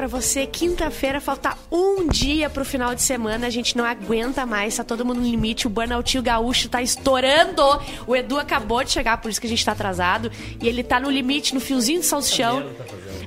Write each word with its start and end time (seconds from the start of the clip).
pra 0.00 0.06
você. 0.06 0.46
Quinta-feira 0.46 1.20
falta 1.20 1.54
um 1.70 2.08
dia 2.08 2.48
pro 2.48 2.64
final 2.64 2.94
de 2.94 3.02
semana. 3.02 3.46
A 3.46 3.50
gente 3.50 3.76
não 3.76 3.84
aguenta 3.84 4.46
mais, 4.46 4.74
tá 4.74 4.82
todo 4.82 5.04
mundo 5.04 5.20
no 5.20 5.26
limite. 5.26 5.66
O 5.66 5.70
Burnoutinho 5.70 6.22
Gaúcho 6.22 6.70
tá 6.70 6.80
estourando. 6.80 7.62
O 8.06 8.16
Edu 8.16 8.38
acabou 8.38 8.82
de 8.82 8.92
chegar, 8.92 9.18
por 9.18 9.30
isso 9.30 9.38
que 9.38 9.46
a 9.46 9.50
gente 9.50 9.62
tá 9.62 9.72
atrasado. 9.72 10.32
E 10.58 10.66
ele 10.66 10.82
tá 10.82 10.98
no 10.98 11.10
limite, 11.10 11.52
no 11.52 11.60
fiozinho 11.60 12.00
de 12.00 12.06
salsichão. 12.06 12.64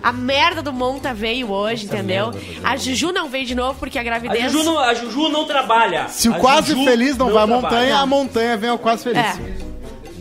A 0.02 0.12
merda 0.12 0.64
do 0.64 0.74
Monta 0.74 1.14
veio 1.14 1.52
hoje, 1.52 1.86
entendeu? 1.86 2.32
A 2.64 2.76
Juju 2.76 3.12
não 3.12 3.30
veio 3.30 3.46
de 3.46 3.54
novo 3.54 3.78
porque 3.78 4.00
a 4.00 4.02
A 4.02 4.04
gravidez. 4.04 4.52
Juju, 4.52 4.64
não, 4.64 4.80
a 4.80 4.96
Juju 4.96 5.30
não 5.30 5.46
trabalha. 5.46 6.08
Se 6.08 6.28
o 6.28 6.34
A 6.34 6.40
quase 6.40 6.72
Juju 6.72 6.86
feliz 6.86 7.16
não, 7.16 7.32
vai 7.32 7.44
à 7.44 7.48
montanha, 7.48 7.98
a 8.00 8.06
montanha 8.08 8.58
vem 8.58 8.72
ao 8.72 8.80
quase 8.80 9.04
feliz. 9.04 9.20
É, 9.20 9.73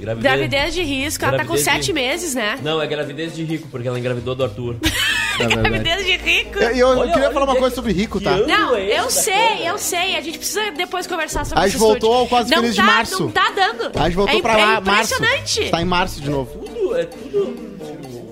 Gravidez. 0.02 0.32
gravidez 0.34 0.74
de 0.74 0.82
risco. 0.82 1.24
Ela 1.24 1.38
tá 1.38 1.44
com 1.44 1.52
Gravidez 1.54 1.64
de- 1.76 1.84
sete 1.86 1.92
meses, 1.92 2.34
né? 2.34 2.58
Não, 2.62 2.82
é 2.82 2.86
gravidez 2.86 3.34
de 3.34 3.44
rico, 3.44 3.68
porque 3.70 3.86
ela 3.88 3.98
engravidou 3.98 4.34
do 4.34 4.44
Arthur. 4.44 4.76
gravidez 5.38 6.04
de 6.04 6.16
rico. 6.16 6.58
E 6.58 6.64
eu, 6.64 6.88
eu 6.88 6.88
Olha, 6.98 7.12
queria 7.12 7.24
olha, 7.26 7.32
falar 7.34 7.46
uma 7.46 7.54
que- 7.54 7.60
coisa 7.60 7.74
sobre 7.74 7.92
rico, 7.92 8.20
tá? 8.20 8.36
Não, 8.38 8.74
é 8.74 8.98
eu 8.98 9.10
sei, 9.10 9.68
eu 9.68 9.78
sei. 9.78 10.16
A 10.16 10.20
gente 10.20 10.38
precisa 10.38 10.70
depois 10.72 11.06
conversar 11.06 11.44
sobre 11.46 11.62
A 11.62 11.66
esse 11.66 11.72
gente 11.78 11.80
voltou 11.80 12.10
estúdio. 12.10 12.18
ao 12.18 12.26
Quase 12.28 12.50
não 12.50 12.58
Feliz 12.58 12.74
de 12.74 12.80
tá, 12.80 12.86
março. 12.86 13.22
Não 13.24 13.30
tá 13.30 13.52
dando. 13.54 13.92
A 13.98 14.04
gente 14.06 14.16
voltou 14.16 14.38
é, 14.38 14.42
pra 14.42 14.52
é 14.58 14.64
lá, 14.64 14.80
março. 14.80 15.14
impressionante. 15.14 15.70
Tá 15.70 15.80
em 15.82 15.84
março 15.84 16.20
de 16.20 16.30
novo. 16.30 16.58
Tudo, 16.58 16.96
é 16.98 17.04
tudo... 17.04 17.72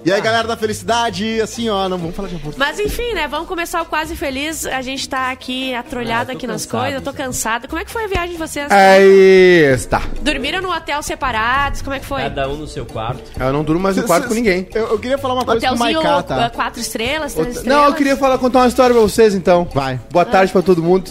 E 0.03 0.11
aí, 0.11 0.21
galera 0.21 0.49
da 0.49 0.57
felicidade, 0.57 1.41
assim, 1.43 1.69
ó, 1.69 1.87
não 1.89 1.99
vamos 1.99 2.17
falar 2.17 2.29
de 2.29 2.35
aborto. 2.37 2.59
Mas 2.59 2.79
enfim, 2.81 3.13
né? 3.13 3.29
Vamos 3.29 3.47
começar 3.47 3.83
o 3.83 3.85
Quase 3.85 4.17
Feliz. 4.17 4.65
A 4.65 4.81
gente 4.81 5.07
tá 5.07 5.31
aqui 5.31 5.75
atrolhado 5.75 6.31
Ah, 6.31 6.35
aqui 6.35 6.47
nas 6.47 6.65
cansado, 6.65 6.81
coisas. 6.81 6.99
Eu 7.01 7.05
tô 7.05 7.13
cansada. 7.13 7.69
Como 7.69 7.81
é 7.81 7.85
que 7.85 7.91
foi 7.91 8.05
a 8.05 8.07
viagem 8.09 8.31
de 8.33 8.39
vocês? 8.39 8.71
Aí 8.71 9.73
está. 9.75 10.03
Dormiram 10.23 10.63
no 10.63 10.71
hotel 10.71 11.03
separados? 11.03 11.83
Como 11.83 11.95
é 11.95 12.01
que 12.01 12.07
foi? 12.07 12.23
Cada 12.23 12.49
um 12.49 12.57
no 12.57 12.67
seu 12.67 12.87
quarto. 12.87 13.23
Eu 13.39 13.53
não 13.53 13.63
durmo 13.63 13.83
mais 13.83 13.97
no 13.97 14.05
quarto 14.05 14.27
com 14.29 14.35
ninguém. 14.35 14.67
Eu, 14.75 14.87
eu 14.89 14.99
queria 14.99 15.19
falar 15.19 15.35
uma 15.35 15.45
coisa 15.45 15.61
pro 15.61 15.75
Hotelzinho 15.77 16.03
Maiká, 16.03 16.23
tá? 16.23 16.47
uh, 16.47 16.51
quatro 16.51 16.81
estrelas, 16.81 17.35
três 17.35 17.49
Não, 17.49 17.55
estrelas? 17.57 17.87
eu 17.89 17.95
queria 17.95 18.17
falar, 18.17 18.39
contar 18.39 18.61
uma 18.61 18.69
história 18.69 18.95
pra 18.95 19.03
vocês 19.03 19.35
então. 19.35 19.69
Vai. 19.75 20.01
Boa 20.11 20.25
tarde 20.25 20.51
pra 20.51 20.63
todo 20.63 20.83
mundo. 20.83 21.11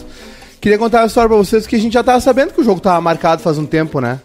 Queria 0.59 0.77
contar 0.79 1.01
uma 1.01 1.07
história 1.07 1.29
pra 1.29 1.37
vocês 1.37 1.67
que 1.67 1.75
a 1.75 1.79
gente 1.79 1.93
já 1.93 2.03
tava 2.03 2.19
sabendo 2.19 2.53
que 2.53 2.59
o 2.59 2.63
jogo 2.63 2.81
tava 2.81 2.99
marcado 2.99 3.41
faz 3.43 3.57
um 3.59 3.65
tempo, 3.67 4.01
né? 4.01 4.19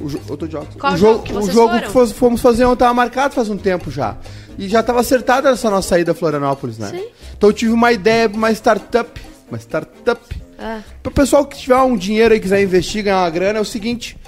O 0.00 0.06
jo- 0.08 0.20
eu 0.28 0.36
tô 0.36 0.46
de 0.46 0.56
óculos. 0.56 0.76
Qual 0.76 0.92
o 0.92 0.96
jogo 0.96 1.22
que 1.22 1.32
o 1.32 1.50
jogo 1.50 1.80
que 1.80 1.88
fos- 1.88 2.12
fomos 2.12 2.40
fazer 2.40 2.64
ontem 2.64 2.80
tava 2.80 2.94
marcado 2.94 3.34
faz 3.34 3.48
um 3.48 3.56
tempo 3.56 3.90
já. 3.90 4.16
E 4.58 4.68
já 4.68 4.82
tava 4.82 5.00
acertada 5.00 5.50
essa 5.50 5.70
nossa 5.70 5.88
saída 5.88 6.12
a 6.12 6.14
Florianópolis, 6.14 6.78
né? 6.78 6.88
Sim. 6.90 7.04
Então 7.36 7.48
eu 7.50 7.52
tive 7.54 7.72
uma 7.72 7.90
ideia, 7.92 8.28
uma 8.28 8.50
startup. 8.52 9.20
Uma 9.48 9.58
startup. 9.58 10.20
Ah. 10.58 10.80
Pro 11.02 11.12
pessoal 11.12 11.46
que 11.46 11.56
tiver 11.56 11.76
um 11.76 11.96
dinheiro 11.96 12.34
aí 12.34 12.40
quiser 12.40 12.62
investir, 12.62 13.02
ganhar 13.04 13.20
uma 13.22 13.30
grana, 13.30 13.58
é 13.58 13.62
o 13.62 13.64
seguinte. 13.64 14.18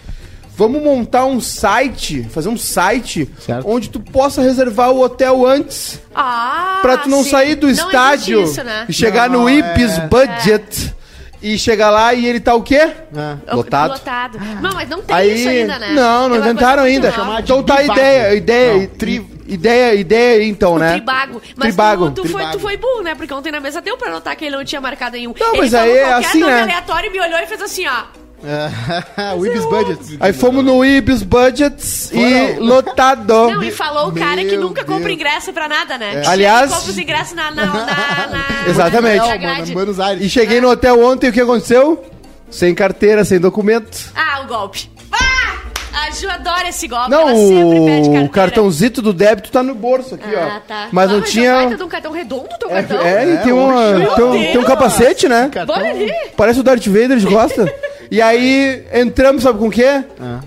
Vamos 0.56 0.82
montar 0.82 1.24
um 1.24 1.40
site, 1.40 2.22
fazer 2.30 2.48
um 2.50 2.56
site 2.56 3.28
Certo. 3.40 3.66
onde 3.68 3.88
tu 3.88 3.98
possa 3.98 4.42
reservar 4.42 4.90
o 4.90 5.00
hotel 5.00 5.46
antes. 5.46 5.98
Ah, 6.14 6.80
Pra 6.82 6.98
tu 6.98 7.08
não 7.08 7.24
sim. 7.24 7.30
sair 7.30 7.54
do 7.54 7.66
Não 7.66 7.72
estádio 7.72 8.42
Isso, 8.42 8.62
né? 8.62 8.84
e 8.88 8.92
chegar 8.92 9.30
Não, 9.30 9.42
no 9.44 9.48
é- 9.48 9.54
Ibis 9.58 9.98
Budget 10.10 10.94
e 11.42 11.58
chegar 11.58 11.90
lá 11.90 12.12
e 12.14 12.26
ele 12.26 12.40
tá 12.40 12.54
o 12.54 12.62
quê? 12.62 12.76
É. 12.76 13.54
Lotado. 13.54 13.92
Lotado. 13.92 14.38
Não, 14.60 14.72
mas 14.74 14.88
não 14.88 15.00
tem 15.02 15.16
Aí, 15.16 15.34
isso 15.40 15.48
ainda, 15.48 15.78
né? 15.78 15.92
não, 15.92 16.20
não 16.22 16.26
uma 16.28 16.36
inventaram 16.38 16.82
coisa 16.82 17.00
muito 17.00 17.06
ainda. 17.06 17.24
nova. 17.24 17.40
Então 17.40 17.62
tá 17.62 17.74
a 17.74 17.78
bivago. 17.78 17.98
ideia, 18.00 18.26
a 18.28 18.34
ideia, 18.34 18.74
Não, 18.74 18.86
tri- 18.86 19.26
ideia, 19.48 19.94
ideia 19.94 20.40
aí, 20.40 20.48
então, 20.48 20.78
né? 20.78 20.92
Tribago. 20.92 21.42
Mas 21.56 21.68
Tribago. 21.68 22.10
Tu, 22.10 22.22
tu, 22.22 22.28
foi, 22.28 22.46
tu 22.50 22.58
foi 22.60 22.76
burro, 22.76 23.02
né? 23.02 23.14
Porque 23.14 23.32
ontem 23.32 23.50
na 23.50 23.60
mesa 23.60 23.80
deu 23.80 23.96
pra 23.96 24.10
notar 24.10 24.36
que 24.36 24.44
ele 24.44 24.56
não 24.56 24.64
tinha 24.64 24.80
marcado 24.80 25.16
nenhum. 25.16 25.34
Não, 25.38 25.48
ele 25.54 25.62
mas 25.62 25.70
falou 25.70 25.84
aí 25.86 25.98
é 25.98 26.02
qualquer 26.08 26.26
assim, 26.28 26.40
nome 26.40 26.52
né? 26.52 26.62
aleatório 26.62 27.08
e 27.08 27.12
me 27.12 27.20
olhou 27.20 27.38
e 27.40 27.46
fez 27.46 27.62
assim, 27.62 27.86
ó. 27.86 28.02
É. 28.42 29.34
o 29.36 29.44
Ibis 29.46 29.64
Budget. 29.66 30.16
Aí 30.20 30.32
fomos 30.32 30.64
no 30.64 30.84
Ibis 30.84 31.22
Budgets 31.22 32.10
e 32.12 32.54
Foram. 32.54 32.66
lotado. 32.66 33.50
Não, 33.50 33.62
e 33.62 33.70
falou 33.70 34.08
o 34.08 34.12
cara 34.12 34.42
que 34.44 34.52
Meu 34.52 34.60
nunca 34.62 34.82
compra 34.84 35.04
Deus. 35.08 35.14
ingresso 35.14 35.52
pra 35.52 35.68
nada, 35.68 35.98
né? 35.98 36.10
Chega 36.12 36.24
e 36.24 36.28
Aliás- 36.28 36.70
compra 36.72 36.90
os 36.90 36.98
ingressos 36.98 37.34
na... 37.34 37.50
na, 37.50 37.66
na, 37.66 37.74
na 37.84 38.44
Exatamente. 38.68 39.16
na 39.18 39.22
Não, 39.22 39.28
mano, 39.28 39.40
grade. 39.40 39.70
em 39.70 39.74
Buenos 39.74 40.00
Aires. 40.00 40.24
E 40.24 40.28
cheguei 40.30 40.60
no 40.60 40.68
hotel 40.70 41.02
ontem 41.04 41.26
e 41.26 41.30
o 41.30 41.32
que 41.32 41.40
aconteceu? 41.40 42.04
Sem 42.50 42.74
carteira, 42.74 43.24
sem 43.24 43.38
documento. 43.38 44.10
Ah, 44.14 44.40
o 44.42 44.46
golpe. 44.48 44.90
Ah! 45.12 45.56
A 45.92 46.10
Ju 46.12 46.28
adora 46.30 46.68
esse 46.68 46.86
golpe. 46.88 47.10
Não, 47.10 47.28
ela 47.28 47.36
sempre 47.36 47.80
pede 47.84 48.02
carteira. 48.02 48.24
o 48.24 48.28
cartãozito 48.28 49.02
do 49.02 49.12
débito 49.12 49.50
tá 49.50 49.60
no 49.62 49.74
bolso 49.74 50.14
aqui, 50.14 50.34
ó. 50.34 50.40
Ah, 50.40 50.60
tá. 50.66 50.88
Mas 50.92 51.08
Ah, 51.10 51.12
não 51.12 51.18
É 51.18 51.20
um 51.20 51.24
tinha. 51.24 51.52
baita 51.54 51.76
de 51.76 51.82
um 51.82 51.88
cartão 51.88 52.12
redondo, 52.12 52.48
teu 52.58 52.70
É, 52.70 52.82
cartão? 52.82 53.00
é, 53.06 53.34
e 53.34 53.38
tem, 53.38 53.52
uma, 53.52 53.82
tem, 54.16 54.24
um, 54.24 54.30
tem 54.32 54.48
um 54.50 54.52
Deus! 54.52 54.64
capacete, 54.66 55.28
né? 55.28 55.50
Bora 55.66 55.90
ali. 55.90 56.10
Parece 56.36 56.60
o 56.60 56.62
Darth 56.62 56.86
Vader 56.86 57.16
de 57.18 57.26
costa. 57.26 57.72
e 58.10 58.20
aí 58.20 58.84
entramos, 58.92 59.42
sabe 59.42 59.58
com 59.58 59.68
o 59.68 59.70
quê? 59.70 60.04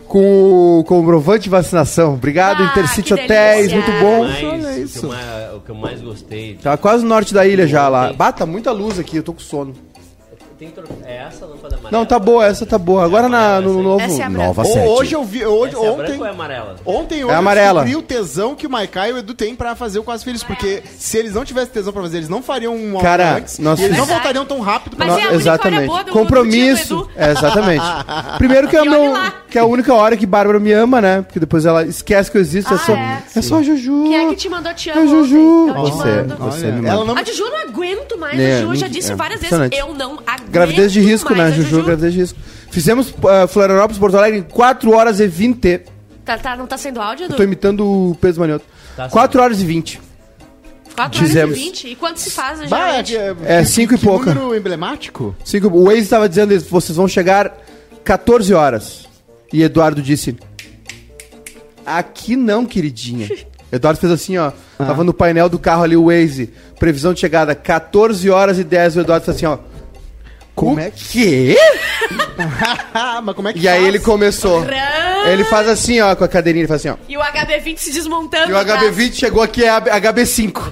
Com 0.07 0.79
o 0.79 0.84
comprovante 0.84 1.44
de 1.46 1.50
vacinação. 1.50 2.16
Obrigado, 2.16 2.62
Ah, 2.63 2.66
Intercity 2.68 3.13
Hotéis, 3.13 3.72
muito 3.74 3.91
bom. 4.00 4.24
Mas, 4.25 4.44
olha 4.44 4.69
o 4.69 4.74
que 4.74 4.79
isso. 4.81 5.06
eu 5.06 5.09
mais- 5.09 5.53
O 5.56 5.59
que 5.62 5.69
eu 5.72 5.75
mais 5.75 6.01
gostei... 6.01 6.57
Tá 6.62 6.75
quase 6.78 7.03
no 7.03 7.09
norte 7.09 7.34
da 7.34 7.46
ilha 7.47 7.66
já 7.68 7.88
lá. 7.88 8.12
Bata 8.12 8.46
muita 8.46 8.72
luz 8.72 9.00
aqui, 9.00 9.18
eu 9.18 9.24
tô 9.24 9.34
com 9.34 9.40
sono. 9.40 9.74
Tem 10.63 10.72
tro- 10.72 10.85
É 11.06 11.18
essa 11.28 11.44
a 11.44 11.47
lâmpada 11.50 11.75
amarela? 11.75 11.91
Não, 11.91 12.06
tá 12.06 12.18
boa, 12.18 12.46
essa 12.46 12.66
tá 12.66 12.78
boa. 12.78 13.03
Agora 13.03 13.28
na, 13.28 13.59
no 13.59 13.84
novo. 13.84 14.01
Essa 14.01 14.22
é 14.22 14.25
a 14.25 14.29
branca. 14.29 14.47
Nova 14.47 14.63
7. 14.66 14.88
Hoje 14.88 15.13
eu 15.16 15.24
vi, 15.24 15.46
hoje, 15.46 15.75
Essa 15.75 15.84
é 15.84 15.88
a 15.88 15.91
ontem, 15.91 15.97
branca 16.06 16.19
ou 16.22 16.25
é 16.25 16.29
amarela? 16.29 16.75
ontem, 16.85 17.24
hoje 17.25 17.34
É 17.34 17.38
amarela. 17.38 17.81
eu 17.81 17.85
descobri 17.85 17.96
o 17.97 18.07
tesão 18.07 18.56
que 18.56 18.66
o 18.66 18.69
Maiká 18.69 19.09
e 19.09 19.13
o 19.13 19.18
Edu 19.18 19.34
têm 19.34 19.56
pra 19.56 19.75
fazer 19.75 20.00
o 20.00 20.03
Quase 20.03 20.24
Feliz, 20.24 20.41
porque 20.44 20.81
se 20.97 21.18
eles 21.18 21.34
não 21.34 21.44
tivessem 21.44 21.72
tesão 21.74 21.91
pra 21.91 22.01
fazer, 22.03 22.18
eles 22.18 22.29
não 22.29 22.41
fariam 22.41 22.74
um 22.75 22.97
Cara, 23.00 23.35
antes, 23.35 23.59
nós 23.59 23.78
e 23.79 23.84
eles 23.84 23.97
não 23.97 24.06
fizemos- 24.06 24.22
voltariam 24.24 24.46
tão 24.46 24.62
rápido 24.62 24.96
pra 24.96 25.06
Mas 25.07 25.18
é 25.18 25.24
a 25.24 25.31
única 25.31 25.51
hora 25.51 25.85
boa 25.85 26.03
do- 26.03 26.06
do 26.06 26.12
Compromisso. 26.13 26.88
dia 26.88 26.95
do 26.95 27.01
Edu. 27.03 27.12
É, 27.18 27.31
exatamente. 27.31 27.85
Primeiro 28.38 28.68
que 28.69 28.78
é, 28.78 28.85
E 28.85 28.90
meu, 28.90 29.12
lá. 29.12 29.34
Que 29.53 29.59
é 29.59 29.61
a 29.61 29.65
única 29.65 29.93
hora 29.93 30.17
que 30.17 30.25
Bárbara 30.25 30.59
me 30.59 30.71
ama, 30.71 30.99
né? 30.99 31.21
Porque 31.21 31.39
depois 31.39 31.63
ela 31.63 31.85
esquece 31.85 32.31
que 32.31 32.37
eu 32.37 32.41
existo. 32.41 32.73
é, 32.73 32.75
Ah, 32.75 32.79
só, 32.79 32.93
é. 32.95 33.21
é. 33.35 33.41
só 33.43 33.59
a 33.59 33.61
Juju. 33.61 34.03
Quem 34.05 34.15
é 34.15 34.29
que 34.29 34.35
te 34.35 34.49
mandou 34.49 34.73
te 34.73 34.89
É 34.89 34.93
amo 34.93 35.03
a 35.03 35.05
Juju. 35.05 35.67
Eu 35.67 35.73
Você, 35.75 36.05
mando. 36.23 36.35
você 36.37 36.71
me 36.71 36.87
ela 36.89 37.05
não- 37.05 37.15
A 37.15 37.23
Juju 37.23 37.43
não 37.43 37.59
aguento 37.61 38.17
mais. 38.17 38.39
É, 38.39 38.57
a 38.57 38.61
Juju 38.61 38.75
já 38.77 38.87
disse 38.87 39.11
é, 39.11 39.15
várias 39.15 39.39
vezes. 39.41 39.69
Eu 39.77 39.93
não 39.93 40.13
aguento 40.25 40.49
Gravidez 40.49 40.91
de 40.91 41.01
risco, 41.01 41.35
mais 41.35 41.51
né, 41.55 41.59
a 41.59 41.61
Juju? 41.61 41.83
Gravidez 41.83 42.13
de 42.13 42.19
risco. 42.21 42.39
Fizemos 42.71 43.09
uh, 43.11 43.47
Florianópolis, 43.47 43.99
Porto 43.99 44.17
Alegre 44.17 44.39
em 44.39 44.41
4 44.41 44.91
horas 44.91 45.19
e 45.19 45.27
20. 45.27 45.81
Tá, 46.25 46.35
tá, 46.35 46.55
não 46.57 46.65
tá 46.65 46.75
sendo 46.75 46.99
áudio, 46.99 47.25
Edu? 47.25 47.35
Tô 47.35 47.43
imitando 47.43 47.85
o 47.85 48.17
Pedro 48.19 48.39
Manioto. 48.41 48.65
Tá 48.95 49.07
4 49.07 49.39
horas 49.39 49.61
e 49.61 49.65
20. 49.65 50.01
4 50.95 51.19
horas 51.19 51.27
Dizemos. 51.29 51.55
e 51.55 51.61
20. 51.61 51.87
E 51.89 51.95
quanto 51.95 52.17
se 52.19 52.31
faz, 52.31 52.59
Bah, 52.67 53.03
geralmente? 53.03 53.45
É, 53.45 53.63
cinco 53.63 53.93
e 53.93 53.97
que 53.99 54.03
pouca. 54.03 54.33
número 54.33 54.55
emblemático? 54.55 55.35
Cinco, 55.45 55.67
o 55.67 55.83
Waze 55.85 55.99
estava 55.99 56.27
dizendo 56.27 56.49
que 56.59 56.71
vocês 56.71 56.95
vão 56.95 57.07
chegar 57.07 57.55
14 58.03 58.51
horas. 58.51 59.03
E 59.53 59.61
Eduardo 59.63 60.01
disse: 60.01 60.35
Aqui 61.85 62.35
não, 62.35 62.65
queridinha. 62.65 63.29
Eduardo 63.71 63.99
fez 63.99 64.11
assim, 64.11 64.37
ó. 64.37 64.51
Tava 64.77 65.03
no 65.03 65.13
painel 65.13 65.47
do 65.49 65.57
carro 65.57 65.83
ali 65.83 65.95
o 65.95 66.05
Waze. 66.07 66.51
Previsão 66.79 67.13
de 67.13 67.19
chegada 67.19 67.55
14 67.55 68.29
horas 68.29 68.59
e 68.59 68.63
10. 68.63 68.97
O 68.97 68.99
Eduardo 69.01 69.25
fez 69.25 69.37
assim, 69.37 69.45
ó. 69.45 69.57
Como 70.55 70.75
o 70.75 70.79
é 70.79 70.91
que- 70.91 71.05
quê? 71.55 71.57
Mas 73.23 73.35
como 73.35 73.47
é 73.47 73.53
que 73.53 73.59
E 73.59 73.67
aí 73.67 73.77
faz? 73.81 73.87
ele 73.87 73.99
começou. 73.99 74.61
Rã! 74.61 74.69
Ele 75.25 75.43
faz 75.45 75.67
assim, 75.67 75.99
ó, 76.01 76.15
com 76.15 76.23
a 76.23 76.27
cadeirinha, 76.27 76.61
ele 76.63 76.67
faz 76.67 76.81
assim, 76.85 76.89
ó. 76.89 76.97
E 77.09 77.17
o 77.17 77.21
HB20 77.21 77.77
se 77.77 77.91
desmontando. 77.93 78.51
E 78.51 78.53
o 78.53 78.57
atrás. 78.57 78.95
HB20 78.95 79.13
chegou 79.13 79.41
aqui, 79.41 79.63
é 79.63 79.69
a 79.69 79.81
HB5. 79.81 80.71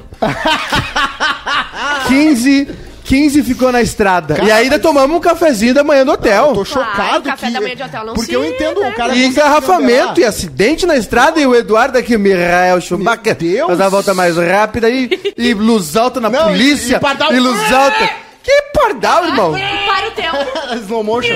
15, 2.07 2.69
15 3.11 3.43
ficou 3.43 3.73
na 3.73 3.81
estrada. 3.81 4.35
Cara, 4.35 4.47
e 4.47 4.51
ainda 4.53 4.79
tomamos 4.79 5.17
um 5.17 5.19
cafezinho 5.19 5.73
da 5.73 5.83
manhã 5.83 6.05
do 6.05 6.13
hotel. 6.13 6.47
Eu 6.47 6.53
tô 6.53 6.63
Claro, 6.65 6.91
chocado 6.91 7.23
café 7.23 7.47
que... 7.47 7.53
da 7.53 7.59
manhã 7.61 7.75
de 7.75 7.83
hotel 7.83 8.05
não 8.05 8.13
Porque 8.13 8.31
se 8.31 8.33
eu 8.37 8.45
entendo 8.45 8.77
o 8.79 8.93
cara... 8.93 9.13
E 9.13 9.17
consegue 9.17 9.25
engarrafamento 9.25 10.21
e 10.21 10.23
acidente 10.23 10.85
na 10.85 10.95
estrada 10.95 11.37
e 11.37 11.45
o 11.45 11.53
Eduardo 11.53 11.97
aqui, 11.97 12.17
Mirael 12.17 12.79
Schumacher, 12.79 13.21
Meu 13.25 13.35
Deus! 13.35 13.67
faz 13.67 13.81
a 13.81 13.89
volta 13.89 14.13
mais 14.13 14.37
rápida 14.37 14.89
e, 14.89 15.09
e 15.37 15.53
luz 15.53 15.97
alta 15.97 16.21
na 16.21 16.29
Não, 16.29 16.45
polícia 16.45 17.01
e- 17.03 17.33
e 17.33 17.35
e 17.35 17.39
luz 17.41 17.73
alta. 17.73 18.09
Que 18.43 18.61
pardal, 18.73 19.25
irmão? 19.25 19.55
E 19.57 19.61
para 19.85 20.07
o 20.07 20.11
tempo. 20.11 20.37
Slow 20.85 21.03
motion. 21.03 21.35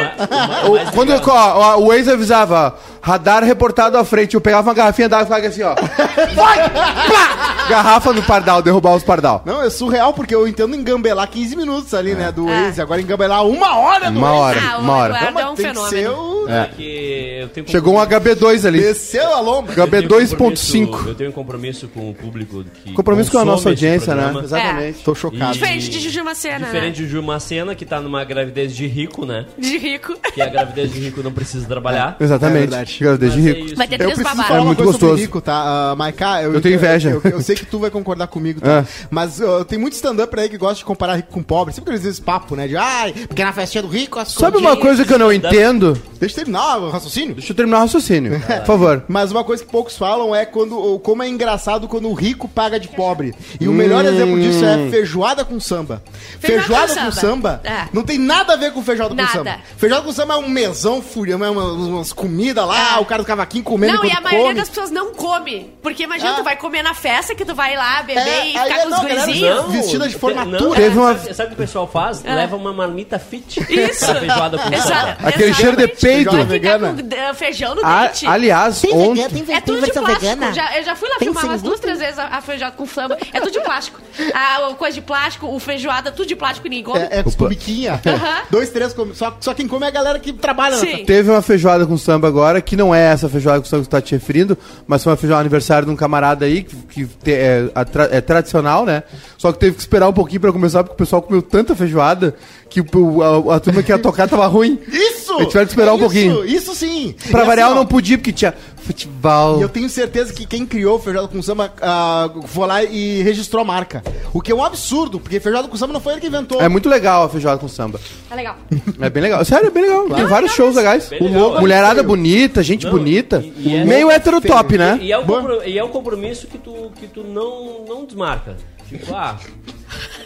O 0.68 0.72
O- 0.72 0.92
Quando 0.92 1.10
legal- 1.10 1.28
ó, 1.28 1.75
ó, 1.75 1.78
o 1.80 1.88
Waze 1.90 2.10
avisava, 2.12 2.75
radar 3.02 3.44
reportado 3.44 3.98
à 3.98 4.04
frente, 4.04 4.34
eu 4.34 4.42
pegava 4.42 4.68
uma 4.69 4.74
garrafinha 4.74 5.07
d'água 5.07 5.24
e 5.38 5.42
ficava 5.42 5.48
assim, 5.48 5.62
ó. 5.63 5.75
Vai! 6.34 6.69
Plá! 6.69 7.66
Garrafa 7.69 8.12
no 8.13 8.24
pardal, 8.24 8.62
derrubar 8.62 8.96
os 8.96 9.04
pardal. 9.04 9.42
Não, 9.46 9.62
é 9.62 9.69
surreal, 9.69 10.13
porque 10.13 10.34
eu 10.34 10.48
entendo 10.48 10.75
engambelar 10.75 11.28
15 11.28 11.56
minutos 11.56 11.94
ali, 11.94 12.16
né, 12.16 12.31
do 12.31 12.48
Waze. 12.48 12.81
Agora 12.81 13.02
engambelar 13.02 13.46
uma 13.46 13.78
hora 13.78 14.10
no 14.10 14.19
Uma 14.19 14.31
Waze. 14.31 14.42
hora, 14.60 14.72
Ah, 14.74 14.78
o 14.78 14.81
uma 14.81 14.94
hora. 14.96 15.16
Eduardo 15.18 15.40
é 15.40 15.46
um 15.46 15.56
tem 15.56 15.56
que 15.56 15.62
fenômeno. 15.74 15.90
ser 15.90 16.10
o... 16.10 16.35
É. 16.47 16.65
que 16.75 17.38
eu 17.42 17.50
tenho 17.50 17.68
Chegou 17.69 17.95
um 17.95 17.97
HB2 17.97 18.65
ali. 18.65 18.80
Desceu 18.81 19.33
a 19.33 19.39
lomba. 19.39 19.71
Eu 19.71 19.88
tenho 19.88 20.03
HB 20.03 20.07
compromisso- 20.07 20.36
2.5. 20.77 21.07
Eu 21.07 21.15
tenho 21.15 21.30
um 21.30 21.33
compromisso 21.33 21.88
com 21.88 22.09
o 22.09 22.13
público 22.13 22.63
que 22.83 22.94
Compromisso 22.94 23.31
com 23.31 23.38
a 23.39 23.45
nossa 23.45 23.71
esse 23.71 23.86
audiência, 23.86 24.15
né? 24.15 24.33
Exatamente. 24.44 25.00
Tô 25.03 25.15
chocado. 25.15 25.53
Diferente 25.53 25.89
de 25.89 26.00
Juju 26.00 26.24
Macena, 26.24 26.65
Diferente 26.65 27.01
né? 27.01 27.06
de 27.06 27.12
Ju 27.12 27.21
Macena, 27.24 27.75
que 27.75 27.86
tá 27.86 28.00
numa 28.00 28.24
gravidez 28.24 28.75
de 28.75 28.88
rico, 28.88 29.25
né? 29.25 29.45
De 29.57 29.77
rico. 29.77 30.15
Que 30.33 30.42
a 30.42 30.47
gravidez 30.47 30.92
de 30.92 31.00
rico 31.00 31.21
não 31.24 31.31
precisa 31.31 31.65
trabalhar. 31.68 32.18
Exatamente. 32.19 32.74
É. 32.74 32.86
Gravidez 33.03 33.33
de 33.33 33.39
Mas 33.39 33.48
é 33.48 33.53
rico. 33.53 33.65
isso. 33.68 33.75
Vai 33.75 33.88
ter 33.88 33.95
Eu 33.95 33.98
três 34.00 34.15
preciso 34.19 34.44
falar 34.44 34.59
É 34.59 34.63
muito 34.63 34.83
gostoso. 34.83 35.15
rico, 35.15 35.41
tá? 35.41 35.94
Uh, 35.94 35.98
Maiká, 35.98 36.44
eu, 36.44 36.53
Eu 36.53 36.62
tenho 36.62 36.75
inveja. 36.75 37.09
Eu, 37.09 37.21
eu 37.31 37.41
sei 37.41 37.56
que 37.56 37.65
tu 37.65 37.80
vai 37.80 37.89
concordar 37.89 38.27
comigo, 38.27 38.62
tá? 38.62 38.80
É. 38.80 38.86
Mas 39.09 39.39
uh, 39.39 39.63
tem 39.65 39.77
muito 39.80 39.94
stand-up 39.94 40.38
aí 40.39 40.50
que 40.50 40.57
gosta 40.57 40.75
de 40.77 40.86
comparar 40.86 41.15
rico 41.15 41.30
com 41.31 41.41
pobre. 41.44 41.74
Sempre 41.74 41.89
aqueles 41.91 42.03
vezes 42.03 42.19
papo, 42.19 42.56
né? 42.56 42.68
De, 42.68 42.75
ai, 42.77 43.13
porque 43.27 43.44
na 43.44 43.53
festinha 43.53 43.81
do 43.81 43.88
rico 43.88 44.19
as 44.19 44.30
Sabe 44.31 44.57
uma 44.57 44.75
coisa 44.77 45.06
que 45.06 45.13
eu 45.13 45.19
não 45.19 45.31
entendo? 45.31 45.98
Deixa 46.19 46.35
eu 46.42 46.46
terminar 46.46 46.78
o 46.78 46.90
raciocínio. 46.90 47.36
Deixa 47.36 47.52
eu 47.52 47.56
terminar 47.56 47.78
o 47.78 47.82
raciocínio, 47.82 48.40
por 48.60 48.66
favor. 48.66 49.04
Mas 49.08 49.32
uma 49.32 49.44
coisa 49.44 49.64
que 49.64 49.72
poucos 49.72 49.98
falam 49.98 50.36
é 50.36 50.46
quando, 50.46 51.00
como 51.00 51.24
é 51.24 51.28
engraçado 51.28 51.88
quando 51.88 52.10
o 52.10 52.14
rico 52.14 52.48
paga 52.48 52.80
de 52.80 52.88
pobre. 52.88 53.34
E 53.60 53.68
o 53.68 53.72
melhor 53.72 54.06
exemplo 54.06 54.40
disso 54.40 54.64
é 54.66 54.90
feijoada 54.90 55.44
com 55.46 55.60
samba. 55.60 56.02
Feijoada 56.40 56.66
Feijoada, 56.66 56.88
com 56.96 57.06
com 57.06 57.12
samba. 57.12 57.62
samba, 57.62 57.62
É. 57.64 57.88
não 57.94 58.04
tem 58.04 58.18
nada 58.18 58.54
a 58.54 58.56
ver 58.56 58.72
com 58.74 58.82
feijoada 58.84 59.14
Nada. 59.14 59.28
com 59.30 59.38
samba. 59.38 59.56
Feijoada 59.78 60.04
com 60.06 60.12
samba 60.12 60.34
é 60.36 60.38
um 60.38 60.50
mesão 60.50 61.02
fúria, 61.02 61.34
é 61.34 61.36
uma- 61.36 61.50
umas 61.74 62.12
comidas 62.14 62.66
lá, 62.68 62.98
É. 62.98 63.00
o 63.00 63.06
cara 63.06 63.22
do 63.24 63.26
cavaquinho 63.26 63.64
comendo 63.64 63.94
Não, 63.96 64.06
e 64.06 64.12
a 64.12 64.22
maioria 64.22 64.44
come. 64.48 64.60
das 64.60 64.70
pessoas 64.70 64.92
não 64.92 65.14
come. 65.14 65.72
Porque 65.82 66.04
imagina, 66.04 66.32
Ah. 66.32 66.36
tu 66.36 66.44
vai 66.44 66.56
comer 66.58 66.84
na 66.84 66.94
festa 66.94 67.34
que 67.36 67.46
tu 67.46 67.54
vai 67.56 67.76
lá 67.76 68.02
beber 68.04 68.20
É, 68.22 68.52
e 68.52 68.58
aí 68.58 68.70
ficar 68.70 68.84
com 68.84 68.90
não, 68.90 68.98
os 68.98 69.04
gurizinhos. 69.04 69.66
Vestida 69.72 70.08
de 70.08 70.16
formatura. 70.16 70.60
não, 70.60 70.72
Teve 70.76 70.98
uma- 70.98 71.16
sabe, 71.18 71.44
o 71.44 71.48
que 71.48 71.54
o 71.54 71.58
pessoal 71.66 71.88
faz? 71.88 72.24
Leva 72.24 72.56
uma 72.56 72.74
marmita 72.74 73.18
fit 73.20 73.60
Isso. 73.70 74.06
pra 74.06 74.16
feijoada 74.16 74.58
com 74.58 74.74
Exato. 74.74 74.90
samba. 74.90 75.18
Aquele 75.30 75.54
cheiro 75.54 75.78
de 75.78 75.84
Exatamente. 75.84 76.25
Peido. 76.31 76.48
Vai 76.48 76.60
ficar 76.60 76.77
Vegana. 76.77 77.04
com 77.04 77.16
eh, 77.16 77.33
feijão 77.33 77.75
no 77.75 77.86
A- 77.86 78.07
dente. 78.07 78.25
aliás, 78.27 78.83
ontem. 78.92 79.24
É 79.54 79.62
tudo 79.62 79.81
de 79.86 79.92
plástico. 79.92 80.54
Já, 80.54 80.77
eu 80.77 80.83
já 80.83 80.95
fui 80.95 81.10
lá 81.10 81.16
filmar 81.19 81.45
umas 81.45 81.62
duas, 81.62 81.80
três 81.80 82.00
vezes 82.00 82.19
a, 82.19 82.27
a 82.27 82.42
feijoada 82.42 82.75
com 82.75 82.86
samba. 82.86 83.18
É 83.33 83.39
tudo 83.39 83.51
de 83.51 83.60
plástico. 83.62 84.00
A, 84.33 84.68
a 84.68 84.74
coisa 84.74 84.95
de 84.95 85.01
plástico, 85.01 85.48
o 85.48 85.60
feijoada, 85.60 86.12
tudo 86.12 86.27
de 86.27 86.36
plástico, 86.36 86.68
ninguém 86.68 86.83
come. 86.83 87.00
É, 87.00 87.19
é 87.19 87.24
com 87.24 87.48
biquinha. 87.48 88.00
Aham. 88.06 88.42
Dois, 88.50 88.69
três, 88.69 88.94
come. 88.94 89.13
Só, 89.16 89.36
só 89.39 89.54
quem 89.54 89.68
come 89.68 89.86
é 89.86 89.89
a 89.89 89.92
galera 89.92 90.19
que 90.19 90.31
trabalha 90.33 90.77
Sim. 90.77 91.00
na 91.01 91.06
Teve 91.06 91.30
uma 91.30 91.42
feijoada 91.42 91.86
com 91.86 91.98
samba 91.98 92.27
agora, 92.27 92.62
que 92.62 92.75
não 92.75 92.94
é 92.95 93.01
essa 93.12 93.27
feijoada 93.30 93.60
com 93.60 93.66
samba 93.66 93.83
que 93.83 93.89
tu 93.89 93.92
tá 93.92 94.01
te 94.01 94.13
referindo, 94.13 94.57
mas 94.88 95.04
foi 95.04 95.12
uma 95.12 95.18
feijoada 95.18 95.42
aniversário 95.42 95.86
de 95.86 95.92
um 95.92 95.95
camarada 95.95 96.45
aí, 96.45 96.63
que, 96.63 96.75
que 96.75 97.06
te- 97.06 97.33
é, 97.33 97.69
a 97.75 97.83
tra- 97.86 98.10
é 98.12 98.22
tradicional, 98.22 98.86
né? 98.86 99.04
Só 99.38 99.51
que 99.51 99.60
teve 99.60 99.75
que 99.75 99.81
esperar 99.81 100.07
um 100.07 100.13
pouquinho 100.13 100.42
pra 100.42 100.51
começar, 100.51 100.83
porque 100.83 100.94
o 100.95 100.98
pessoal 100.98 101.22
comeu 101.22 101.42
tanta 101.42 101.75
feijoada 101.75 102.36
que 102.69 102.81
o- 102.81 103.51
a, 103.51 103.56
a 103.56 103.59
turma 103.59 103.81
que 103.83 103.91
ia 103.91 103.97
tocar 104.00 104.27
tava 104.27 104.45
ruim. 104.47 104.79
Isso! 104.91 105.33
Eles 105.35 105.47
tiveram 105.47 105.65
que 105.67 105.71
esperar 105.73 105.91
um 105.94 105.95
Isso, 105.95 106.03
pouquinho. 106.03 106.45
Isso 106.45 106.75
sim! 106.75 107.15
Pra 107.31 107.44
E 107.44 107.45
variar, 107.45 107.67
assim, 107.67 107.75
eu 107.77 107.79
não 107.81 107.85
podia, 107.88 108.17
porque 108.17 108.31
tinha 108.33 108.53
futebol. 108.77 109.57
E 109.59 109.62
eu 109.62 109.69
tenho 109.69 109.89
certeza 109.89 110.31
que 110.33 110.45
quem 110.45 110.65
criou 110.65 110.97
o 110.97 111.00
feijoada 111.00 111.27
com 111.27 111.41
samba 111.41 111.73
ah, 111.81 112.29
foi 112.45 112.67
lá 112.67 112.83
e 112.83 113.21
registrou 113.23 113.62
a 113.62 113.65
marca. 113.65 114.03
O 114.33 114.41
que 114.41 114.51
é 114.51 114.56
um 114.56 114.63
absurdo, 114.63 115.19
porque 115.19 115.39
feijoada 115.39 115.67
com 115.67 115.75
samba 115.77 115.94
não 115.94 116.00
foi 116.00 116.13
ele 116.13 116.21
que 116.21 116.27
inventou. 116.27 116.62
É 116.62 116.69
muito 116.69 116.88
legal 116.89 117.23
a 117.23 117.29
feijoada 117.29 117.57
com 117.59 117.67
samba. 117.67 118.00
Tá 118.29 118.35
legal. 118.35 118.56
É 119.00 119.09
bem 119.09 119.23
legal. 119.23 119.44
Sério, 119.45 119.67
é 119.67 119.71
bem 119.71 119.83
legal. 119.83 120.03
Tem 120.09 120.25
vários 120.25 120.51
legal 120.51 120.56
shows 120.56 120.75
legais. 120.75 121.09
Legal. 121.09 121.59
Mulherada 121.59 122.03
bonita, 122.03 122.62
gente 122.62 122.85
Não, 122.85 122.91
bonita. 122.91 123.44
e- 123.57 123.69
e 123.69 123.75
é- 123.75 123.85
Meio 123.85 124.12
heterotop, 124.12 124.77
né? 124.77 125.00
E 125.01 125.12
é, 125.12 125.17
o 125.17 125.25
compro- 125.25 125.63
e 125.65 125.77
é 125.79 125.83
o 125.83 125.89
compromisso 125.89 126.47
que 126.47 126.57
tu, 126.57 126.91
que 127.00 127.07
tu 127.07 127.23
não, 127.23 127.85
não 127.88 128.06
desmarca. 128.06 128.56
Tipo, 128.88 129.15
ah. 129.15 129.35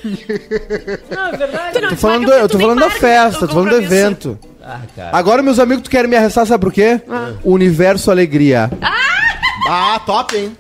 Não, 1.10 1.28
é 1.28 1.38
verdade. 1.38 1.74
Tu 1.74 1.82
não 1.82 1.90
Tô 1.90 1.96
falando 1.96 2.26
do- 2.26 2.32
eu 2.34 2.50
tô 2.50 2.60
falando 2.60 2.80
da 2.80 2.90
festa, 2.90 3.48
tô 3.48 3.54
falando 3.54 3.70
do 3.70 3.78
evento. 3.82 4.40
Ah, 4.64 4.82
cara. 4.96 5.10
Agora, 5.18 5.42
meus 5.44 5.60
amigos, 5.60 5.84
tu 5.84 5.90
querem 5.90 6.10
me 6.10 6.16
arrestar, 6.16 6.46
sabe 6.46 6.64
por 6.64 6.72
quê? 6.74 7.02
Universo 7.44 8.12
Alegria. 8.12 8.70
Ah, 9.68 10.00
top, 10.06 10.36
hein? 10.38 10.56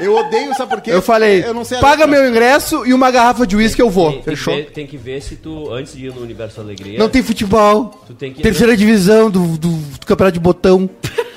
Eu 0.00 0.14
odeio, 0.16 0.54
sabe 0.54 0.70
por 0.70 0.80
quê? 0.80 0.92
Eu 0.92 1.02
falei, 1.02 1.42
eu 1.44 1.52
não 1.52 1.64
sei 1.64 1.78
paga 1.78 2.04
letra. 2.04 2.20
meu 2.22 2.30
ingresso 2.30 2.86
e 2.86 2.94
uma 2.94 3.10
garrafa 3.10 3.44
de 3.44 3.56
uísque 3.56 3.82
eu 3.82 3.90
vou. 3.90 4.12
Tem, 4.12 4.14
tem, 4.14 4.22
que 4.22 4.30
Fechou? 4.30 4.54
ver, 4.54 4.70
tem 4.70 4.86
que 4.86 4.96
ver 4.96 5.20
se 5.20 5.34
tu, 5.34 5.72
antes 5.72 5.92
de 5.96 6.06
ir 6.06 6.14
no 6.14 6.22
Universo 6.22 6.60
Alegria. 6.60 6.96
Não 6.96 7.08
tem 7.08 7.20
futebol. 7.20 8.04
Tu 8.06 8.14
tem 8.14 8.32
que- 8.32 8.40
Terceira 8.40 8.76
divisão 8.76 9.28
do, 9.28 9.44
do, 9.58 9.68
do 9.70 10.06
campeonato 10.06 10.34
de 10.34 10.40
botão. 10.40 10.88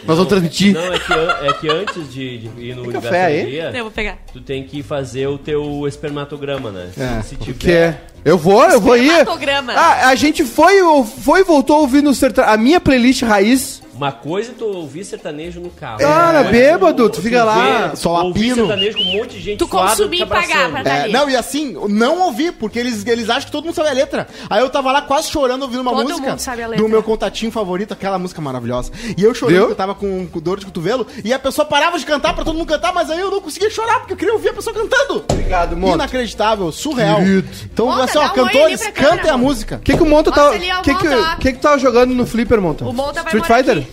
Nós 0.05 0.17
vamos 0.17 0.27
transmitir. 0.27 0.73
Não, 0.73 0.93
é 0.93 0.99
que, 0.99 1.13
an- 1.13 1.37
é 1.43 1.53
que 1.53 1.69
antes 1.69 2.13
de, 2.13 2.37
de 2.39 2.47
ir 2.61 2.75
no 2.75 2.81
Universo 2.83 3.07
café 3.07 3.25
aí? 3.25 3.57
Eu 3.59 3.83
vou 3.83 3.91
pegar. 3.91 4.17
tu 4.33 4.41
tem 4.41 4.63
que 4.63 4.81
fazer 4.81 5.27
o 5.27 5.37
teu 5.37 5.87
espermatograma, 5.87 6.71
né? 6.71 6.89
É, 6.97 7.21
se 7.21 7.35
tiver. 7.35 7.57
Que 7.57 7.71
é. 7.71 8.01
Eu 8.23 8.37
vou, 8.37 8.63
eu 8.69 8.79
vou 8.81 8.95
ir. 8.97 9.07
Espermatograma. 9.07 9.73
Ah, 9.73 10.07
a 10.09 10.15
gente 10.15 10.43
foi, 10.45 10.75
foi 11.23 11.41
e 11.41 11.43
voltou 11.43 11.79
ouvindo 11.81 12.09
o 12.09 12.13
serta- 12.15 12.45
a 12.45 12.57
minha 12.57 12.79
playlist 12.79 13.21
raiz. 13.23 13.81
Uma 14.01 14.11
coisa 14.11 14.49
é 14.49 14.55
tu 14.57 14.65
ouvir 14.65 15.05
sertanejo 15.05 15.59
no 15.59 15.69
carro. 15.69 15.99
Cara, 15.99 16.37
Outra 16.39 16.51
bêbado, 16.51 17.07
tu- 17.07 17.17
tu 17.17 17.21
fica 17.21 17.43
lá, 17.43 17.89
vê- 17.89 17.95
só 17.95 18.23
ouvir 18.23 18.39
apino. 18.49 18.55
sertanejo 18.65 18.97
com 18.97 19.03
um 19.03 19.17
monte 19.17 19.29
de 19.33 19.41
gente 19.41 19.59
Tu 19.59 19.67
suada 19.67 19.89
consumir 19.91 20.21
e 20.21 20.25
pagar 20.25 20.71
pra 20.71 20.81
dar 20.81 21.07
É, 21.07 21.07
não, 21.09 21.29
e 21.29 21.35
assim, 21.35 21.77
não 21.87 22.21
ouvi, 22.21 22.51
porque 22.51 22.79
eles, 22.79 23.05
eles 23.05 23.29
acham 23.29 23.45
que 23.45 23.51
todo 23.51 23.65
mundo 23.65 23.75
sabe 23.75 23.89
a 23.89 23.93
letra. 23.93 24.27
Aí 24.49 24.59
eu 24.59 24.71
tava 24.71 24.91
lá 24.91 25.03
quase 25.03 25.29
chorando 25.29 25.61
ouvindo 25.61 25.81
uma 25.81 25.91
Todo 25.91 26.09
música 26.09 26.29
mundo 26.31 26.39
sabe 26.39 26.63
a 26.63 26.67
letra. 26.69 26.83
do 26.83 26.89
meu 26.89 27.03
contatinho 27.03 27.51
favorito, 27.51 27.93
aquela 27.93 28.17
música 28.17 28.41
maravilhosa. 28.41 28.91
E 29.15 29.23
eu 29.23 29.35
chorei 29.35 29.57
Viu? 29.57 29.65
porque 29.67 29.73
eu 29.73 29.77
tava 29.77 29.93
com, 29.93 30.25
com 30.25 30.39
dor 30.39 30.57
de 30.59 30.65
cotovelo, 30.65 31.05
e 31.23 31.31
a 31.31 31.37
pessoa 31.37 31.63
parava 31.63 31.99
de 31.99 32.05
cantar 32.07 32.33
pra 32.33 32.43
todo 32.43 32.55
mundo 32.57 32.67
cantar, 32.69 32.91
mas 32.95 33.07
aí 33.11 33.19
eu 33.19 33.29
não 33.29 33.39
conseguia 33.39 33.69
chorar, 33.69 33.99
porque 33.99 34.13
eu 34.13 34.17
queria 34.17 34.33
ouvir 34.33 34.49
a 34.49 34.53
pessoa 34.53 34.73
cantando. 34.75 35.25
Obrigado, 35.31 35.77
Monta. 35.77 35.93
Inacreditável, 35.93 36.71
surreal. 36.71 37.17
Querido. 37.19 37.47
Então, 37.71 37.85
Monta, 37.85 38.03
assim, 38.05 38.17
ó, 38.17 38.29
cantores, 38.29 38.81
cantem 38.87 39.29
a 39.29 39.37
música. 39.37 39.75
O 39.75 39.79
que, 39.79 39.95
que 39.95 40.01
o 40.01 40.07
Monta 40.07 40.31
tá. 40.31 40.49
O 40.49 40.53
que, 40.81 40.95
que, 40.95 41.07
que, 41.39 41.51
que 41.53 41.59
tu 41.59 41.61
tava 41.61 41.77
jogando 41.77 42.15
no 42.15 42.25
Flipper, 42.25 42.59
Monta? 42.59 42.83
O 42.83 42.91
Monta 42.91 43.21
vai 43.21 43.35
Street 43.35 43.45
Fighter? 43.45 43.90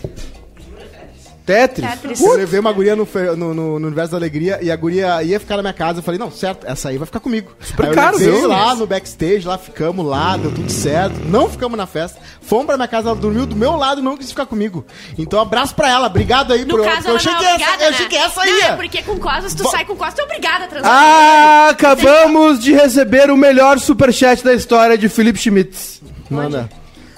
Tetris? 1.46 1.88
Tetris. 1.90 2.20
Eu 2.20 2.34
levei 2.36 2.60
uma 2.60 2.70
guria 2.70 2.94
no, 2.94 3.08
no, 3.34 3.54
no- 3.54 3.78
no 3.80 3.86
Universo 3.86 4.10
da 4.10 4.18
Alegria 4.18 4.58
e 4.60 4.70
a 4.70 4.76
guria 4.76 5.22
ia 5.22 5.40
ficar 5.40 5.56
na 5.56 5.62
minha 5.62 5.72
casa. 5.72 6.00
Eu 6.00 6.02
falei, 6.02 6.20
não, 6.20 6.30
certo, 6.30 6.66
essa 6.66 6.90
aí 6.90 6.98
vai 6.98 7.06
ficar 7.06 7.20
comigo. 7.20 7.50
Super 7.58 7.84
aí 7.86 7.90
eu 7.90 7.94
caro, 7.94 8.18
levei 8.18 8.46
lá 8.46 8.74
no 8.74 8.86
backstage, 8.86 9.46
lá 9.46 9.56
ficamos 9.56 10.04
lá, 10.04 10.36
deu 10.36 10.50
tudo 10.52 10.70
certo. 10.70 11.18
Não 11.24 11.48
ficamos 11.48 11.78
na 11.78 11.86
festa. 11.86 12.20
Fomos 12.42 12.66
pra 12.66 12.76
minha 12.76 12.86
casa, 12.86 13.08
ela 13.08 13.16
dormiu 13.16 13.46
do 13.46 13.56
meu 13.56 13.76
lado 13.76 14.02
e 14.02 14.04
não 14.04 14.14
quis 14.14 14.28
ficar 14.28 14.44
comigo. 14.44 14.84
Então, 15.16 15.40
abraço 15.40 15.74
pra 15.74 15.88
ela. 15.88 16.08
Obrigado 16.08 16.52
aí 16.52 16.66
No 16.66 16.76
por 16.76 16.84
caso, 16.84 17.08
eu 17.08 17.16
achei 17.16 17.32
é 17.32 17.36
essa, 17.36 17.48
obrigada, 17.54 17.82
eu 17.84 17.90
né? 17.90 17.96
achei 17.96 18.06
que 18.08 18.16
essa 18.16 18.40
Não, 18.44 18.58
ia. 18.58 18.64
é 18.66 18.76
porque 18.76 19.02
com 19.02 19.18
costas, 19.18 19.54
tu 19.54 19.62
Bo- 19.62 19.70
sai 19.70 19.86
com 19.86 19.96
costas, 19.96 20.16
tu 20.16 20.20
é 20.20 20.24
obrigada 20.24 20.64
a 20.66 20.68
transar. 20.68 20.92
Ah, 20.92 21.68
acabamos 21.70 22.58
de 22.60 22.74
receber 22.74 23.30
o 23.30 23.38
melhor 23.38 23.78
superchat 23.78 24.44
da 24.44 24.52
história 24.52 24.98
de 24.98 25.08
Felipe 25.08 25.38
Schmitz. 25.38 26.02
Manda. 26.28 26.68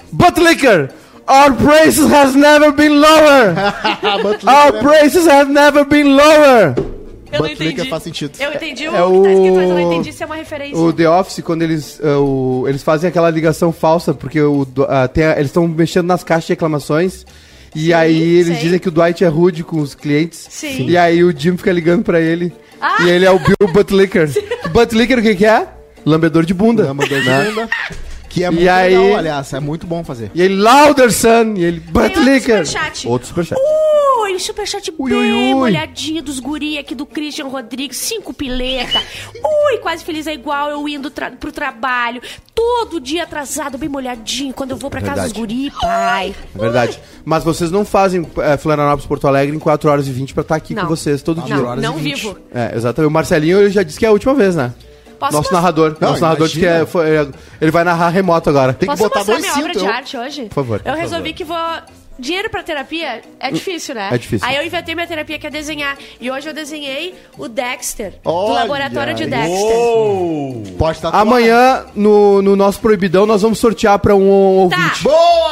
Buttlicker, 0.09 0.89
our 1.31 1.53
prices 1.55 2.11
has 2.11 2.35
never 2.35 2.71
been 2.73 2.99
lower. 2.99 3.55
Our 4.45 4.73
prices 4.81 5.27
have 5.27 5.49
never 5.51 5.85
been 5.85 6.15
lower. 6.15 6.75
Eu 7.31 7.39
não 7.39 7.47
entendi. 7.47 7.89
faz 7.89 8.03
sentido. 8.03 8.33
Eu 8.41 8.51
entendi 8.53 8.89
o 8.89 8.89
É 8.89 8.91
que 8.91 8.97
tá 8.97 9.07
o- 9.07 9.25
escrito, 9.27 9.55
mas 9.55 9.69
eu 9.69 9.75
não 9.75 9.79
entendi 9.93 10.11
se 10.11 10.21
é 10.21 10.25
uma 10.25 10.35
referência. 10.35 10.77
O 10.77 10.91
The 10.91 11.09
Office, 11.09 11.41
quando 11.41 11.61
eles, 11.61 11.97
uh, 11.99 12.19
o- 12.21 12.65
eles 12.67 12.83
fazem 12.83 13.07
aquela 13.07 13.29
ligação 13.29 13.71
falsa, 13.71 14.13
porque 14.13 14.41
o, 14.41 14.67
tem 15.13 15.23
a- 15.23 15.35
eles 15.35 15.45
estão 15.47 15.65
mexendo 15.65 16.07
nas 16.07 16.23
caixas 16.25 16.47
de 16.47 16.53
reclamações. 16.53 17.25
E 17.73 17.93
aí 17.93 18.21
eles 18.21 18.47
sei. 18.47 18.55
dizem 18.57 18.79
que 18.79 18.89
o 18.89 18.91
Dwight 18.91 19.23
é 19.23 19.27
rude 19.29 19.63
com 19.63 19.79
os 19.79 19.95
clientes. 19.95 20.45
Sim. 20.49 20.87
E 20.89 20.97
aí 20.97 21.23
o 21.23 21.31
Jim 21.35 21.55
fica 21.55 21.71
ligando 21.71 22.03
pra 22.03 22.19
ele. 22.19 22.51
Ah! 22.81 22.97
E 23.03 23.09
ele 23.09 23.23
é 23.25 23.31
o 23.31 23.39
Bill 23.39 23.55
Buttlicker. 23.71 24.29
Buttlicker 24.73 25.19
o 25.19 25.21
que, 25.21 25.35
que 25.35 25.45
é? 25.45 25.65
Lambedor 26.05 26.43
de 26.45 26.53
bunda. 26.53 26.83
Lambador 26.83 27.21
de 27.21 27.29
né? 27.29 27.45
bunda. 27.45 27.69
Que 28.31 28.43
é 28.43 28.49
muito 28.49 28.69
aí- 28.69 28.97
legal, 28.97 29.17
aliás. 29.19 29.53
É 29.53 29.59
muito 29.59 29.85
bom 29.85 30.03
fazer. 30.03 30.31
E 30.33 30.41
ele, 30.41 30.55
Louder 30.55 31.11
Son. 31.11 31.53
E 31.57 31.63
ele, 31.63 31.83
superchat. 32.39 33.07
Outro 33.07 33.27
superchat. 33.27 33.59
Ui, 34.23 34.39
superchat 34.39 34.93
Ui, 34.97 35.09
bem 35.11 35.19
ui, 35.33 35.47
ui. 35.49 35.53
molhadinho 35.55 36.21
dos 36.23 36.39
guri 36.39 36.77
aqui 36.77 36.95
do 36.95 37.05
Christian 37.05 37.47
Rodrigues, 37.47 37.97
cinco 37.97 38.33
pileta. 38.33 38.99
Ui, 39.35 39.77
quase 39.79 40.03
feliz 40.05 40.27
é 40.27 40.33
igual 40.33 40.69
eu 40.69 40.87
indo 40.87 41.09
tra 41.09 41.31
pro 41.31 41.51
trabalho, 41.51 42.21
todo 42.55 42.99
dia 43.01 43.23
atrasado, 43.23 43.77
bem 43.77 43.89
molhadinho, 43.89 44.53
quando 44.53 44.71
eu 44.71 44.77
vou 44.77 44.89
pra 44.89 45.01
casa 45.01 45.23
dos 45.23 45.33
Verdade. 45.33 45.53
guri, 45.55 45.71
pai. 45.81 46.35
É 46.55 46.57
verdade. 46.57 46.99
Mas 47.25 47.43
vocês 47.43 47.69
não 47.71 47.83
fazem 47.83 48.25
é, 48.37 48.55
Florianópolis 48.57 49.05
Porto 49.05 49.27
Alegre 49.27 49.55
em 49.55 49.59
4 49.59 49.89
horas 49.89 50.07
e 50.07 50.11
20 50.11 50.33
pra 50.33 50.41
estar 50.41 50.55
aqui 50.55 50.73
Não. 50.73 50.83
com 50.83 50.89
vocês 50.89 51.21
todo 51.21 51.41
dia. 51.41 51.57
Não, 51.57 51.65
horas 51.65 51.83
e 51.83 51.87
não 51.87 51.95
20. 51.97 52.15
vivo. 52.21 52.37
É, 52.53 52.71
exatamente. 52.75 53.09
O 53.09 53.11
Marcelinho 53.11 53.59
ele 53.59 53.69
já 53.71 53.83
disse 53.83 53.99
que 53.99 54.05
é 54.05 54.09
a 54.09 54.11
última 54.13 54.33
vez, 54.33 54.55
né? 54.55 54.73
Posso 55.21 55.33
Nosso 55.33 55.37
mostrar- 55.43 55.57
narrador. 55.61 55.95
Não, 56.01 56.09
nosso 56.09 56.21
narrador 56.21 56.49
que 56.49 56.65
é, 56.65 56.85
foi- 56.85 57.09
é- 57.15 57.27
ele 57.61 57.69
vai 57.71 57.83
narrar 57.83 58.09
remoto 58.09 58.49
agora. 58.49 58.73
Tem 58.73 58.89
que 58.89 58.95
Posso 58.97 59.03
botar 59.03 59.19
mostrar 59.19 59.33
dois 59.35 59.41
minha 59.45 59.53
obra 59.53 59.67
cintos. 59.67 59.81
de 59.83 59.87
eu- 59.87 59.93
arte 59.93 60.17
hoje? 60.17 60.41
Por 60.45 60.55
favor. 60.55 60.81
Eu 60.83 60.93
Por 60.93 60.99
resolvi 60.99 61.31
que 61.33 61.43
vou... 61.43 61.57
Dinheiro 62.19 62.49
pra 62.51 62.61
terapia 62.61 63.21
é 63.39 63.49
difícil, 63.51 63.95
né? 63.95 64.09
É 64.11 64.17
difícil. 64.17 64.47
Aí 64.47 64.55
eu 64.55 64.63
inventei 64.63 64.93
minha 64.93 65.07
terapia 65.07 65.39
que 65.39 65.47
é 65.47 65.49
desenhar. 65.49 65.97
E 66.19 66.29
hoje 66.29 66.47
eu 66.49 66.53
desenhei 66.53 67.15
o 67.35 67.47
Dexter, 67.47 68.11
do 68.23 68.29
Olha 68.29 68.59
laboratório 68.59 69.15
de. 69.15 69.25
Dexter. 69.25 70.75
Pode 70.77 70.99
tatuar. 71.01 71.19
Amanhã, 71.21 71.85
no, 71.95 72.41
no 72.41 72.55
nosso 72.55 72.79
Proibidão, 72.79 73.25
nós 73.25 73.41
vamos 73.41 73.57
sortear 73.57 73.97
pra 73.97 74.13
um 74.15 74.27
ouvinte. 74.29 75.03
Boa! 75.03 75.50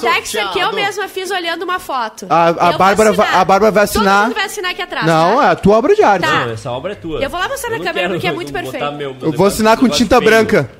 Dexter 0.00 0.50
que 0.52 0.58
eu 0.60 0.72
mesma 0.72 1.08
fiz 1.08 1.30
olhando 1.30 1.62
uma 1.62 1.78
foto. 1.78 2.26
A- 2.28 2.68
a 2.68 2.72
Eu 2.72 2.78
Bárbara 2.78 3.12
vai- 3.12 3.26
assinar. 3.26 3.40
a 3.40 3.44
Bárbara 3.44 3.72
vai 3.72 3.84
assinar. 3.84 4.14
Todo 4.18 4.24
mundo 4.28 4.34
vai 4.36 4.44
assinar 4.46 4.70
aqui 4.72 4.82
atrás, 4.82 5.06
Não, 5.06 5.36
tá? 5.38 5.44
é 5.44 5.48
a 5.50 5.56
tua 5.56 5.76
obra 5.78 5.94
de 5.94 6.02
arte. 6.02 6.22
Tá. 6.26 6.46
Não, 6.46 6.52
essa 6.52 6.70
obra 6.70 6.92
é 6.92 6.94
tua. 6.94 7.20
Eu 7.22 7.30
vou 7.30 7.38
lá 7.40 7.48
mostrar 7.48 7.70
na 7.70 7.80
câmera 7.84 8.08
porque 8.10 8.26
é 8.26 8.32
muito 8.32 8.52
perfeito. 8.52 8.92
meu- 8.92 9.14
meu 9.14 9.16
Eu 9.22 9.32
vou 9.32 9.46
assinar 9.46 9.76
com 9.76 9.88
tinta 9.88 10.18
feio. 10.18 10.30
branca. 10.30 10.70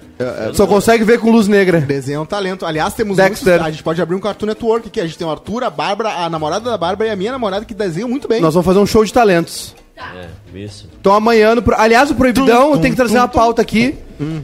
Só 0.53 0.67
consegue 0.67 1.03
ver 1.03 1.19
com 1.19 1.31
luz 1.31 1.49
negra. 1.49 1.81
Desenho 1.81 2.19
é 2.19 2.21
um 2.21 2.27
talento. 2.27 2.67
Aliás, 2.67 2.93
temos 2.93 3.17
Dexter. 3.17 3.53
muitos. 3.55 3.67
A 3.67 3.71
gente 3.71 3.83
pode 3.83 4.03
abrir 4.03 4.15
um 4.17 4.21
Cartoon 4.21 4.47
Network 4.47 4.89
aqui. 4.89 5.01
A 5.01 5.07
gente 5.07 5.17
tem 5.17 5.27
o 5.27 5.31
Arthur, 5.31 5.65
a 5.65 5.71
Bárbara, 5.71 6.11
a 6.11 6.29
namorada 6.29 6.69
da 6.71 6.77
Bárbara 6.77 7.09
e 7.09 7.13
a 7.13 7.17
minha 7.17 7.33
namorada 7.33 7.65
que 7.65 7.73
desenham 7.73 8.07
muito 8.09 8.29
bem. 8.29 8.39
Nós 8.41 8.53
vamos 8.53 8.67
fazer 8.67 8.79
um 8.81 8.87
show 8.87 9.03
de 9.03 9.13
talentos. 9.13 9.75
É, 10.17 10.59
isso. 10.59 10.89
Então 11.01 11.15
amanhã, 11.15 11.55
no, 11.55 11.63
pro- 11.63 11.77
aliás, 11.79 12.11
o 12.11 12.15
Proibidão, 12.15 12.77
tenho 12.79 12.93
que 12.93 12.97
trazer 12.97 13.15
tum, 13.15 13.21
uma 13.21 13.29
tum. 13.29 13.39
pauta 13.39 13.63
aqui. 13.63 13.97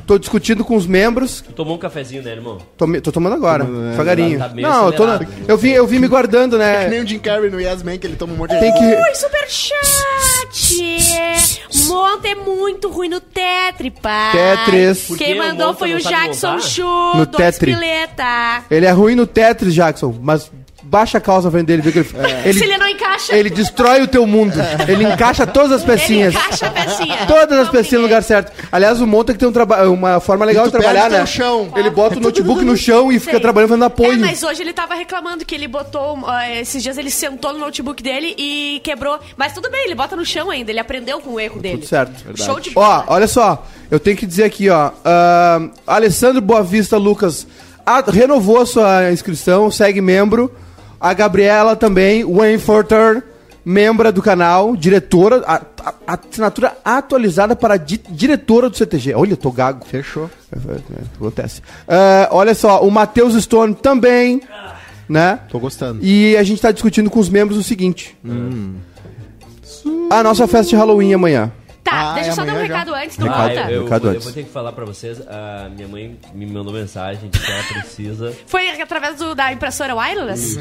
Tô 0.07 0.19
discutindo 0.19 0.65
com 0.65 0.75
os 0.75 0.87
membros. 0.87 1.43
Tu 1.43 1.53
tomou 1.53 1.77
um 1.77 1.79
cafezinho, 1.79 2.23
né, 2.23 2.31
irmão? 2.31 2.57
Tô, 2.79 2.87
me- 2.87 2.99
tô 2.99 3.13
tomando 3.13 3.35
agora, 3.35 3.63
devagarinho. 3.65 4.39
tá 4.39 4.49
meio 4.49 4.67
Não, 4.67 4.87
eu, 4.87 4.93
tô 4.93 5.07
na- 5.07 5.17
acelerado. 5.17 5.45
eu, 5.47 5.59
vim, 5.59 5.69
eu 5.71 5.87
vim 5.87 5.99
me 5.99 6.09
guardando, 6.09 6.53
Que 6.53 6.59
né? 6.59 6.89
nem 6.89 7.03
o 7.03 7.07
Jim 7.07 7.19
Carrey 7.19 7.51
no 7.51 7.61
Yes 7.61 7.83
Man, 7.83 7.99
que 7.99 8.07
ele 8.07 8.17
toma 8.17 8.33
um 8.33 8.37
monte 8.37 8.55
de... 8.55 8.61
Tem 8.61 8.73
que... 8.73 8.83
Ui, 8.83 9.15
superchat! 9.15 9.77
Monta 11.89 12.29
é 12.29 12.35
muito 12.35 12.89
ruim 12.91 13.09
no 13.09 13.21
Tetri, 13.21 13.91
pai. 13.91 14.33
Tetris. 14.33 15.07
Por 15.09 15.19
Quem 15.19 15.35
o 15.35 15.39
mandou 15.39 15.67
Monta 15.69 15.79
foi 15.79 15.91
não 15.91 15.99
o 15.99 16.03
sabe 16.03 16.15
Jackson 16.17 16.51
montar? 16.53 16.63
Chu, 16.63 16.83
No 17.17 17.27
dois 17.27 17.37
Tetri. 17.37 17.73
pileta. 17.75 18.63
Ele 18.71 18.87
é 18.87 18.91
ruim 18.91 19.15
no 19.15 19.27
Tetris, 19.27 19.75
Jackson, 19.75 20.15
mas 20.23 20.51
baixa 20.88 21.19
a 21.19 21.21
calça 21.21 21.50
frente 21.50 21.66
dele, 21.66 21.83
viu 21.83 21.93
que 21.93 21.99
ele, 21.99 22.09
Se 22.09 22.49
ele, 22.49 22.64
ele 22.64 22.78
não 22.78 22.88
encaixa, 22.88 23.35
ele 23.37 23.50
destrói 23.50 24.02
o 24.02 24.09
teu 24.09 24.26
mundo. 24.26 24.55
Ele 24.88 25.05
encaixa 25.05 25.47
todas 25.47 25.73
as 25.73 25.83
ele 25.83 25.90
pecinhas. 25.93 26.35
encaixa 26.35 26.66
a 26.66 26.71
pecinha. 26.71 27.26
Todas 27.26 27.59
as 27.59 27.69
pecinhas 27.69 28.00
no 28.00 28.07
lugar 28.09 28.23
certo. 28.23 28.52
Aliás, 28.71 29.00
o 29.00 29.07
Monta 29.07 29.33
que 29.33 29.38
tem 29.38 29.49
um 29.49 29.52
traba- 29.52 29.88
uma 29.88 30.21
forma 30.21 30.45
legal 30.45 30.66
de 30.66 30.73
trabalhar, 30.73 31.11
né? 31.11 31.26
chão. 31.26 31.73
Ele 31.76 31.90
bota 31.90 32.16
o 32.19 32.21
notebook 32.21 32.64
no 32.64 32.76
chão 32.76 33.11
e 33.11 33.19
fica 33.19 33.33
Sei. 33.33 33.40
trabalhando 33.40 33.71
fazendo 33.71 33.85
apoio. 33.85 34.12
É, 34.12 34.16
mas 34.16 34.43
hoje 34.43 34.62
ele 34.62 34.73
tava 34.73 34.95
reclamando 34.95 35.45
que 35.45 35.55
ele 35.55 35.66
botou. 35.69 36.19
ah, 36.26 36.50
esses 36.52 36.83
dias 36.83 36.97
ele 36.97 37.11
sentou 37.11 37.52
no 37.52 37.59
notebook 37.59 38.02
dele 38.02 38.35
e 38.38 38.81
quebrou. 38.85 39.19
Mas 39.37 39.52
tudo 39.52 39.71
bem, 39.71 39.85
ele 39.85 39.95
bota 39.95 40.14
no 40.16 40.25
chão 40.25 40.50
ainda. 40.50 40.71
Ele 40.71 40.81
aprendeu 40.81 41.21
com 41.21 41.31
o 41.33 41.40
erro 41.40 41.61
dele. 41.61 41.78
Tudo 41.78 41.87
certo. 41.88 42.37
Show 42.37 42.61
de 42.61 42.71
Ó, 42.71 42.81
bola. 42.81 43.05
olha 43.09 43.26
só, 43.26 43.66
eu 43.90 43.99
tenho 43.99 44.16
que 44.16 44.26
dizer 44.26 44.45
aqui, 44.45 44.69
ó. 44.71 44.90
ahn, 45.05 45.71
Alessandro 45.87 46.40
Boavista 46.40 46.97
Lucas 46.97 47.47
a- 47.85 48.02
renovou 48.11 48.61
a 48.61 48.66
sua 48.66 49.11
inscrição, 49.12 49.71
segue 49.71 50.00
membro. 50.00 50.52
A 51.00 51.12
Gabriela 51.15 51.76
também, 51.76 52.25
Wayne 52.25 52.59
Forter, 52.59 53.23
membra 53.65 54.11
do 54.12 54.23
canal, 54.23 54.75
diretora, 54.76 55.43
a, 55.47 55.61
a- 55.85 56.19
assinatura 56.31 56.76
atualizada 56.85 57.55
para 57.57 57.76
di- 57.76 58.00
diretora 58.09 58.71
do 58.71 58.76
CTG. 58.76 59.15
Olha, 59.15 59.33
eu 59.33 59.37
tô 59.37 59.50
gago. 59.50 59.85
Fechou. 59.87 60.31
Acontece. 61.17 61.61
Ah, 61.87 62.29
olha 62.31 62.55
só, 62.55 62.81
o 62.83 62.91
Matheus 62.91 63.35
Stone 63.43 63.75
também, 63.75 64.41
né? 65.09 65.41
Tô 65.50 65.59
gostando. 65.59 65.99
E 66.03 66.37
a 66.37 66.43
gente 66.43 66.61
tá 66.62 66.71
discutindo 66.71 67.11
com 67.11 67.19
os 67.21 67.29
membros 67.29 67.59
o 67.59 67.62
seguinte. 67.62 68.17
A 70.11 70.23
nossa 70.23 70.47
festa 70.47 70.71
de 70.71 70.76
Halloween 70.76 71.12
amanhã. 71.15 71.53
Tá, 71.87 72.11
Ah, 72.11 72.14
deixa 72.14 72.28
é 72.28 72.33
eu 72.33 72.35
só 72.35 72.45
dar 72.45 72.49
um 72.52 72.57
amanhã 72.57 72.66
já? 72.69 72.75
recado 72.75 72.95
antes, 72.95 73.16
não 73.19 73.26
Recado. 73.28 73.40
Ah, 73.40 73.49
conta. 73.49 73.61
eu, 73.71 73.76
eu, 73.76 73.85
Recado 73.85 74.07
eu 74.07 74.11
antes. 74.11 74.25
vou 74.25 74.33
ter 74.33 74.43
que 74.43 74.50
falar 74.50 74.73
pra 74.73 74.85
vocês. 74.85 75.21
A 75.28 75.69
minha 75.75 75.87
mãe 75.88 76.19
me 76.35 76.47
mandou 76.47 76.73
mensagem 76.73 77.31
de 77.31 77.38
que 77.38 77.50
ela 77.50 77.62
precisa. 77.62 78.33
Foi 78.47 78.69
através 78.71 79.16
do- 79.19 79.35
da 79.35 79.52
impressora 79.52 79.95
wireless? 79.95 80.59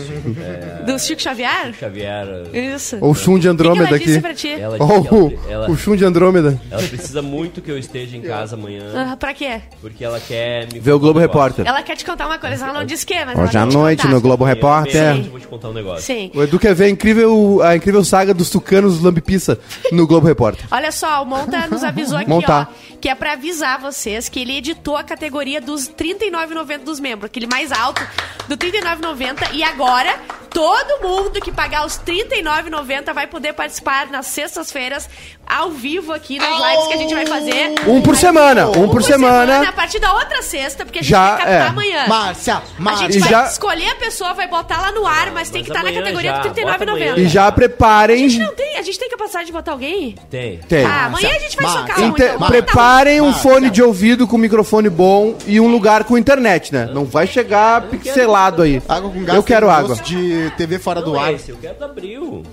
Do 0.85 0.99
Chico 0.99 1.21
Xavier? 1.21 1.73
Xavier. 1.79 2.27
Isso. 2.53 2.97
Ou 3.01 3.11
o 3.11 3.15
Chum 3.15 3.39
de 3.39 3.47
O 3.49 3.51
que 3.55 3.57
que 3.57 3.63
Andrômeda 3.63 3.87
ela 3.89 3.97
disse 3.99 4.11
aqui. 4.13 4.21
pra 4.21 4.33
ti? 4.33 4.49
Ela, 4.51 4.77
Ou 4.79 4.91
ela, 4.91 5.13
o, 5.13 5.39
ela, 5.49 5.71
o 5.71 5.75
Chum 5.77 5.95
de 5.95 6.05
Andrômeda. 6.05 6.59
ela 6.69 6.83
precisa 6.83 7.21
muito 7.21 7.61
que 7.61 7.71
eu 7.71 7.77
esteja 7.77 8.15
em 8.17 8.21
casa 8.21 8.55
amanhã. 8.55 8.83
Ah, 8.95 9.17
pra 9.17 9.33
quê? 9.33 9.61
Porque 9.81 10.03
ela 10.03 10.19
quer 10.19 10.67
me 10.71 10.79
Vê 10.79 10.91
o 10.91 10.99
Globo 10.99 11.17
um. 11.19 11.21
Repórter. 11.21 11.65
Ela 11.67 11.81
quer 11.81 11.95
te 11.95 12.05
contar 12.05 12.27
uma 12.27 12.37
coisa, 12.37 12.65
ela 12.65 12.73
não 12.73 12.85
disse 12.85 13.05
que, 13.05 13.25
mas 13.25 13.37
Hoje 13.37 13.57
à 13.57 13.65
noite 13.65 14.07
no 14.07 14.21
Globo 14.21 14.43
Repórter. 14.45 15.15
eu 15.17 15.23
vou 15.23 15.39
te 15.39 15.47
contar 15.47 15.69
um 15.69 15.73
negócio. 15.73 16.01
Sim. 16.05 16.31
O 16.35 16.43
Edu 16.43 16.59
quer 16.59 16.75
ver 16.75 16.85
a 16.85 16.89
incrível, 16.89 17.61
a 17.63 17.75
incrível 17.75 18.03
saga 18.03 18.33
dos 18.33 18.49
tucanos 18.49 19.01
Lambipissa 19.01 19.57
no 19.91 20.05
Globo 20.05 20.27
Repórter. 20.27 20.65
Olha 20.71 20.91
só, 20.91 21.14
o 21.21 21.25
Monta 21.25 21.67
nos 21.67 21.83
avisou 21.83 22.17
aqui, 22.17 22.29
Monta. 22.29 22.67
ó, 22.69 22.94
que 23.05 23.09
é 23.09 23.13
pra 23.13 23.33
avisar 23.33 23.79
vocês 23.79 24.27
que 24.27 24.39
ele 24.39 24.57
editou 24.57 24.97
a 24.97 25.03
categoria 25.03 25.61
dos 25.61 25.85
R$ 25.85 25.93
39,90 25.93 26.79
dos 26.79 26.99
membros, 26.99 27.25
aquele 27.25 27.45
mais 27.45 27.71
alto 27.71 28.01
do 28.47 28.55
R$ 28.55 28.71
39,90 28.71 29.53
e 29.53 29.63
agora 29.63 30.11
todo 30.49 31.03
mundo 31.07 31.39
que 31.39 31.51
pagar 31.51 31.85
os 31.85 31.97
R$ 31.97 32.25
39,90 32.25 33.13
vai 33.13 33.27
poder 33.27 33.53
participar 33.53 34.07
nas 34.07 34.25
sextas-feiras 34.25 35.07
ao 35.45 35.69
vivo 35.69 36.11
aqui 36.13 36.39
nas 36.39 36.49
lives 36.71 36.87
que 36.87 36.93
a 36.93 36.97
gente 36.97 37.13
vai 37.13 37.25
fazer. 37.27 37.75
Um 37.85 38.01
por 38.01 38.15
semana, 38.15 38.69
um 38.69 38.89
por 38.89 39.03
semana. 39.03 39.69
A 39.69 39.73
partir 39.73 39.99
da 39.99 40.11
outra 40.13 40.41
sexta, 40.41 40.83
porque 40.83 40.99
a 40.99 41.01
gente 41.03 41.11
Já, 41.11 41.27
vai 41.27 41.37
captar 41.37 41.53
é. 41.53 41.67
amanhã. 41.67 42.07
Márcia, 42.07 42.55
A 42.55 42.81
Márcia. 42.81 43.05
gente 43.11 43.17
E 43.17 43.19
vai 43.19 43.29
já- 43.29 43.43
escolher 43.45 43.89
a 43.91 43.95
pessoa, 43.95 44.33
vai 44.33 44.47
botar 44.47 44.81
lá 44.81 44.91
no 44.91 45.05
ar, 45.05 45.29
mas 45.31 45.51
tem 45.51 45.61
que 45.63 45.69
mas 45.69 45.77
estar 45.77 45.83
na 45.83 45.89
amanhã 45.89 46.01
categoria 46.03 46.31
já, 46.31 46.37
do 46.39 46.47
R$ 46.47 46.53
39,90. 46.55 47.17
E 47.19 47.27
já 47.27 47.47
A 47.47 47.51
preparem. 47.51 48.17
gente 48.29 48.39
não 48.39 48.55
tem, 48.55 48.77
a 48.77 48.81
gente 48.81 48.97
tem 48.97 49.09
capacidade 49.09 49.45
de 49.45 49.51
botar 49.51 49.73
alguém? 49.73 50.15
Tem. 50.31 50.57
Tem. 50.59 50.83
Ah, 50.85 51.05
amanhã 51.05 51.29
a 51.35 51.39
gente 51.39 51.55
vai 51.57 51.65
Márcia, 51.65 51.81
socar 51.81 51.99
um, 51.99 52.07
então. 52.07 52.39
Preparem 52.95 53.21
um 53.21 53.25
Márcia. 53.25 53.41
fone 53.43 53.69
de 53.69 53.83
ouvido 53.83 54.27
com 54.27 54.37
microfone 54.37 54.89
bom 54.89 55.35
e 55.45 55.59
um 55.59 55.67
lugar 55.67 56.03
com 56.05 56.17
internet, 56.17 56.73
né? 56.73 56.89
Não 56.93 57.03
vai 57.05 57.27
chegar 57.27 57.81
pixelado 57.89 58.61
aí. 58.61 58.81
Água 58.87 59.09
com 59.11 59.23
gás 59.23 59.35
Eu 59.35 59.43
quero 59.43 59.67
tem 59.67 59.75
água. 59.75 59.87
gosto 59.89 60.03
de 60.03 60.51
TV 60.57 60.79
fora 60.79 61.01
do 61.01 61.17
ar. 61.17 61.31
é 61.31 61.35
esse, 61.35 61.49
eu 61.51 61.57
quero 61.57 61.77
do 61.77 61.85
abril. 61.85 62.43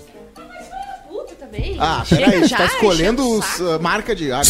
Puta 1.09 1.35
também. 1.39 1.77
Ah, 1.79 2.03
Chega 2.05 2.25
peraí, 2.31 2.45
já, 2.47 2.57
tá 2.57 2.65
escolhendo 2.67 3.23
enchendo 3.23 3.29
o 3.29 3.39
os, 3.39 3.45
saco. 3.45 3.63
uh, 3.77 3.83
marca 3.83 4.15
de 4.15 4.33
água. 4.33 4.45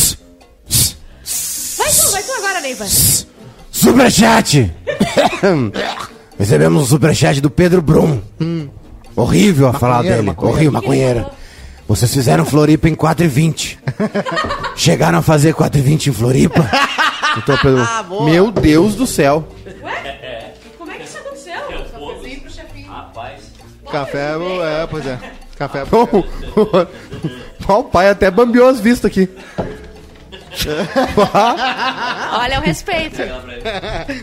Vai 1.78 1.90
tu, 1.92 2.10
vai 2.10 2.22
tu 2.22 2.32
agora, 2.38 2.60
Neiva. 2.60 2.86
Superchat! 3.70 4.72
Recebemos 6.38 6.82
um 6.82 6.86
superchat 6.86 7.40
do 7.40 7.50
Pedro 7.50 7.82
Brum. 7.82 8.20
Horrível 9.14 9.68
a 9.68 9.72
falar 9.74 9.96
Maconheiro, 9.96 10.16
dele. 10.16 10.26
maconheiro. 10.28 10.56
Horrível, 10.56 10.72
maconheira. 10.72 11.30
Vocês 11.86 12.12
fizeram 12.12 12.44
Floripa 12.46 12.88
em 12.88 12.94
4,20. 12.94 13.76
Chegaram 14.82 15.18
a 15.18 15.22
fazer 15.22 15.54
4,20 15.54 16.08
em 16.08 16.12
Floripa? 16.12 16.68
Então, 17.38 17.56
Pedro, 17.56 17.86
meu 18.24 18.50
Deus 18.50 18.96
do 18.96 19.06
céu. 19.06 19.46
Como 20.76 20.90
é 20.90 20.96
que 20.96 21.04
isso 21.04 21.18
aconteceu? 21.18 21.54
Rapaz. 22.88 23.42
Café, 23.90 24.32
é, 24.82 24.86
pois 24.90 25.06
é. 25.06 25.18
Café. 25.56 25.84
Ó, 27.68 27.78
o 27.78 27.84
pai 27.84 28.08
até 28.08 28.28
bambeou 28.28 28.68
as 28.68 28.80
vistas 28.80 29.08
aqui. 29.08 29.30
Olha 32.38 32.58
o 32.58 32.62
respeito. 32.62 33.22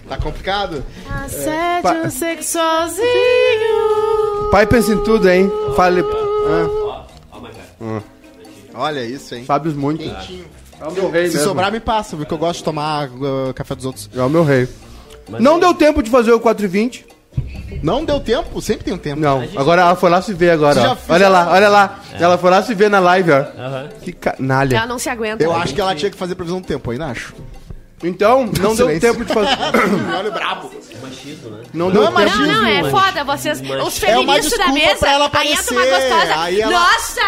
Tá 0.09 0.17
complicado? 0.17 0.83
Assédio 1.09 2.11
sexozinho. 2.11 3.07
Pai 4.51 4.67
pensa 4.67 4.91
em 4.91 5.01
tudo, 5.05 5.29
hein? 5.29 5.49
Fale. 5.77 6.01
Ah, 6.01 6.67
Ó, 7.31 7.39
mas 7.39 7.55
cara. 7.55 8.03
Olha 8.79 9.03
isso, 9.03 9.35
hein? 9.35 9.43
Sábios 9.45 9.75
muito. 9.75 10.03
É 10.03 10.85
o 10.87 10.91
meu 10.91 11.09
rei 11.11 11.27
Se 11.27 11.33
mesmo. 11.35 11.49
sobrar, 11.49 11.71
me 11.71 11.79
passa, 11.79 12.15
porque 12.15 12.33
eu 12.33 12.37
gosto 12.37 12.59
de 12.59 12.63
tomar 12.63 13.09
uh, 13.09 13.53
café 13.53 13.75
dos 13.75 13.85
outros. 13.85 14.09
É 14.15 14.21
o 14.21 14.29
meu 14.29 14.43
rei. 14.43 14.67
Mas 15.29 15.41
Não 15.41 15.55
aí- 15.55 15.59
deu 15.59 15.73
tempo 15.73 16.01
de 16.01 16.09
fazer 16.09 16.31
o 16.31 16.39
4,20. 16.39 17.03
Não 17.83 18.03
deu 18.03 18.19
tempo? 18.19 18.61
Sempre 18.61 18.85
tem 18.85 18.93
um 18.93 18.97
tempo. 18.97 19.19
Não, 19.21 19.47
agora 19.55 19.81
ela 19.83 19.95
foi 19.95 20.09
lá 20.09 20.21
se 20.21 20.33
ver 20.33 20.49
agora, 20.51 20.91
ó. 21.07 21.13
Olha 21.13 21.29
lá, 21.29 21.51
olha 21.51 21.69
lá. 21.69 21.99
Ela 22.13 22.37
foi 22.37 22.49
lá 22.49 22.63
se 22.63 22.73
ver 22.73 22.89
na 22.89 22.99
live, 22.99 23.31
ó. 23.31 23.35
Aham. 23.37 23.89
Que 24.01 24.11
canalha. 24.11 24.77
Ela 24.77 24.87
não 24.87 24.97
se 24.99 25.09
aguenta. 25.09 25.43
Eu 25.43 25.53
acho 25.55 25.73
que 25.75 25.79
ela 25.81 25.93
tinha 25.95 26.09
que 26.09 26.17
fazer 26.17 26.35
previsão 26.35 26.59
do 26.61 26.65
tempo, 26.67 26.89
ainda 26.91 27.05
acho. 27.07 27.33
Então, 28.03 28.45
não 28.45 28.73
deu 28.75 28.87
Silêncio. 28.87 29.01
tempo 29.01 29.25
de 29.25 29.33
fazer. 29.33 29.57
Olha 30.17 30.29
o 30.29 30.31
brabo. 30.31 30.71
É 30.89 30.97
machismo, 31.05 31.49
né? 31.51 31.63
Não 31.73 31.85
Não 31.87 31.91
deu 31.93 32.07
é 32.07 32.09
machismo. 32.09 32.45
Não, 32.47 32.53
não, 32.61 32.65
é 32.65 32.89
foda. 32.89 33.23
Vocês, 33.25 33.59
os 33.61 34.03
É 34.03 34.07
feministas 34.07 34.57
da 34.57 34.65
desculpa 34.65 34.71
mesa, 34.73 34.97
pra 34.97 35.11
ela 35.11 35.29
aí 35.33 35.51
entra 35.51 35.73
uma 35.73 35.81
aparecer, 35.83 36.09
gostosa. 36.09 36.41
aí 36.41 36.61
ela- 36.61 36.71
Nossa! 36.71 37.21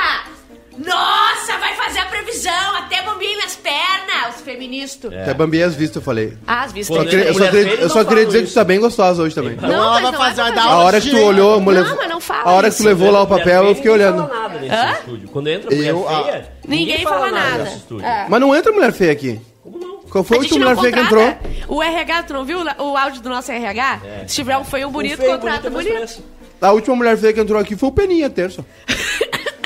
Nossa, 0.86 1.58
vai 1.60 1.76
fazer 1.76 2.00
a 2.00 2.06
previsão, 2.06 2.76
até 2.78 3.02
bombinha 3.04 3.38
nas 3.38 3.56
pernas, 3.56 4.36
os 4.36 4.42
feministas. 4.42 5.14
Até 5.14 5.34
bambiei 5.34 5.64
as 5.64 5.76
vistas, 5.76 5.98
eu 5.98 6.02
falei. 6.02 6.34
Ah, 6.48 6.64
as 6.64 6.72
vistas. 6.72 6.96
Pô, 6.96 7.04
Eu, 7.04 7.10
queria- 7.10 7.26
eu 7.26 7.34
só 7.34 7.46
queria, 7.50 7.74
eu 7.76 7.90
só 7.90 8.00
não 8.00 8.06
queria 8.06 8.26
dizer 8.26 8.38
que 8.40 8.44
isso. 8.46 8.54
tu 8.54 8.56
tá 8.56 8.64
bem 8.64 8.80
gostosa 8.80 9.22
hoje 9.24 9.36
também. 9.36 9.56
Não, 9.56 9.70
Então 9.70 9.74
ela 9.74 9.92
mas 9.94 10.02
vai 10.02 10.12
não 10.12 10.20
fazer, 10.20 10.42
é 10.42 10.44
vai 10.46 10.54
dar 10.56 10.64
A 10.66 10.78
hora 10.80 11.02
que 11.02 11.10
tu 11.10 11.18
olhou, 11.20 11.52
Não, 11.56 11.62
mulher... 11.62 11.84
mas 11.96 12.10
não 12.10 12.22
fala 12.22 12.44
a 12.50 12.52
hora 12.54 12.70
que 12.72 12.78
tu 12.78 12.84
levou 12.84 13.12
lá 13.12 13.22
o 13.22 13.28
papel, 13.28 13.66
eu 13.66 13.76
fiquei 13.76 13.92
ninguém 13.92 14.08
olhando. 14.08 14.28
fala 14.28 14.42
nada 14.42 14.60
nesse 14.60 14.76
Hã? 14.76 14.92
estúdio. 14.94 15.30
Quando 15.30 15.48
entra 15.50 15.76
mulher 15.76 15.90
Eu, 15.90 16.04
feia, 16.08 16.52
Ninguém 16.68 17.04
fala 17.04 17.32
nada. 17.32 17.64
nesse 17.64 17.78
estúdio. 17.78 18.06
É. 18.06 18.26
Mas 18.28 18.40
não 18.42 18.56
entra 18.56 18.72
mulher 18.72 18.92
feia 18.94 19.12
aqui. 19.12 19.42
Como 19.64 19.78
não? 19.80 19.92
Qual 20.10 20.24
foi 20.24 20.38
A 20.38 20.40
última 20.42 20.60
não 20.66 20.76
mulher 20.76 20.82
feia 20.82 20.94
que 20.94 21.00
entrou? 21.08 21.38
O 21.68 21.84
RH, 21.84 22.24
tu 22.24 22.34
não 22.34 22.44
viu 22.44 22.60
o 22.60 22.98
áudio 22.98 23.22
do 23.22 23.30
nosso 23.30 23.52
RH? 23.52 24.00
Se 24.28 24.36
tiver 24.36 24.58
um 24.58 24.64
feio 24.66 24.90
bonito, 24.90 25.14
O 25.14 25.18
feio 25.18 25.32
contrata 25.40 25.70
bonito 25.70 25.88
é 25.88 25.92
bonito. 25.94 25.98
preço. 26.14 26.26
A 26.62 26.72
última 26.74 26.96
mulher 26.96 27.18
feia 27.18 27.34
que 27.34 27.40
entrou 27.40 27.60
aqui 27.60 27.76
foi 27.76 27.90
o 27.90 27.92
Peninha, 27.92 28.30
terça. 28.30 28.64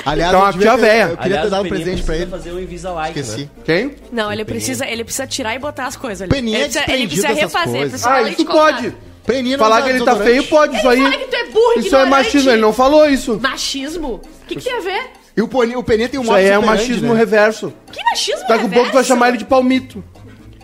Aliás, 0.06 0.30
Então, 0.32 0.42
eu, 0.42 0.46
a 0.48 0.52
devia 0.52 0.68
tia 0.68 0.76
ter- 0.78 0.82
véia. 0.82 1.04
eu 1.04 1.08
queria 1.10 1.24
Aliás, 1.26 1.44
ter 1.46 1.50
dado 1.50 1.64
o 1.64 1.66
um 1.66 1.70
presente 1.70 2.04
pra 2.04 2.16
ele. 2.16 2.26
fazer 2.28 2.52
um 2.52 2.60
Invisa 2.60 2.92
Like, 2.92 3.20
Esqueci. 3.20 3.42
né? 3.42 3.50
Quem? 3.66 3.96
Não, 4.12 4.32
ele 4.32 4.46
precisa, 4.46 4.86
ele 4.88 5.04
precisa 5.04 5.26
tirar 5.28 5.56
e 5.56 5.60
botar 5.60 5.88
as 5.88 5.96
coisas 5.96 6.22
ali. 6.22 6.30
Peninha 6.32 6.58
ele 6.60 6.66
é 6.66 6.70
precisa, 6.70 6.94
ele 6.94 7.08
precisa 7.08 7.28
refazer. 7.30 7.82
precisa 7.90 8.10
Ah, 8.12 8.22
isso 8.24 8.46
pode. 8.46 8.96
Peninha 9.26 9.58
Falar 9.58 9.82
que 9.82 9.90
ele 9.90 10.04
tá 10.06 10.16
feio, 10.18 10.44
pode. 10.44 10.78
Isso 10.78 10.88
aí. 10.88 11.02
fala 11.02 11.18
que 11.18 11.26
tu 11.26 11.36
é 11.36 11.46
burro, 11.46 11.80
Isso 11.80 11.96
é 11.96 12.06
machismo, 12.06 12.52
ele 12.52 12.62
não 12.62 12.72
falou 12.72 13.10
isso. 13.10 13.40
Machismo? 13.42 14.22
O 14.44 14.46
que, 14.48 14.56
que 14.56 14.64
tem 14.64 14.78
a 14.78 14.82
ver? 14.82 15.02
E 15.36 15.42
o 15.42 15.48
Peninha, 15.48 15.80
o 15.80 15.84
Peninha 15.84 16.08
tem 16.08 16.20
um 16.20 16.24
Isso 16.24 16.32
aí 16.34 16.48
é 16.48 16.60
um 16.60 16.66
machismo 16.66 17.12
né? 17.14 17.20
reverso. 17.20 17.74
Que 17.92 18.02
machismo 18.04 18.42
Daqui 18.48 18.54
a 18.54 18.58
pouco 18.58 18.70
tu 18.70 18.76
vai 18.76 18.86
reverso? 18.86 19.08
chamar 19.08 19.30
ele 19.30 19.38
de 19.40 19.46
palmito. 19.46 20.04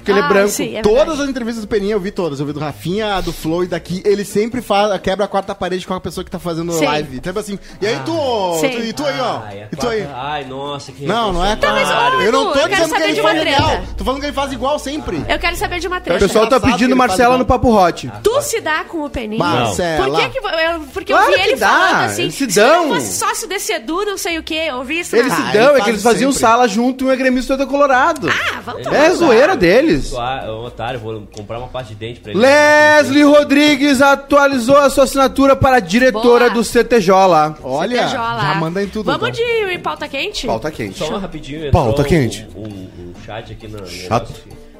Porque 0.01 0.11
ele 0.11 0.19
é 0.19 0.23
Ah, 0.23 0.27
branco. 0.27 0.49
sim, 0.49 0.75
é 0.75 0.81
Todas 0.81 0.97
verdade. 0.99 1.21
as 1.23 1.29
entrevistas 1.29 1.63
do 1.63 1.67
Peninha 1.67 1.93
eu 1.93 1.99
vi 1.99 2.11
todas. 2.11 2.39
Eu 2.39 2.45
vi 2.45 2.53
do 2.53 2.59
Rafinha, 2.59 3.15
a 3.15 3.21
do 3.21 3.31
Flow 3.31 3.63
e 3.63 3.67
daqui. 3.67 4.01
Ele 4.05 4.25
sempre 4.25 4.61
faz, 4.61 4.99
quebra 5.01 5.25
a 5.25 5.27
quarta 5.27 5.53
parede 5.53 5.85
com 5.85 5.93
a 5.93 5.99
pessoa 6.01 6.23
que 6.23 6.31
tá 6.31 6.39
fazendo 6.39 6.71
Sim. 6.73 6.85
live. 6.85 7.21
Sempre 7.23 7.39
assim. 7.39 7.59
E 7.81 7.87
aí 7.87 7.99
tu, 8.05 8.11
Sim. 8.59 8.69
tu- 8.69 8.79
e 8.83 8.93
tu 8.93 9.05
aí, 9.05 9.19
ó. 9.19 9.39
Ai, 9.45 9.61
a 9.63 9.67
e 9.71 9.75
tu 9.75 9.87
aí. 9.87 10.07
Ai, 10.13 10.45
nossa, 10.45 10.91
que 10.91 11.05
Não, 11.05 11.31
não 11.33 11.45
é 11.45 11.55
Tá, 11.55 11.71
mas, 11.71 11.87
ô, 11.89 12.21
Eu 12.21 12.31
não 12.31 12.41
Edu, 12.41 12.53
tô 12.53 12.59
eu 12.59 12.67
quero 12.67 12.69
dizendo 12.69 12.83
que 12.83 12.89
saber 12.89 13.03
ele 13.05 13.13
de 13.13 13.21
faz 13.21 13.41
igual. 13.41 13.81
Tô 13.97 14.03
falando 14.03 14.19
que 14.19 14.25
ele 14.25 14.33
faz 14.33 14.51
igual 14.51 14.79
sempre. 14.79 15.25
Eu 15.29 15.39
quero 15.39 15.55
saber 15.55 15.79
de 15.79 15.87
uma 15.87 15.97
O 15.97 16.01
treta. 16.01 16.19
pessoal 16.19 16.45
tá 16.47 16.55
engraçado 16.57 16.61
que 16.71 16.71
pedindo 16.77 16.89
ele 16.91 16.95
Marcela 16.97 17.37
no 17.37 17.45
Papo 17.45 17.69
Hot. 17.75 18.11
Tu 18.23 18.41
se 18.41 18.59
dá 18.61 18.83
com 18.85 19.03
o 19.05 19.09
Peninha? 19.09 19.37
Marcela. 19.43 20.05
Por 20.05 20.19
que 20.19 20.29
que... 20.29 20.37
Eu, 20.39 20.79
porque 20.93 21.13
Claro 21.13 21.31
eu 21.31 21.37
vi 21.37 21.43
que 21.43 21.49
ele 21.49 21.59
dá, 21.59 21.67
falando 21.69 22.05
assim... 22.05 22.21
eles 22.23 22.35
se 22.35 22.49
Se 22.51 22.59
dão. 22.59 22.87
não 22.87 22.95
fosse 22.95 23.17
sócio 23.17 23.47
desse 23.47 23.71
Edu, 23.73 24.03
não 24.05 24.17
sei 24.17 24.39
o 24.39 24.43
quê, 24.43 24.65
eu 24.69 24.83
vi 24.83 24.99
isso 24.99 25.15
Eles 25.15 25.29
na... 25.29 25.35
se 25.35 25.41
Ah, 25.41 25.51
dão, 25.51 25.61
ele 25.61 25.67
é 25.69 25.71
faz 25.73 25.83
que 25.83 25.89
eles 25.91 26.03
faziam 26.03 26.31
sempre. 26.31 26.47
sala 26.47 26.67
junto 26.67 27.03
e 27.05 27.07
um 27.07 27.11
é 27.11 27.15
gremista 27.15 27.55
do 27.55 27.67
Colorado. 27.67 28.29
Ah, 28.29 28.59
vamos 28.65 28.83
tomar. 28.83 28.95
É 28.97 29.09
zoeira 29.13 29.53
cu. 29.53 29.59
deles. 29.59 29.90
Ah, 30.17 30.43
é 30.45 30.51
um 30.51 30.65
otário, 30.65 30.99
vou 30.99 31.21
comprar 31.35 31.57
uma 31.59 31.67
parte 31.67 31.89
de 31.89 31.95
dente 31.95 32.19
pra 32.19 32.31
ele. 32.31 32.39
Leslie 32.41 33.23
Rodrigues 33.23 34.01
atualizou 34.01 34.77
a 34.77 34.89
sua 34.89 35.03
assinatura 35.05 35.55
para 35.55 35.79
diretora 35.79 36.45
Boa. 36.49 36.55
do 36.55 36.63
CTJ 36.63 37.09
lá. 37.27 37.55
Olha, 37.63 38.03
CTJ 38.03 38.17
lá. 38.17 38.39
já 38.41 38.55
manda 38.55 38.83
em 38.83 38.87
tudo. 38.87 39.05
Vamos 39.05 39.29
então. 39.29 39.69
de 39.69 39.77
pauta 39.79 40.07
quente? 40.07 40.47
Pauta 40.47 40.71
quente. 40.71 40.97
Só 40.97 41.13
um 41.13 41.17
rapidinho, 41.19 41.71
Pauta 41.71 42.01
um, 42.01 42.05
quente. 42.05 42.47
Um, 42.55 42.63
um 42.63 43.13
chat 43.25 43.51
aqui 43.51 43.67
no 43.67 43.85
Chato. 43.87 44.31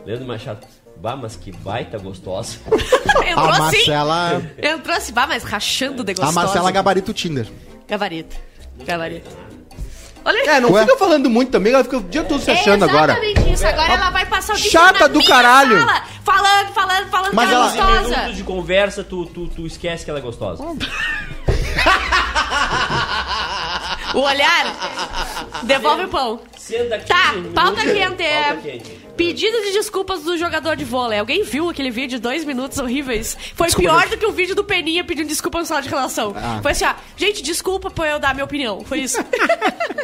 Leandro 0.06 0.26
Machado. 0.28 0.60
Bah, 0.98 1.16
mas 1.16 1.36
que 1.36 1.52
baita 1.52 1.98
gostosa. 1.98 2.58
Entrou 3.28 3.46
A 3.46 3.68
assim. 3.68 3.78
Marcela. 3.78 4.42
Entrou 4.62 4.96
assim, 4.96 5.14
bah, 5.14 5.26
mas 5.28 5.44
rachando 5.44 6.04
de 6.04 6.12
A 6.12 6.16
gostosa. 6.16 6.32
Marcela 6.32 6.70
gabarita 6.72 7.10
o 7.10 7.14
Tinder. 7.14 7.48
Gabarito. 7.88 8.36
Gabarito. 8.86 9.30
Olha 10.24 10.38
É, 10.52 10.60
não 10.60 10.72
Ué? 10.72 10.82
fica 10.86 10.98
falando 10.98 11.30
muito 11.30 11.52
também, 11.52 11.74
ela 11.74 11.84
fica 11.84 11.98
o 11.98 12.04
dia 12.04 12.24
todo 12.24 12.40
se 12.42 12.52
achando 12.52 12.86
agora. 12.86 13.18
Isso. 13.54 13.68
Agora 13.68 13.94
ela 13.94 14.10
vai 14.10 14.26
passar 14.26 14.54
o 14.54 14.58
dia 14.58 14.72
Chata 14.72 15.00
na 15.02 15.08
do 15.08 15.20
minha 15.20 15.30
caralho. 15.30 15.80
sala, 15.80 16.04
falando, 16.24 16.74
falando, 16.74 17.10
falando 17.10 17.34
Mas 17.34 17.50
que 17.50 17.56
ela 17.56 17.66
é 17.66 17.70
15 17.72 17.78
gostosa. 17.88 18.10
minutos 18.18 18.38
de 18.38 18.44
conversa, 18.44 19.04
tu, 19.04 19.26
tu, 19.26 19.48
tu 19.48 19.66
esquece 19.68 20.04
que 20.06 20.10
ela 20.12 20.20
é 20.20 20.24
gostosa. 20.24 20.64
O 24.14 24.20
olhar 24.20 24.66
devolve 25.64 26.04
o 26.06 26.08
pão. 26.10 26.40
Senta 26.58 26.96
aqui. 26.96 27.06
Tá, 27.08 27.34
pauta 27.56 27.82
quente 27.82 28.24
é 28.24 28.44
pauta 28.54 28.62
quente. 28.62 29.01
Pedido 29.16 29.62
de 29.62 29.74
desculpas 29.74 30.24
do 30.24 30.38
jogador 30.38 30.76
de 30.76 30.84
vôlei. 30.84 31.20
Alguém 31.20 31.44
viu 31.44 31.70
aquele 31.70 31.92
vídeo 31.92 32.18
de 32.18 32.20
dois 32.20 32.44
minutos 32.44 32.78
horríveis? 32.80 33.38
Foi 33.56 33.68
Desculpa, 33.68 33.90
pior 33.90 34.02
gente. 34.02 34.10
do 34.12 34.18
que 34.18 34.26
o 34.26 34.32
vídeo 34.32 34.56
do 34.56 34.64
Peninha 34.64 35.04
pedindo 35.04 35.28
desculpa 35.28 35.60
no 35.60 35.66
sala 35.66 35.82
de 35.82 35.90
relação. 35.90 36.34
Ah. 36.36 36.60
Foi 36.62 36.72
assim, 36.72 36.86
ó, 36.86 36.94
gente, 37.16 37.42
desculpa 37.44 37.90
por 37.92 38.06
eu 38.06 38.20
dar 38.20 38.34
minha 38.34 38.46
opinião. 38.46 38.82
Foi 38.84 39.00
isso. 39.00 39.18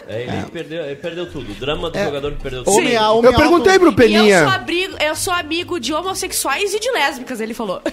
É, 0.09 0.21
ele, 0.23 0.45
Perdeu, 0.53 0.85
ele 0.85 0.95
perdeu 0.95 1.29
tudo. 1.29 1.51
O 1.51 1.55
drama 1.55 1.89
do 1.89 1.99
jogador 1.99 2.31
que 2.31 2.41
perdeu 2.41 2.63
tudo. 2.63 2.77
Homem 2.77 2.93
Eu 2.93 3.33
perguntei 3.33 3.73
alto- 3.73 3.93
pro 3.93 4.05
e 4.07 4.15
eu 4.15 4.19
sou, 4.19 4.19
Peninha. 4.23 4.47
abrigo, 4.47 4.95
eu 5.03 5.15
sou 5.17 5.33
amigo 5.33 5.79
de 5.81 5.93
homossexuais 5.93 6.73
e 6.73 6.79
de 6.79 6.89
lésbicas, 6.91 7.41
ele 7.41 7.53
falou. 7.53 7.81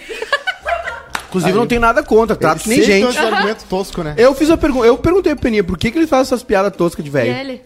Inclusive, 1.28 1.50
eu 1.52 1.56
não 1.56 1.66
tenho 1.66 1.80
nada 1.80 2.00
contra, 2.04 2.37
trato 2.37 2.62
que 2.62 2.68
nem 2.68 2.80
gente. 2.83 3.09
esse 3.09 3.18
argumento 3.18 3.64
tosco, 3.68 4.04
né? 4.04 4.14
Eu 4.16 4.33
fiz 4.37 4.49
a 4.50 4.56
pergunta, 4.56 4.87
eu 4.87 4.97
perguntei 4.97 5.35
pro 5.35 5.42
Peninha 5.42 5.64
por 5.64 5.76
que, 5.76 5.90
que 5.90 5.99
ele 5.99 6.06
faz 6.06 6.28
essas 6.28 6.44
piadas 6.44 6.76
toscas 6.76 7.04
de 7.04 7.11
E 7.11 7.12
velho. 7.12 7.33
ele? 7.37 7.62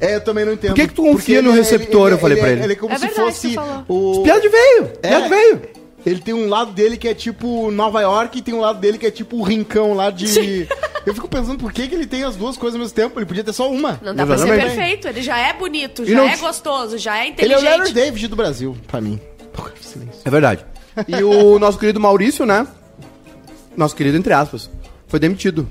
É, 0.00 0.16
eu 0.16 0.20
também 0.20 0.44
não 0.44 0.52
entendo. 0.52 0.70
Por 0.70 0.76
que 0.76 0.88
que 0.88 0.94
tu 0.94 1.02
confia 1.02 1.36
Porque 1.36 1.42
no 1.42 1.50
ele- 1.50 1.58
receptor, 1.58 2.10
eu 2.12 2.18
falei 2.18 2.38
pra 2.38 2.48
ele? 2.50 2.62
Ele 2.64 2.72
é 2.72 2.76
como 2.76 2.92
É 2.92 2.98
se 2.98 3.06
verdade, 3.06 3.32
fosse 3.32 3.56
o... 3.88 4.22
Piada 4.22 4.46
É. 4.46 5.08
piada 5.08 5.22
de 5.24 5.28
velho. 5.28 5.62
Ele 6.06 6.20
tem 6.20 6.32
um 6.32 6.48
lado 6.48 6.72
dele 6.72 6.96
que 6.96 7.08
é 7.08 7.14
tipo 7.14 7.70
Nova 7.72 8.00
York 8.00 8.38
e 8.38 8.42
tem 8.42 8.54
um 8.54 8.60
lado 8.60 8.78
dele 8.78 8.96
que 8.98 9.06
é 9.06 9.10
tipo 9.10 9.36
o 9.36 9.42
rincão 9.42 9.94
lá 9.94 10.10
de... 10.10 10.28
Sim. 10.28 10.66
Eu 11.04 11.12
fico 11.14 11.26
pensando 11.28 11.58
por 11.58 11.72
que, 11.72 11.88
que 11.88 11.94
ele 11.94 12.06
tem 12.06 12.22
as 12.22 12.36
duas 12.36 12.56
coisas 12.56 12.76
ao 12.76 12.80
mesmo 12.80 12.94
tempo. 12.94 13.18
Ele 13.18 13.26
podia 13.26 13.42
ter 13.42 13.52
só 13.52 13.70
uma. 13.70 13.98
Não 14.02 14.14
dá 14.14 14.24
pra 14.26 14.36
ser 14.38 14.44
Exatamente. 14.44 14.76
perfeito. 14.76 15.08
Ele 15.08 15.22
já 15.22 15.38
é 15.38 15.52
bonito, 15.54 16.04
já 16.04 16.16
não- 16.16 16.28
é 16.28 16.36
gostoso, 16.36 16.96
já 16.98 17.18
é 17.18 17.34
Ele 17.36 17.52
é 17.52 17.58
o 17.58 17.62
Larry 17.62 17.76
inteligente. 17.76 17.94
David 17.94 18.28
do 18.28 18.36
Brasil, 18.36 18.76
pra 18.86 19.00
mim. 19.00 19.18
Porra, 19.52 19.72
silêncio. 19.80 20.20
É 20.24 20.30
verdade. 20.30 20.64
E 21.08 21.22
o 21.24 21.58
nosso 21.58 21.78
querido 21.78 21.98
Maurício, 21.98 22.44
né? 22.46 22.66
Nosso 23.76 23.96
querido, 23.96 24.16
entre 24.16 24.32
aspas, 24.32 24.70
foi 25.06 25.18
demitido. 25.18 25.68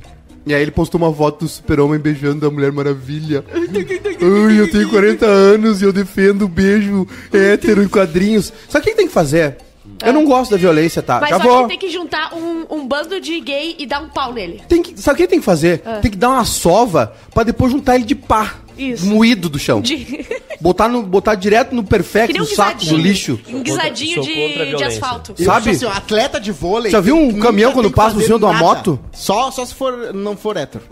E 0.48 0.54
aí 0.54 0.62
ele 0.62 0.72
postou 0.72 1.00
uma 1.00 1.14
foto 1.14 1.44
do 1.44 1.48
super-homem 1.50 2.00
beijando 2.00 2.48
a 2.48 2.50
Mulher 2.50 2.72
Maravilha. 2.72 3.44
Ai, 3.54 4.60
eu 4.60 4.72
tenho 4.72 4.90
40 4.90 5.26
anos 5.26 5.82
e 5.82 5.86
eu 5.86 5.92
defendo 5.92 6.44
o 6.44 6.48
beijo 6.48 7.06
hétero 7.34 7.84
em 7.84 7.88
quadrinhos. 7.88 8.54
Sabe 8.70 8.82
o 8.82 8.86
que 8.86 8.92
que 8.92 8.98
tem 8.98 9.08
que 9.08 9.14
fazer? 9.14 9.58
Eu 10.06 10.14
não 10.14 10.26
gosto 10.26 10.52
da 10.52 10.58
violência, 10.58 11.02
tá? 11.02 11.20
Mas 11.20 11.32
Já 11.32 11.38
só 11.38 11.44
vou. 11.44 11.62
que 11.64 11.70
tem 11.70 11.80
que 11.80 11.90
juntar 11.90 12.34
um, 12.34 12.66
um 12.70 12.88
bando 12.88 13.20
de 13.20 13.40
gay 13.42 13.76
e 13.78 13.86
dar 13.86 14.02
um 14.02 14.10
pau 14.10 14.32
nele. 14.32 14.62
Tem 14.70 14.82
que, 14.82 15.00
sabe 15.00 15.16
o 15.16 15.18
que 15.18 15.28
tem 15.28 15.40
que 15.40 15.46
fazer? 15.46 15.82
Ah. 15.86 16.00
Tem 16.02 16.12
que 16.12 16.18
dar 16.18 16.30
uma 16.30 16.46
sova 16.46 17.14
pra 17.34 17.44
depois 17.44 17.72
juntar 17.72 17.96
ele 17.96 18.06
de 18.06 18.16
pá. 18.16 18.56
Isso. 18.78 19.06
Moído 19.06 19.50
do 19.50 19.58
chão. 19.60 19.82
De... 19.82 20.26
Botar, 20.60 20.88
no, 20.88 21.04
botar 21.04 21.36
direto 21.36 21.76
no 21.76 21.84
perfeito, 21.84 22.36
um 22.36 22.40
no 22.40 22.46
saco 22.46 22.74
do 22.74 22.80
guisadinho. 22.80 23.02
lixo. 23.02 23.40
Um 23.48 23.62
guisadinho 23.62 24.22
de, 24.22 24.76
de 24.76 24.84
asfalto. 24.84 25.34
Eu 25.38 25.46
Sabe? 25.46 25.72
assim, 25.72 25.86
atleta 25.86 26.40
de 26.40 26.52
vôlei... 26.52 26.92
Já 26.92 27.00
viu 27.00 27.16
um 27.16 27.40
caminhão 27.40 27.72
quando 27.72 27.92
passa 27.92 28.16
por 28.16 28.24
cima 28.24 28.40
de 28.40 28.46
uma 28.46 28.54
moto? 28.54 29.00
Só, 29.12 29.52
só 29.52 29.66
se 29.66 29.74
for, 29.74 30.14
não 30.14 30.36
for 30.36 30.58
hétero. 30.58 30.84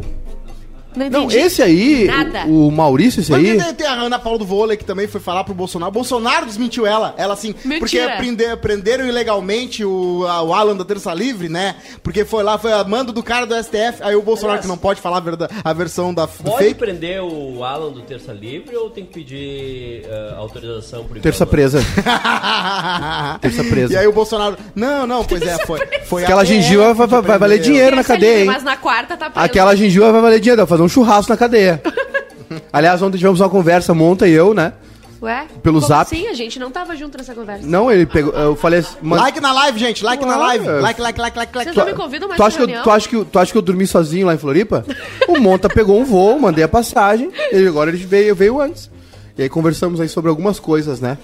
Não 0.96 1.10
Não, 1.10 1.32
esse 1.32 1.62
aí, 1.62 2.06
Nada. 2.06 2.46
o, 2.48 2.68
o 2.68 2.72
Maurício, 2.72 3.20
esse 3.22 3.34
aí. 3.34 3.58
tem, 3.58 3.74
tem 3.74 3.88
a 3.88 3.94
Ana 3.94 4.18
Paula 4.20 4.40
do 4.40 4.46
vôlei 4.46 4.78
que 4.78 4.86
também 4.86 5.08
foi 5.08 5.20
falar 5.22 5.44
pro 5.44 5.54
Bolsonaro. 5.54 5.90
O 5.90 5.94
Bolsonaro 5.94 6.46
desmentiu 6.46 6.86
ela. 6.86 7.14
Ela 7.18 7.34
assim, 7.34 7.54
Mentira. 7.66 7.80
porque 7.80 8.00
prende- 8.18 8.58
prenderam 8.58 9.06
ilegalmente 9.08 9.84
o, 9.84 10.26
a- 10.28 10.42
o 10.42 10.54
Alan 10.54 10.76
da 10.76 10.86
Terça 10.86 11.14
Livre, 11.14 11.50
né? 11.50 11.76
Porque 12.04 12.24
foi 12.26 12.44
lá, 12.44 12.58
foi 12.58 12.72
a 12.74 12.84
mando 12.84 13.12
do 13.12 13.22
cara 13.24 13.46
do 13.46 13.56
STF. 13.56 14.02
Aí 14.02 14.16
o 14.16 14.22
Bolsonaro, 14.22 14.62
que 14.62 14.68
não 14.68 14.78
pode 14.78 15.02
falar 15.02 15.18
a, 15.18 15.22
verda- 15.22 15.50
a 15.64 15.74
versão 15.74 16.14
da, 16.14 16.26
do 16.26 16.32
Pode 16.44 16.58
fake. 16.58 16.76
prender 16.76 17.22
o 17.22 17.64
Alan 17.64 17.92
do 17.92 18.02
Terça 18.02 18.32
Livre 18.32 18.76
ou 18.76 18.90
tem 18.90 19.06
que 19.06 19.14
pedir 19.14 20.04
eh, 20.06 20.34
autorização 20.38 21.04
pro 21.06 21.20
Terça 21.20 21.46
presa. 21.46 21.80
Terça 23.42 23.64
presa. 23.64 23.94
E 23.94 23.98
aí 23.98 24.08
o 24.08 24.12
Bolsonaro, 24.14 24.58
não, 24.76 25.06
não, 25.08 25.24
pois 25.24 25.42
é, 25.42 25.58
foi. 25.66 25.80
foi 26.06 26.24
Aquela 26.24 26.42
a 26.42 26.46
gengiva 26.46 26.94
vai- 26.94 27.08
vai- 27.22 27.38
valer 27.40 27.60
dinheiro 27.60 27.96
na 27.96 28.04
cadeia, 28.04 28.30
livre, 28.32 28.42
hein? 28.44 28.48
Mas 28.54 28.64
na 28.64 28.78
quarta 28.78 29.16
tá 29.18 29.30
preso. 29.30 29.46
Aquela 29.46 29.76
gengiva 29.76 30.12
vai 30.12 30.22
valer 30.22 30.40
dinheiro, 30.40 30.62
vai 30.62 30.68
fazer 30.68 30.84
um 30.86 30.90
churrasco 30.90 31.32
na 31.32 31.38
cadeia. 31.38 31.82
Aliás, 32.72 33.02
ontem 33.02 33.18
tivemos 33.18 33.40
uma 33.40 33.50
conversa, 33.50 33.94
Monta 33.94 34.28
e 34.28 34.32
eu, 34.32 34.54
né? 34.54 34.74
Ué? 35.22 35.46
Pelo 35.64 35.80
Como 35.80 35.88
zap. 35.88 36.10
Sim, 36.10 36.28
a 36.28 36.34
gente 36.34 36.60
não 36.60 36.70
tava 36.70 36.96
junto 36.96 37.18
nessa 37.18 37.34
conversa. 37.34 37.66
Não, 37.66 37.92
ele 37.92 38.06
pegou. 38.06 38.32
Eu 38.34 38.56
falei 38.56 38.80
assim. 38.82 38.98
mas- 39.02 39.20
Like 39.22 39.40
na 39.40 39.52
live, 39.54 39.80
gente, 39.80 40.04
like 40.04 40.24
na 40.24 40.36
live. 40.38 40.66
Like, 40.68 41.02
like, 41.02 41.20
like, 41.20 41.38
like, 41.38 41.58
like. 41.58 41.64
Vocês 41.64 41.76
não 41.76 41.86
me 41.86 41.94
convidam 41.94 42.28
mais 42.28 42.38
Tu 42.38 42.42
pra 42.42 42.48
acha, 42.48 42.58
que 42.58 42.64
eu, 42.64 42.68
reunião? 42.68 42.84
tu, 42.84 42.92
acha 42.92 43.10
que, 43.10 43.16
eu- 43.16 43.26
tu 43.26 43.40
acha 43.40 43.52
que 43.52 43.58
eu 43.58 43.62
dormi 43.62 43.88
sozinho 43.88 44.28
lá 44.28 44.36
em 44.36 44.38
Floripa? 44.38 44.86
o 45.28 45.40
Monta 45.40 45.68
pegou 45.70 46.00
um 46.00 46.06
voo, 46.06 46.40
mandei 46.40 46.64
a 46.64 46.68
passagem, 46.68 47.32
e 47.52 47.66
agora 47.68 47.90
ele 47.90 47.98
veio, 48.06 48.36
veio 48.36 48.62
antes. 48.62 48.92
E 49.38 49.42
aí 49.44 49.50
conversamos 49.50 50.00
aí 50.00 50.08
sobre 50.08 50.30
algumas 50.30 50.60
coisas, 50.60 51.00
né? 51.00 51.18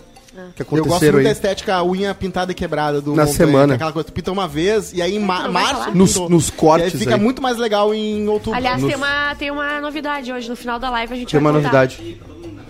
Que 0.56 0.62
Eu 0.62 0.66
gosto 0.66 0.80
aconteceram 0.80 1.14
muito 1.14 1.24
da 1.26 1.30
aí. 1.30 1.34
estética 1.34 1.76
a 1.76 1.84
unha 1.84 2.16
pintada 2.16 2.52
e 2.52 2.56
quebrada 2.56 3.02
do 3.02 3.12
Na 3.14 3.26
Montanha, 3.26 3.38
semana. 3.38 3.68
que 3.68 3.72
é 3.74 3.76
aquela 3.76 3.92
coisa, 3.92 4.06
tu 4.08 4.14
pinta 4.14 4.32
uma 4.32 4.48
vez 4.48 4.94
e 4.94 5.02
aí 5.02 5.16
em 5.16 5.20
ma 5.20 5.48
março? 5.50 5.92
Nos- 5.92 6.14
pintou. 6.14 6.30
nos 6.30 6.50
cortes 6.50 6.94
E 6.94 6.96
aí 6.96 7.00
fica 7.00 7.16
aí. 7.16 7.20
muito 7.22 7.42
mais 7.42 7.58
legal 7.58 7.94
em 7.94 8.28
outubro. 8.30 8.58
Aliás, 8.58 8.82
Nos- 8.82 8.88
tem 8.90 8.98
uma, 8.98 9.36
tem 9.36 9.52
uma 9.52 9.82
novidade 9.82 10.32
hoje. 10.32 10.50
No 10.50 10.56
final 10.56 10.80
da 10.80 10.90
live 10.90 11.14
a 11.14 11.18
gente 11.18 11.32
Tem 11.32 11.40
vai 11.42 11.52
uma 11.52 11.60
contar. 11.60 11.74
novidade. 11.86 12.18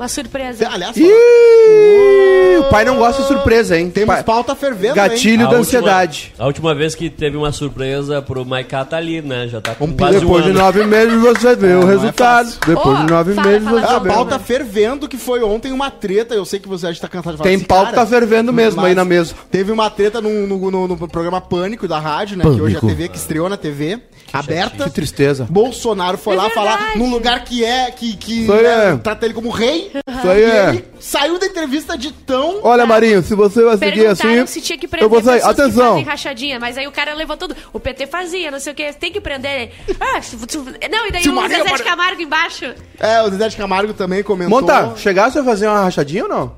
Uma 0.01 0.07
surpresa. 0.07 0.67
Aliás, 0.67 0.97
Ih, 0.97 2.57
o 2.57 2.63
pai 2.71 2.83
não 2.83 2.97
gosta 2.97 3.21
de 3.21 3.27
surpresa, 3.27 3.77
hein? 3.77 3.87
temos 3.91 4.15
Pai- 4.15 4.23
pauta 4.23 4.55
fervendo, 4.55 4.95
Gatilho 4.95 5.45
A 5.45 5.51
da 5.51 5.57
última- 5.57 5.59
ansiedade. 5.59 6.33
A 6.39 6.47
última 6.47 6.73
vez 6.73 6.95
que 6.95 7.07
teve 7.07 7.37
uma 7.37 7.51
surpresa 7.51 8.19
pro 8.19 8.43
Maiká 8.43 8.83
tá 8.83 8.97
ali, 8.97 9.21
né? 9.21 9.47
Já 9.47 9.61
tá 9.61 9.75
com 9.75 9.85
Um 9.85 9.91
quase 9.95 10.17
um 10.17 10.21
Depois 10.21 10.43
de 10.43 10.49
ano. 10.49 10.59
nove 10.59 10.83
meses 10.85 11.21
você 11.21 11.55
vê 11.55 11.67
o 11.73 11.81
não 11.81 11.87
é 11.87 11.91
resultado. 11.91 12.45
fácil. 12.47 12.59
Depois 12.65 12.99
Ô, 12.99 13.05
de 13.05 13.11
nove 13.11 13.33
fala, 13.35 13.47
meses 13.47 13.63
fala, 13.67 13.81
você 13.81 13.93
A 13.93 13.99
vê. 13.99 14.09
pauta 14.09 14.39
fervendo 14.39 15.07
que 15.07 15.17
foi 15.17 15.43
ontem 15.43 15.71
uma 15.71 15.91
treta. 15.91 16.33
Eu 16.33 16.45
sei 16.45 16.59
que 16.59 16.67
você 16.67 16.87
já 16.87 16.91
está 16.93 17.07
cansado 17.07 17.33
de 17.33 17.37
falar 17.37 17.47
Tem 17.49 17.57
desse 17.57 17.67
pau 17.67 17.85
que 17.85 17.91
cara, 17.91 17.97
tá 17.97 18.05
fervendo 18.07 18.51
mesmo 18.51 18.81
aí 18.83 18.95
na 18.95 19.05
mesa. 19.05 19.35
Teve 19.51 19.71
uma 19.71 19.87
treta 19.91 20.19
no, 20.19 20.47
no, 20.47 20.71
no- 20.71 20.87
no 20.87 21.07
programa 21.07 21.39
Pânico 21.39 21.87
da 21.87 21.99
rádio, 21.99 22.37
né? 22.37 22.43
Que 22.43 22.59
hoje 22.59 22.73
é 22.73 22.77
a 22.79 22.81
TV 22.81 23.07
que 23.07 23.17
estreou 23.17 23.47
na 23.47 23.55
TV, 23.57 23.99
aberta. 24.34 24.84
Que 24.86 24.89
tristeza. 24.89 25.48
Bolsonaro 25.50 26.17
foi 26.17 26.34
É 26.34 26.38
lá 26.38 26.48
verdade. 26.48 26.67
falar 26.67 26.98
num 26.98 27.10
lugar 27.10 27.44
que 27.44 27.63
é. 27.63 27.91
que, 27.91 28.15
que 28.15 28.48
né, 28.48 28.94
é. 28.94 28.98
trata 28.98 29.26
ele 29.26 29.34
como 29.34 29.50
rei. 29.50 29.91
Isso 30.08 30.30
aí 30.30 30.39
e 30.39 30.44
é. 30.44 30.70
ele 30.70 30.86
saiu 31.00 31.39
da 31.39 31.46
entrevista 31.46 31.98
de 31.98 32.12
tão. 32.12 32.60
Olha, 32.63 32.86
Marinho, 32.86 33.22
se 33.24 33.36
você 33.36 33.63
vai 33.63 33.78
seguir 33.78 34.08
assim. 34.08 34.46
se 34.46 34.62
tinha 34.62 34.78
que 34.78 34.88
prender 34.88 35.06
eu 35.06 35.10
vou 35.10 35.22
sair. 35.22 35.41
que 35.41 35.48
Atenção. 35.48 35.89
fazem 35.91 36.04
rachadinha, 36.06 36.60
mas 36.60 36.78
aí 36.78 36.88
o 36.88 36.91
cara 36.91 37.13
levou 37.13 37.36
tudo. 37.38 37.56
O 37.74 37.80
PT 37.80 38.08
fazia, 38.08 38.52
não 38.52 38.60
sei 38.60 38.74
o 38.74 38.76
que, 38.76 38.91
tem 38.94 39.12
que 39.12 39.22
prender. 39.22 39.72
Ah, 40.00 40.22
se- 40.22 40.38
se- 40.38 40.58
não, 40.58 41.08
e 41.08 41.12
daí 41.12 41.24
Se 41.24 41.30
o 41.30 41.34
Marinho 41.34 41.63
Zezé 41.63 41.76
de 41.76 41.84
Camargo 41.84 42.22
embaixo. 42.22 42.65
É, 43.00 43.22
o 43.24 43.30
Zezé 43.30 43.50
de 43.50 43.58
Camargo 43.58 43.94
também 43.94 44.24
comentou. 44.24 44.62
Monta, 44.62 44.94
chegasse 44.98 45.38
a 45.39 45.44
fazer 45.44 45.67
uma 45.67 45.82
rachadinha 45.82 46.24
ou 46.24 46.30
não? 46.30 46.56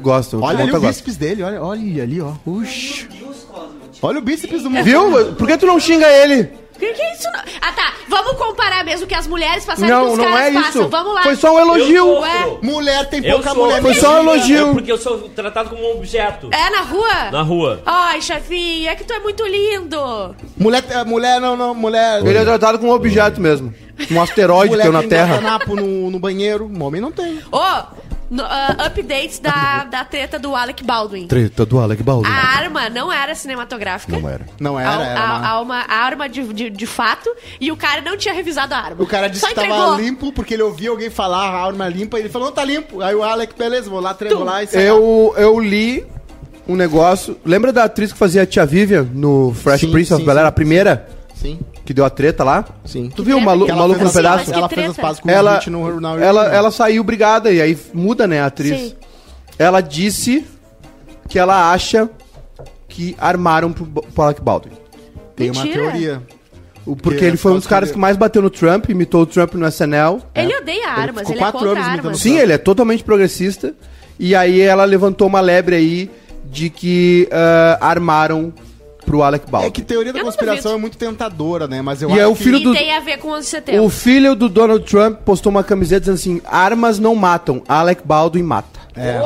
Gosto. 0.00 0.40
Olha 0.40 0.60
ali 0.60 0.70
o 0.70 0.72
gosta. 0.72 0.86
bíceps 0.88 1.16
dele, 1.16 1.42
olha, 1.42 1.60
olha 1.62 2.02
ali, 2.02 2.20
ó. 2.20 2.32
Uxi. 2.46 3.08
Olha 4.06 4.18
o 4.18 4.22
bíceps 4.22 4.62
do 4.62 4.70
Monta. 4.70 4.84
Viu? 4.84 5.34
Por 5.34 5.46
que 5.46 5.56
tu 5.58 5.66
não 5.66 5.78
xinga 5.80 6.06
ele? 6.08 6.50
Que 6.78 6.92
que 6.92 7.00
é 7.00 7.12
isso? 7.14 7.24
não? 7.32 7.40
Ah, 7.62 7.72
tá. 7.72 7.94
Vamos 8.06 8.32
comparar 8.36 8.84
mesmo 8.84 9.06
o 9.06 9.08
que 9.08 9.14
as 9.14 9.26
mulheres 9.26 9.64
passaram 9.64 9.86
que 9.88 9.92
Não, 9.94 10.12
os 10.12 10.18
não 10.18 10.24
caras 10.26 10.40
é 10.46 10.52
passam. 10.52 10.82
isso. 10.82 10.88
Vamos 10.90 11.14
lá. 11.14 11.22
Foi 11.22 11.34
só 11.36 11.54
um 11.54 11.58
elogio. 11.58 12.04
Sou- 12.04 12.58
Mulher 12.62 13.08
tem 13.08 13.22
pouca 13.22 13.54
mulher. 13.54 13.80
Foi 13.80 13.94
só 13.94 14.16
um 14.16 14.18
elogio. 14.18 14.68
É 14.68 14.72
porque 14.74 14.92
eu 14.92 14.98
sou 14.98 15.20
tratado 15.30 15.70
como 15.70 15.82
um 15.82 15.96
objeto. 15.96 16.50
é 16.52 16.68
na 16.70 16.82
rua? 16.82 17.30
Na 17.32 17.40
rua. 17.42 17.80
Ai, 17.86 18.20
chefinha, 18.20 18.90
é 18.90 18.94
que 18.94 19.04
tu 19.04 19.12
é 19.14 19.20
muito 19.20 19.42
lindo. 19.46 20.36
Mulher, 20.58 20.84
é, 20.90 21.02
mulher, 21.04 21.40
não, 21.40 21.56
não, 21.56 21.74
mulher. 21.74 22.20
Ele 22.24 22.36
é 22.36 22.44
tratado 22.44 22.78
como 22.78 22.92
um 22.92 22.94
objeto 22.94 23.40
mesmo. 23.40 23.72
Um 24.10 24.20
asteroide 24.20 24.68
mulher 24.72 24.86
que 24.88 24.92
na 24.92 25.00
tem 25.00 25.08
Terra. 25.08 25.36
guardanapo 25.36 25.74
no, 25.76 26.10
no 26.10 26.18
banheiro. 26.18 26.66
Um 26.66 26.82
homem 26.84 27.00
não 27.00 27.10
tem. 27.10 27.40
Ô, 27.50 27.58
no- 28.30 28.44
ah, 28.44 28.76
updates 28.86 29.38
da, 29.38 29.84
da 29.84 30.04
treta 30.04 30.38
do 30.38 30.54
Alec 30.54 30.82
Baldwin. 30.84 31.26
Treta 31.26 31.64
do 31.66 31.78
Alec 31.78 32.02
Baldwin. 32.02 32.30
A 32.30 32.58
arma 32.58 32.88
não 32.90 33.12
era 33.12 33.34
cinematográfica. 33.34 34.12
Não 34.18 34.28
era. 34.28 34.46
Não 34.60 34.78
era, 34.78 34.90
a, 34.90 35.04
era. 35.04 35.20
a- 35.20 35.24
uma- 35.36 35.48
a 35.48 35.60
uma 35.60 35.76
arma 35.88 36.28
de, 36.28 36.42
de, 36.52 36.70
de 36.70 36.86
fato 36.86 37.28
e 37.60 37.70
o 37.72 37.76
cara 37.76 38.00
não 38.00 38.16
tinha 38.16 38.34
revisado 38.34 38.74
a 38.74 38.78
arma. 38.78 39.02
O 39.02 39.06
cara 39.06 39.28
disse 39.28 39.40
Só 39.40 39.48
que 39.48 39.54
tava 39.54 39.66
entregou. 39.66 39.96
limpo 39.96 40.32
porque 40.32 40.54
ele 40.54 40.62
ouvia 40.62 40.90
alguém 40.90 41.10
falar 41.10 41.48
a 41.48 41.66
arma 41.66 41.88
limpa 41.88 42.18
e 42.18 42.22
ele 42.22 42.28
falou, 42.28 42.48
não, 42.48 42.54
tá 42.54 42.64
limpo. 42.64 43.00
Aí 43.00 43.14
o 43.14 43.22
Alec, 43.22 43.54
beleza, 43.56 43.88
vou 43.90 44.00
lá, 44.00 44.12
treino 44.14 44.42
lá 44.44 44.62
e 44.62 44.66
sai. 44.66 44.82
Eu, 44.88 45.34
eu 45.36 45.58
li 45.60 46.04
um 46.68 46.74
negócio. 46.74 47.38
Lembra 47.44 47.72
da 47.72 47.84
atriz 47.84 48.12
que 48.12 48.18
fazia 48.18 48.42
a 48.42 48.46
Tia 48.46 48.66
Vivian 48.66 49.06
no 49.12 49.54
Fresh 49.54 49.82
Sim, 49.82 49.92
Prince 49.92 50.12
of 50.12 50.20
sim, 50.22 50.26
Bel 50.26 50.36
Air? 50.36 50.44
sim. 50.46 50.48
A 50.48 50.52
primeira 50.52 51.08
Sim, 51.40 51.58
que 51.84 51.92
deu 51.92 52.04
a 52.04 52.10
treta 52.10 52.42
lá? 52.42 52.64
sim. 52.84 53.10
Tu 53.14 53.22
viu 53.22 53.36
o 53.36 53.38
treta? 53.40 53.44
malu 53.50 53.64
Que 53.66 53.70
ela 53.70 53.80
maluco 53.80 53.98
fez 54.00 54.10
no 54.10 54.16
pedaço? 54.16 54.52
Ela 54.54 54.68
fez 54.68 54.90
as 54.90 54.96
pazes 54.96 55.20
com 55.20 55.30
Ela, 55.30 55.52
o 55.52 55.54
hit 55.56 55.70
no, 55.70 56.00
na 56.00 56.16
ela, 56.16 56.46
ela 56.46 56.70
saiu 56.70 57.04
brigada 57.04 57.52
e 57.52 57.60
aí 57.60 57.78
muda, 57.92 58.26
né, 58.26 58.40
a 58.40 58.46
atriz. 58.46 58.80
Sim. 58.80 58.94
Ela 59.58 59.80
disse 59.80 60.46
que 61.28 61.38
ela 61.38 61.72
acha 61.72 62.08
que 62.88 63.14
armaram 63.18 63.72
pro, 63.72 63.84
pro 63.86 64.22
Alec 64.24 64.40
Baldwin. 64.40 64.72
tem 65.34 65.50
uma 65.50 65.62
teoria. 65.66 66.22
O- 66.86 66.94
Porque 66.96 67.18
Que 67.18 67.24
ele 67.24 67.34
é 67.34 67.36
foi 67.36 67.52
um 67.52 67.56
dos 67.56 67.66
caras 67.66 67.90
que 67.90 67.98
mais 67.98 68.16
bateu 68.16 68.40
no 68.40 68.48
Trump, 68.48 68.88
imitou 68.88 69.22
o 69.22 69.26
Trump 69.26 69.54
no 69.54 69.66
SNL. 69.66 70.22
Ele 70.34 70.56
odeia 70.56 70.88
armas, 70.88 71.20
ficou 71.22 71.32
ele, 71.32 71.40
é 71.40 71.42
quatro 71.42 71.58
contra 71.58 71.72
anos 71.72 71.86
imitando 71.86 72.06
armas. 72.06 72.20
Sim, 72.20 72.38
ele 72.38 72.52
é 72.52 72.58
totalmente 72.58 73.02
progressista. 73.04 73.74
E 74.18 74.34
aí 74.34 74.60
ela 74.60 74.84
levantou 74.84 75.26
uma 75.26 75.40
lebre 75.40 75.74
aí 75.76 76.10
de 76.44 76.70
que 76.70 77.28
ah, 77.32 77.76
armaram 77.80 78.52
pro 79.06 79.22
Alec 79.22 79.48
Baldwin. 79.50 79.68
É 79.68 79.70
que 79.70 79.80
teoria 79.80 80.12
da 80.12 80.18
Eu 80.18 80.24
conspiração 80.24 80.74
é 80.74 80.76
muito 80.76 80.98
tentadora, 80.98 81.66
né? 81.66 81.80
Mas 81.80 82.02
eu 82.02 82.10
E 82.10 82.12
acho 82.12 82.20
é 82.20 82.26
o 82.26 82.34
que... 82.36 82.44
filho 82.44 82.58
E 82.58 82.64
do- 82.64 82.72
tem 82.74 82.92
a 82.94 83.00
ver 83.00 83.16
com 83.18 83.28
11 83.30 83.40
de 83.42 83.46
setembro. 83.46 83.84
O 83.84 83.88
filho 83.88 84.34
do 84.34 84.48
Donald 84.48 84.84
Trump 84.84 85.20
postou 85.24 85.48
uma 85.50 85.64
camiseta 85.64 86.00
dizendo 86.00 86.16
assim: 86.16 86.42
armas 86.44 86.98
não 86.98 87.14
matam, 87.14 87.62
Alec 87.66 88.02
Baldwin 88.04 88.42
mata. 88.42 88.75
É. 88.96 89.20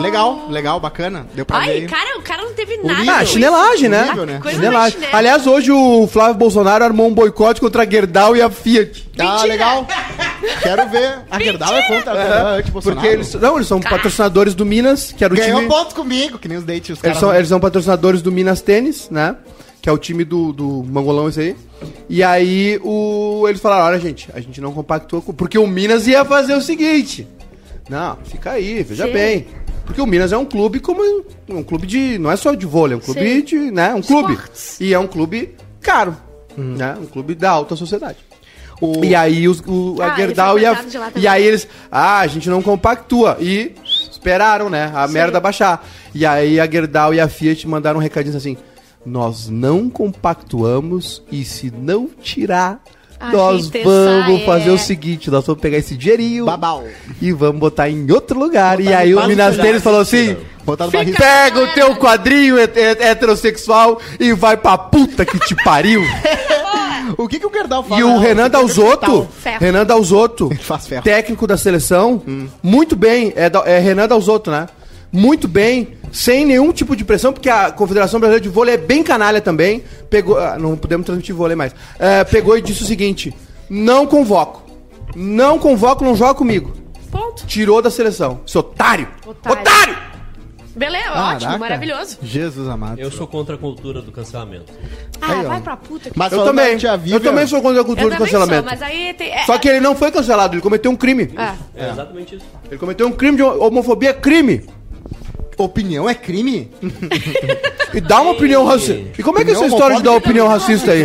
Legal, 0.00 0.46
legal, 0.50 0.78
bacana. 0.78 1.26
Deu 1.34 1.46
pra 1.46 1.58
Ai, 1.58 1.80
ver. 1.80 1.90
cara, 1.90 2.18
o 2.18 2.22
cara 2.22 2.42
não 2.42 2.52
teve 2.52 2.76
nada. 2.76 2.92
Horrível. 2.92 3.14
Ah, 3.14 3.24
chinelagem, 3.24 3.88
né? 3.88 4.02
Horrível, 4.04 4.26
né? 4.26 4.38
Coisa 4.42 4.58
Chinelagem. 4.58 4.98
Aliás, 5.12 5.46
hoje 5.46 5.72
o 5.72 6.06
Flávio 6.06 6.34
Bolsonaro 6.34 6.84
armou 6.84 7.08
um 7.08 7.14
boicote 7.14 7.60
contra 7.60 7.82
a 7.82 7.86
Gerdau 7.90 8.36
e 8.36 8.42
a 8.42 8.50
Fiat. 8.50 9.08
Ah, 9.18 9.24
Mentira. 9.24 9.48
legal. 9.48 9.86
Quero 10.62 10.88
ver. 10.90 11.18
A 11.30 11.38
Gerdau 11.40 11.74
é 11.74 11.82
contra 11.88 12.12
a 12.12 12.50
anti-Bolsonaro. 12.56 13.00
Porque 13.00 13.14
eles, 13.14 13.34
não, 13.34 13.56
eles 13.56 13.66
são 13.66 13.80
patrocinadores 13.80 14.54
do 14.54 14.66
Minas, 14.66 15.12
que 15.16 15.24
era 15.24 15.32
o 15.32 15.36
Ganhou 15.36 15.60
time. 15.60 15.68
pontos 15.70 15.94
comigo, 15.94 16.38
que 16.38 16.46
nem 16.48 16.58
os 16.58 16.64
dates. 16.64 16.90
Os 16.90 16.90
Eles 16.90 17.00
caras 17.02 17.18
são, 17.18 17.34
eles 17.34 17.48
são 17.48 17.58
patrocinadores 17.58 18.20
do 18.20 18.30
Minas 18.30 18.60
Tênis, 18.60 19.08
né? 19.10 19.34
Que 19.80 19.88
é 19.88 19.92
o 19.92 19.98
time 19.98 20.24
do, 20.24 20.52
do 20.52 20.84
Mangolão 20.84 21.28
esse 21.28 21.40
aí. 21.40 21.56
E 22.08 22.22
aí 22.22 22.78
o, 22.82 23.46
eles 23.48 23.60
falaram, 23.60 23.86
olha 23.86 24.00
gente, 24.00 24.28
a 24.34 24.40
gente 24.40 24.60
não 24.60 24.72
compactou 24.72 25.22
com... 25.22 25.32
Porque 25.32 25.56
o 25.58 25.66
Minas 25.66 26.06
ia 26.06 26.24
fazer 26.24 26.54
o 26.54 26.60
seguinte. 26.60 27.26
Não, 27.88 28.16
fica 28.24 28.52
aí, 28.52 28.82
veja 28.82 29.06
Sim. 29.06 29.12
bem. 29.12 29.46
Porque 29.84 30.00
o 30.00 30.06
Minas 30.06 30.32
é 30.32 30.36
um 30.36 30.44
clube 30.44 30.80
como... 30.80 31.00
Um 31.48 31.62
clube 31.62 31.86
de... 31.86 32.18
Não 32.18 32.30
é 32.30 32.36
só 32.36 32.54
de 32.54 32.66
vôlei, 32.66 32.94
é 32.94 32.96
um 32.96 33.00
clube 33.00 33.20
Sim. 33.20 33.42
de... 33.42 33.56
Né? 33.70 33.94
Um 33.94 34.02
clube. 34.02 34.32
Esportes. 34.32 34.80
E 34.80 34.92
é 34.92 34.98
um 34.98 35.06
clube 35.06 35.54
caro. 35.80 36.16
Né? 36.56 36.96
Um 37.00 37.06
clube 37.06 37.34
da 37.34 37.50
alta 37.50 37.76
sociedade. 37.76 38.18
O- 38.80 39.04
E 39.04 39.14
aí 39.14 39.48
os, 39.48 39.60
o, 39.66 39.96
a 40.02 40.12
Ah, 40.12 40.16
Gerdau 40.16 40.58
e 40.58 40.66
a, 40.66 40.84
e 41.14 41.26
aí 41.28 41.44
eles, 41.44 41.68
ah, 41.90 42.18
a 42.20 42.26
gente 42.26 42.48
não 42.50 42.60
compactua. 42.60 43.36
E 43.40 43.72
esperaram, 44.10 44.68
né, 44.68 44.90
a 44.94 45.06
merda 45.06 45.38
baixar. 45.38 45.86
E 46.14 46.26
aí 46.26 46.58
a 46.58 46.68
Gerdau 46.70 47.14
e 47.14 47.20
a 47.20 47.28
Fiat 47.28 47.66
mandaram 47.68 47.98
um 48.00 48.02
recadinho 48.02 48.36
assim, 48.36 48.56
nós 49.04 49.48
não 49.48 49.88
compactuamos 49.88 51.22
e 51.30 51.44
se 51.44 51.70
não 51.70 52.08
tirar, 52.20 52.82
A 53.18 53.32
nós 53.32 53.64
gente 53.66 53.82
vamos 53.82 54.24
sai, 54.26 54.44
fazer 54.44 54.68
é. 54.70 54.72
o 54.72 54.78
seguinte, 54.78 55.30
nós 55.30 55.44
vamos 55.46 55.60
pegar 55.60 55.78
esse 55.78 55.96
dinheirinho 55.96 56.44
Babau. 56.44 56.84
e 57.20 57.32
vamos 57.32 57.58
botar 57.58 57.88
em 57.88 58.10
outro 58.12 58.38
lugar. 58.38 58.78
e 58.80 58.84
Botar 58.84 58.98
aí 58.98 59.10
no 59.12 59.20
o 59.20 59.26
Minas 59.26 59.56
deles 59.56 59.82
falou 59.82 60.00
assim... 60.00 60.36
Pega 61.16 61.62
o 61.62 61.68
teu 61.74 61.94
quadrinho 61.96 62.58
het- 62.58 62.76
het- 62.76 63.00
heterossexual 63.00 64.00
e 64.18 64.32
vai 64.32 64.56
pra 64.56 64.76
puta 64.76 65.24
que 65.24 65.38
te 65.38 65.54
pariu. 65.64 66.02
O 67.16 67.28
que, 67.28 67.38
que 67.38 67.46
o 67.46 67.52
Gerdau 67.52 67.84
faz? 67.84 68.00
E 68.00 68.04
o 68.04 68.18
Renan 68.18 68.50
Dalzotto. 68.50 69.28
Renan 69.60 69.86
Dalzotto, 69.86 70.50
técnico 71.04 71.46
da 71.46 71.56
seleção, 71.56 72.20
muito 72.60 72.96
bem, 72.96 73.32
é, 73.36 73.48
da- 73.48 73.62
é 73.64 73.78
Renan 73.78 74.08
Dalzotto, 74.08 74.50
né? 74.50 74.66
Muito 75.16 75.48
bem, 75.48 75.94
sem 76.12 76.44
nenhum 76.44 76.70
tipo 76.72 76.94
de 76.94 77.02
pressão, 77.02 77.32
porque 77.32 77.48
a 77.48 77.70
Confederação 77.72 78.20
Brasileira 78.20 78.42
de 78.42 78.50
Vôlei 78.50 78.74
é 78.74 78.78
bem 78.78 79.02
canalha 79.02 79.40
também. 79.40 79.82
Pegou, 80.10 80.38
ah, 80.38 80.58
não 80.58 80.76
podemos 80.76 81.06
transmitir 81.06 81.34
vôlei 81.34 81.56
mais. 81.56 81.74
É, 81.98 82.22
pegou 82.24 82.56
e 82.58 82.60
disse 82.60 82.82
o 82.82 82.86
seguinte: 82.86 83.32
não 83.70 84.06
convoco. 84.06 84.62
Não 85.14 85.58
convoco, 85.58 86.04
não 86.04 86.14
joga 86.14 86.34
comigo. 86.34 86.74
Ponto. 87.10 87.46
Tirou 87.46 87.80
da 87.80 87.90
seleção. 87.90 88.40
Seu 88.44 88.60
otário! 88.60 89.08
Otário. 89.26 89.60
Otário! 89.62 89.96
Beleza, 90.76 91.04
Caraca. 91.08 91.34
ótimo, 91.36 91.58
maravilhoso. 91.58 92.18
Jesus 92.22 92.68
amado. 92.68 92.98
Eu 93.00 93.10
sou 93.10 93.26
contra 93.26 93.54
a 93.54 93.58
cultura 93.58 94.02
do 94.02 94.12
cancelamento. 94.12 94.70
Ah, 95.22 95.32
Aí, 95.32 95.46
ó. 95.46 95.48
vai 95.48 95.60
pra 95.62 95.74
puta. 95.78 96.10
que- 96.10 96.18
Mas 96.18 96.30
Eu 96.30 96.44
também. 96.44 96.76
tia 96.76 97.00
Eu 97.06 97.18
também 97.20 97.46
sou 97.46 97.62
contra 97.62 97.80
a 97.80 97.84
cultura 97.84 98.10
do 98.10 98.12
também 98.18 98.30
sou, 98.30 98.38
cancelamento. 98.40 98.68
mas 98.70 98.82
aí 98.82 99.14
tem... 99.14 99.32
é- 99.32 99.44
Só 99.44 99.56
que 99.56 99.66
ele 99.70 99.80
não 99.80 99.96
foi 99.96 100.10
cancelado, 100.10 100.54
ele 100.54 100.60
cometeu 100.60 100.90
um 100.90 100.96
crime. 100.96 101.30
Ah, 101.34 101.54
É, 101.74 101.88
exatamente 101.88 102.34
isso. 102.36 102.44
Ele 102.70 102.78
cometeu 102.78 103.06
um 103.08 103.12
crime 103.12 103.38
de 103.38 103.42
homofobia, 103.42 104.12
crime. 104.12 104.66
Opinião 105.58 106.08
é 106.08 106.14
crime? 106.14 106.70
E 107.94 108.00
dá 108.00 108.20
uma 108.20 108.32
opinião 108.32 108.64
racista. 108.64 109.02
E 109.18 109.22
como 109.22 109.38
é 109.38 109.44
que 109.44 109.50
é 109.50 109.54
essa 109.54 109.66
história 109.66 109.96
de 109.96 110.02
dar 110.02 110.12
opinião 110.12 110.46
racista 110.48 110.90
aí? 110.92 111.04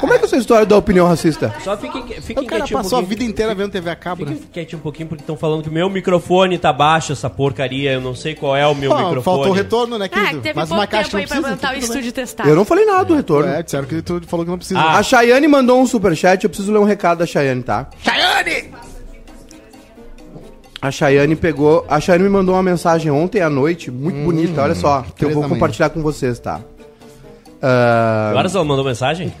Como 0.00 0.12
é 0.12 0.18
que 0.18 0.24
é 0.24 0.26
essa 0.26 0.36
história 0.36 0.66
da 0.66 0.76
opinião 0.76 1.06
racista? 1.06 1.54
Só 1.64 1.76
fiquem, 1.78 2.02
fiquem 2.20 2.42
O 2.44 2.46
cara 2.46 2.60
quietinho 2.60 2.78
um 2.78 2.82
passou 2.82 2.98
a 2.98 3.00
pouquinho. 3.00 3.18
vida 3.20 3.30
inteira 3.32 3.54
vendo 3.54 3.70
TV 3.70 3.88
a 3.88 3.96
cabo, 3.96 4.26
né? 4.26 4.32
Fiquem 4.32 4.48
quietinho 4.52 4.78
um 4.80 4.82
pouquinho 4.82 5.08
porque 5.08 5.22
estão 5.22 5.34
falando 5.36 5.62
que 5.62 5.70
o 5.70 5.72
meu 5.72 5.88
microfone 5.88 6.58
tá 6.58 6.72
baixo, 6.74 7.12
essa 7.12 7.30
porcaria. 7.30 7.92
Eu 7.92 8.02
não 8.02 8.14
sei 8.14 8.34
qual 8.34 8.54
é 8.54 8.66
o 8.66 8.74
meu 8.74 8.90
Pô, 8.90 8.96
microfone. 8.98 9.22
faltou 9.24 9.52
retorno, 9.52 9.96
né, 9.98 10.06
ah 10.06 10.08
querido? 10.26 10.40
teve 10.42 10.58
Mas 10.58 10.70
uma 10.70 10.86
caixa 10.86 11.04
tempo 11.04 11.14
não 11.16 11.20
aí 11.20 11.26
pra 11.26 11.36
precisa. 11.36 11.56
montar 11.56 11.68
o 11.68 11.70
bem. 11.72 11.80
estúdio 11.80 12.12
testar. 12.12 12.46
Eu 12.48 12.56
não 12.56 12.64
falei 12.66 12.84
nada 12.84 13.04
do 13.04 13.14
retorno. 13.14 13.48
É, 13.50 13.62
disseram 13.62 13.86
que 13.86 14.02
tu 14.02 14.20
falou 14.26 14.44
que 14.44 14.50
não 14.50 14.58
precisa. 14.58 14.78
Ah. 14.78 14.98
A 14.98 15.02
Chayane 15.02 15.48
mandou 15.48 15.80
um 15.80 15.86
superchat, 15.86 16.44
eu 16.44 16.50
preciso 16.50 16.70
ler 16.70 16.80
um 16.80 16.84
recado 16.84 17.18
da 17.18 17.26
Chayane, 17.26 17.62
tá? 17.62 17.88
Chayane! 18.04 18.89
A 20.82 20.90
Chayane 20.90 21.36
pegou. 21.36 21.84
A 21.88 22.00
Chayane 22.00 22.24
me 22.24 22.30
mandou 22.30 22.54
uma 22.54 22.62
mensagem 22.62 23.10
ontem 23.10 23.40
à 23.40 23.50
noite, 23.50 23.90
muito 23.90 24.24
bonita, 24.24 24.62
olha 24.62 24.74
só, 24.74 25.04
que 25.14 25.24
eu 25.24 25.30
vou 25.30 25.48
compartilhar 25.48 25.90
com 25.90 26.00
vocês, 26.02 26.38
tá? 26.38 26.60
Ah, 27.62 28.28
Agora 28.30 28.48
ela 28.48 28.64
mandou 28.64 28.84
mensagem? 28.84 29.32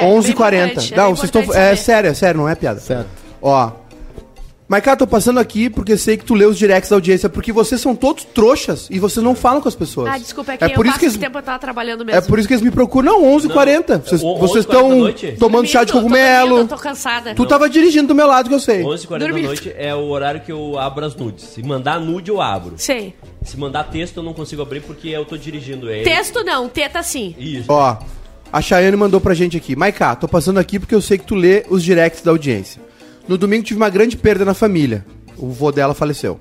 É, 0.00 0.04
11h40. 0.04 0.22
bem 0.22 0.30
importante, 0.30 0.94
é 0.94 0.96
Não, 0.96 1.16
vocês 1.16 1.24
estão. 1.24 1.42
É 1.52 1.74
sério, 1.74 2.10
é 2.10 2.14
sério, 2.14 2.40
não 2.40 2.48
é 2.48 2.54
piada. 2.54 2.78
Certo. 2.78 3.08
Ó. 3.42 3.72
Maiká, 4.68 4.94
tô 4.94 5.06
passando 5.06 5.40
aqui 5.40 5.70
porque 5.70 5.96
sei 5.96 6.18
que 6.18 6.24
tu 6.26 6.34
lê 6.34 6.44
os 6.44 6.58
directs 6.58 6.90
da 6.90 6.96
audiência, 6.96 7.26
porque 7.30 7.50
vocês 7.50 7.80
são 7.80 7.96
todos 7.96 8.22
trouxas 8.24 8.86
e 8.90 8.98
vocês 8.98 9.24
não 9.24 9.34
falam 9.34 9.62
com 9.62 9.68
as 9.68 9.74
pessoas. 9.74 10.10
Ah, 10.12 10.18
desculpa, 10.18 10.52
é 10.52 10.56
que 10.58 10.64
é 10.64 10.66
eu 10.66 10.74
por 10.74 10.84
isso 10.84 10.92
passo 10.92 11.00
que 11.00 11.06
esse 11.06 11.16
eles, 11.16 11.26
tempo 11.26 11.38
eu 11.38 11.42
tava 11.42 11.58
trabalhando 11.58 12.04
mesmo. 12.04 12.18
É 12.18 12.20
por 12.20 12.38
isso 12.38 12.46
que 12.46 12.52
eles 12.52 12.62
me 12.62 12.70
procuram. 12.70 13.12
Não, 13.12 13.24
11h40. 13.24 14.02
Vocês 14.04 14.22
O- 14.22 14.36
vocês 14.36 14.66
11h40 14.66 15.04
da 15.04 15.10
estão 15.10 15.36
tomando 15.38 15.66
chá 15.66 15.84
de 15.84 15.92
cogumelo. 15.92 16.50
dormindo, 16.50 16.68
tô 16.68 16.76
cansada. 16.76 17.34
Tu 17.34 17.46
tava 17.46 17.66
dirigindo 17.70 18.08
do 18.08 18.14
meu 18.14 18.26
lado, 18.26 18.50
que 18.50 18.54
eu 18.54 18.60
sei. 18.60 18.82
11h40 18.82 19.18
da 19.18 19.28
noite 19.42 19.72
é 19.74 19.94
o 19.94 20.06
horário 20.10 20.42
que 20.42 20.52
eu 20.52 20.78
abro 20.78 21.02
as 21.06 21.16
nudes. 21.16 21.44
Se 21.44 21.62
mandar 21.62 21.98
nude, 21.98 22.30
eu 22.30 22.42
abro. 22.42 22.74
Sei. 22.76 23.14
Se 23.42 23.56
mandar 23.56 23.84
texto, 23.84 24.18
eu 24.18 24.22
não 24.22 24.34
consigo 24.34 24.60
abrir 24.60 24.82
porque 24.82 25.08
eu 25.08 25.24
tô 25.24 25.38
dirigindo 25.38 25.90
ele. 25.90 26.04
Texto 26.04 26.44
não, 26.44 26.68
teta 26.68 27.02
sim. 27.02 27.34
Isso. 27.38 27.64
Ó, 27.68 27.96
a 28.52 28.60
Chayane 28.60 28.98
mandou 28.98 29.18
pra 29.18 29.32
gente 29.32 29.56
aqui. 29.56 29.74
Maiká, 29.74 30.14
tô 30.14 30.28
passando 30.28 30.58
aqui 30.58 30.78
porque 30.78 30.94
eu 30.94 31.00
sei 31.00 31.16
que 31.16 31.24
tu 31.24 31.34
lê 31.34 31.64
os 31.70 31.82
directs 31.82 32.20
da 32.20 32.30
audiência. 32.32 32.86
No 33.28 33.36
domingo 33.36 33.62
tive 33.62 33.78
uma 33.78 33.90
grande 33.90 34.16
perda 34.16 34.44
na 34.44 34.54
família. 34.54 35.04
O 35.36 35.50
vô 35.50 35.70
dela 35.70 35.94
faleceu. 35.94 36.40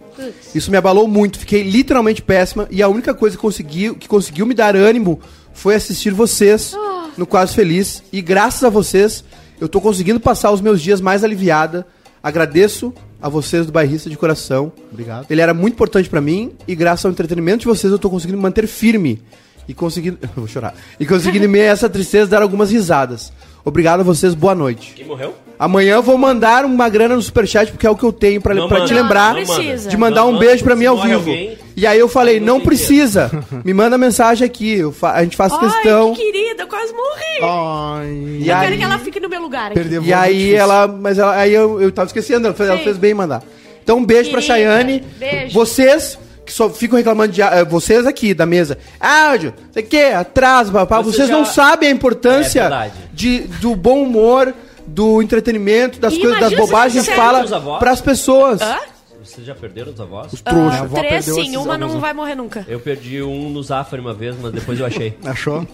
Isso 0.55 0.71
me 0.71 0.77
abalou 0.77 1.07
muito, 1.07 1.37
fiquei 1.37 1.61
literalmente 1.61 2.21
péssima 2.21 2.67
e 2.71 2.81
a 2.81 2.87
única 2.87 3.13
coisa 3.13 3.35
que 3.35 3.41
conseguiu, 3.41 3.93
que 3.95 4.07
conseguiu 4.07 4.45
me 4.45 4.55
dar 4.55 4.75
ânimo 4.75 5.19
foi 5.53 5.75
assistir 5.75 6.11
vocês 6.11 6.73
no 7.17 7.27
Quase 7.27 7.53
Feliz. 7.53 8.01
E 8.11 8.21
graças 8.21 8.63
a 8.63 8.69
vocês, 8.69 9.23
eu 9.59 9.67
tô 9.67 9.81
conseguindo 9.81 10.19
passar 10.19 10.51
os 10.51 10.61
meus 10.61 10.81
dias 10.81 11.01
mais 11.01 11.23
aliviada. 11.23 11.85
Agradeço 12.23 12.93
a 13.21 13.29
vocês 13.29 13.65
do 13.65 13.71
Bairrista 13.71 14.09
de 14.09 14.17
coração. 14.17 14.71
Obrigado. 14.91 15.27
Ele 15.29 15.41
era 15.41 15.53
muito 15.53 15.73
importante 15.73 16.09
pra 16.09 16.21
mim 16.21 16.53
e 16.67 16.75
graças 16.75 17.05
ao 17.05 17.11
entretenimento 17.11 17.59
de 17.59 17.65
vocês 17.65 17.91
eu 17.91 17.99
tô 17.99 18.09
conseguindo 18.09 18.39
manter 18.39 18.65
firme 18.67 19.21
e 19.67 19.73
conseguindo, 19.73 20.17
vou 20.35 20.47
chorar. 20.47 20.73
E 20.99 21.05
conseguindo 21.05 21.45
em 21.45 21.49
meio 21.49 21.65
a 21.65 21.67
essa 21.67 21.89
tristeza 21.89 22.31
dar 22.31 22.41
algumas 22.41 22.71
risadas. 22.71 23.31
Obrigado 23.67 23.99
a 23.99 24.03
vocês, 24.03 24.33
boa 24.33 24.55
noite. 24.55 24.93
Quem 24.95 25.05
morreu? 25.05 25.33
Amanhã 25.59 25.95
eu 25.95 26.01
vou 26.01 26.17
mandar 26.17 26.63
uma 26.63 26.87
grana 26.87 27.15
no 27.17 27.21
superchat 27.21 27.69
porque 27.69 27.85
é 27.85 27.89
o 27.89 27.97
que 27.97 28.03
eu 28.05 28.13
tenho 28.13 28.39
pra, 28.39 28.53
Não 28.55 28.67
pra 28.69 28.77
manda. 28.79 28.87
te 28.87 28.93
lembrar 28.93 29.33
Não 29.33 29.43
precisa. 29.43 29.89
de 29.89 29.97
mandar 29.97 30.21
Não 30.21 30.29
um 30.29 30.33
manda, 30.33 30.45
beijo 30.45 30.63
pra 30.63 30.73
se 30.73 30.79
mim 30.79 30.85
ao 30.85 30.95
morre 30.95 31.09
vivo. 31.09 31.19
alguém, 31.29 31.57
e 31.75 31.85
aí 31.85 31.99
eu 31.99 32.07
falei, 32.07 32.39
não 32.39 32.61
precisa. 32.61 33.29
Me 33.65 33.73
manda 33.73 33.97
mensagem 33.97 34.45
aqui, 34.45 34.77
eu 34.77 34.93
fa- 34.93 35.11
a 35.15 35.23
gente 35.23 35.35
faz 35.35 35.51
Ai, 35.51 35.59
questão. 35.59 36.13
que 36.13 36.31
querida, 36.31 36.63
eu 36.63 36.67
quase 36.67 36.93
morri. 36.93 37.41
Ai. 37.41 38.07
E 38.39 38.47
eu 38.47 38.55
aí- 38.55 38.65
quero 38.67 38.77
que 38.77 38.83
ela 38.83 38.99
fique 38.99 39.19
no 39.19 39.27
meu 39.27 39.41
lugar 39.41 39.65
aqui. 39.71 39.73
Perder 39.81 40.01
E 40.01 40.13
aí 40.13 40.53
ela, 40.55 40.87
mas 40.87 41.17
ela, 41.19 41.35
aí 41.35 41.53
eu, 41.53 41.81
eu 41.81 41.91
tava 41.91 42.05
esquecendo, 42.07 42.47
ela 42.47 42.55
fez, 42.55 42.69
ela 42.69 42.77
Sim. 42.77 42.83
fez 42.85 42.97
bem 42.97 43.11
em 43.11 43.15
mandar. 43.15 43.43
Então 43.83 43.97
um 43.97 44.05
beijo 44.05 44.29
pra 44.31 44.39
Querida, 44.41 44.59
Chayane. 44.63 45.03
beijo. 45.19 45.53
Vocês 45.53 46.17
que 46.47 46.53
só 46.53 46.69
ficam 46.69 46.97
reclamando 46.97 47.31
de 47.33 47.41
ah, 47.41 47.63
vocês 47.63 48.07
aqui 48.07 48.33
da 48.33 48.45
mesa. 48.45 48.77
Áudio, 48.99 49.53
sei 49.71 49.83
que, 49.83 50.01
atraso, 50.01 50.71
papá. 50.71 51.01
Você 51.01 51.17
Vocês 51.17 51.27
já- 51.29 51.33
não 51.37 51.45
sabem 51.45 51.89
a 51.89 51.91
É 51.91 51.95
importância 51.95 52.61
verdade. 52.61 52.93
de, 53.13 53.39
do 53.41 53.75
bom 53.75 54.01
humor, 54.01 54.53
do 54.87 55.21
entretenimento, 55.21 55.99
das 55.99 56.13
E 56.13 56.19
coisas, 56.21 56.39
das 56.39 56.53
bobagens 56.53 57.07
fala 57.09 57.43
Os 57.43 57.51
avós? 57.53 57.79
pras 57.79 58.01
pessoas. 58.01 58.61
Hã? 58.61 58.77
Vocês 59.23 59.45
já 59.45 59.53
perderam 59.53 59.91
os 59.91 59.99
avós? 59.99 60.31
Ah, 60.45 60.53
Minha 60.53 60.79
avó 60.79 60.97
três 60.99 61.25
perdeu 61.25 61.43
sim, 61.43 61.57
uma 61.57 61.77
não 61.77 61.99
vai 61.99 62.13
morrer 62.13 62.33
nunca. 62.35 62.65
Eu 62.67 62.79
perdi 62.79 63.21
um 63.21 63.49
no 63.49 63.61
Zafari 63.61 64.01
uma 64.01 64.13
vez, 64.13 64.35
mas 64.41 64.53
depois 64.53 64.79
eu 64.79 64.85
achei. 64.85 65.17
Achou? 65.25 65.67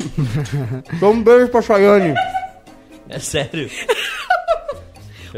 Então 0.91 1.11
um 1.11 1.21
beijo 1.21 1.49
pra 1.49 1.61
Chayane. 1.61 2.15
É 3.07 3.19
sério. 3.19 3.69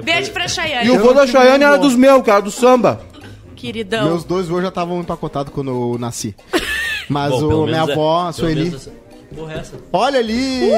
Beijo 0.04 0.32
pra 0.32 0.48
Chayane. 0.48 0.88
E 0.88 0.92
o 0.92 1.00
vô 1.00 1.14
da 1.14 1.26
Chayane 1.26 1.64
era 1.64 1.78
dos 1.78 1.96
meus, 1.96 2.22
cara, 2.24 2.42
do 2.42 2.52
samba. 2.52 3.02
Queridão. 3.56 4.06
Meus 4.06 4.24
dois 4.24 4.48
voos 4.48 4.62
já 4.62 4.70
estavam 4.70 5.00
empacotados 5.00 5.54
quando 5.54 5.72
eu 5.72 5.98
nasci. 6.00 6.36
Mas 7.10 7.32
Bom, 7.32 7.64
o, 7.64 7.66
minha 7.66 7.78
é- 7.78 7.92
avó, 7.92 8.28
a 8.28 8.34
Sueli. 8.34 8.74
é 8.74 9.54
essa? 9.58 9.76
Olha 9.94 10.20
ali! 10.20 10.70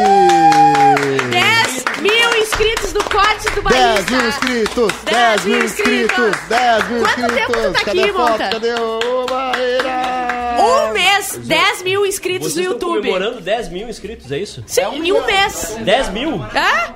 10 1.31 1.85
mil 2.01 2.35
inscritos 2.41 2.93
do 2.93 3.03
Corte 3.05 3.49
do 3.51 3.61
10 3.61 3.63
Bahia. 3.63 4.03
mil 4.09 4.27
inscritos! 4.29 4.91
10 5.05 5.43
10 5.43 5.45
mil 5.45 5.63
inscritos! 5.63 6.17
inscritos! 6.17 6.47
10 6.49 6.89
mil 6.89 6.99
Quanto 7.03 7.19
inscritos! 7.19 7.35
tempo 7.35 7.53
tu 7.53 7.73
tá 7.73 7.85
Cadê 7.85 8.01
aqui? 8.01 8.11
Monta? 8.11 8.49
Cadê 8.49 8.73
o 8.73 9.25
Barreira? 9.25 10.57
Um 10.59 10.93
mês, 10.93 11.39
10 11.43 11.83
mil 11.83 12.05
inscritos 12.05 12.53
Vocês 12.53 12.65
no 12.67 12.73
estão 12.73 12.89
YouTube. 12.95 13.07
comemorando 13.11 13.41
10 13.41 13.69
mil 13.69 13.89
inscritos, 13.89 14.31
é 14.31 14.39
isso? 14.39 14.63
Sim, 14.65 14.81
em 14.81 15.11
um 15.11 15.25
mês. 15.25 15.77
10 15.83 16.09
mil? 16.09 16.35
Hã? 16.35 16.93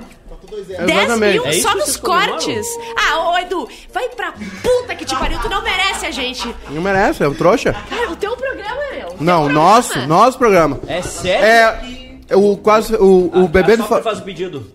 10 0.56 0.80
Exatamente. 0.80 1.38
mil 1.38 1.46
É 1.46 1.52
só 1.52 1.74
nos 1.74 1.96
cortes. 1.96 2.66
Ah, 2.96 3.30
ô 3.30 3.38
Edu, 3.38 3.68
vai 3.92 4.08
pra 4.10 4.32
puta 4.32 4.94
que 4.94 5.04
te 5.04 5.16
pariu, 5.16 5.38
tu 5.40 5.48
não 5.48 5.62
merece 5.62 6.06
a 6.06 6.10
gente. 6.10 6.54
Não 6.70 6.82
merece, 6.82 7.22
é 7.24 7.28
um 7.28 7.34
trouxa. 7.34 7.74
Cara, 7.88 8.10
o 8.10 8.16
teu 8.16 8.36
programa 8.36 8.80
é 8.92 8.96
meu. 8.98 9.06
o 9.08 9.10
teu 9.12 9.16
Não, 9.24 9.44
programa. 9.44 9.52
nosso, 9.66 10.06
nosso 10.06 10.38
programa. 10.38 10.80
É 10.86 11.02
sério? 11.02 11.44
É. 12.30 12.36
O 12.36 12.56
quase. 12.56 12.94
O, 12.96 13.30
o 13.34 13.44
A- 13.44 13.48
bebê 13.48 13.72
a 13.74 13.76
do. 13.76 13.84
Fa- 13.84 14.02
faz 14.02 14.18
o 14.18 14.22
pedido. 14.22 14.70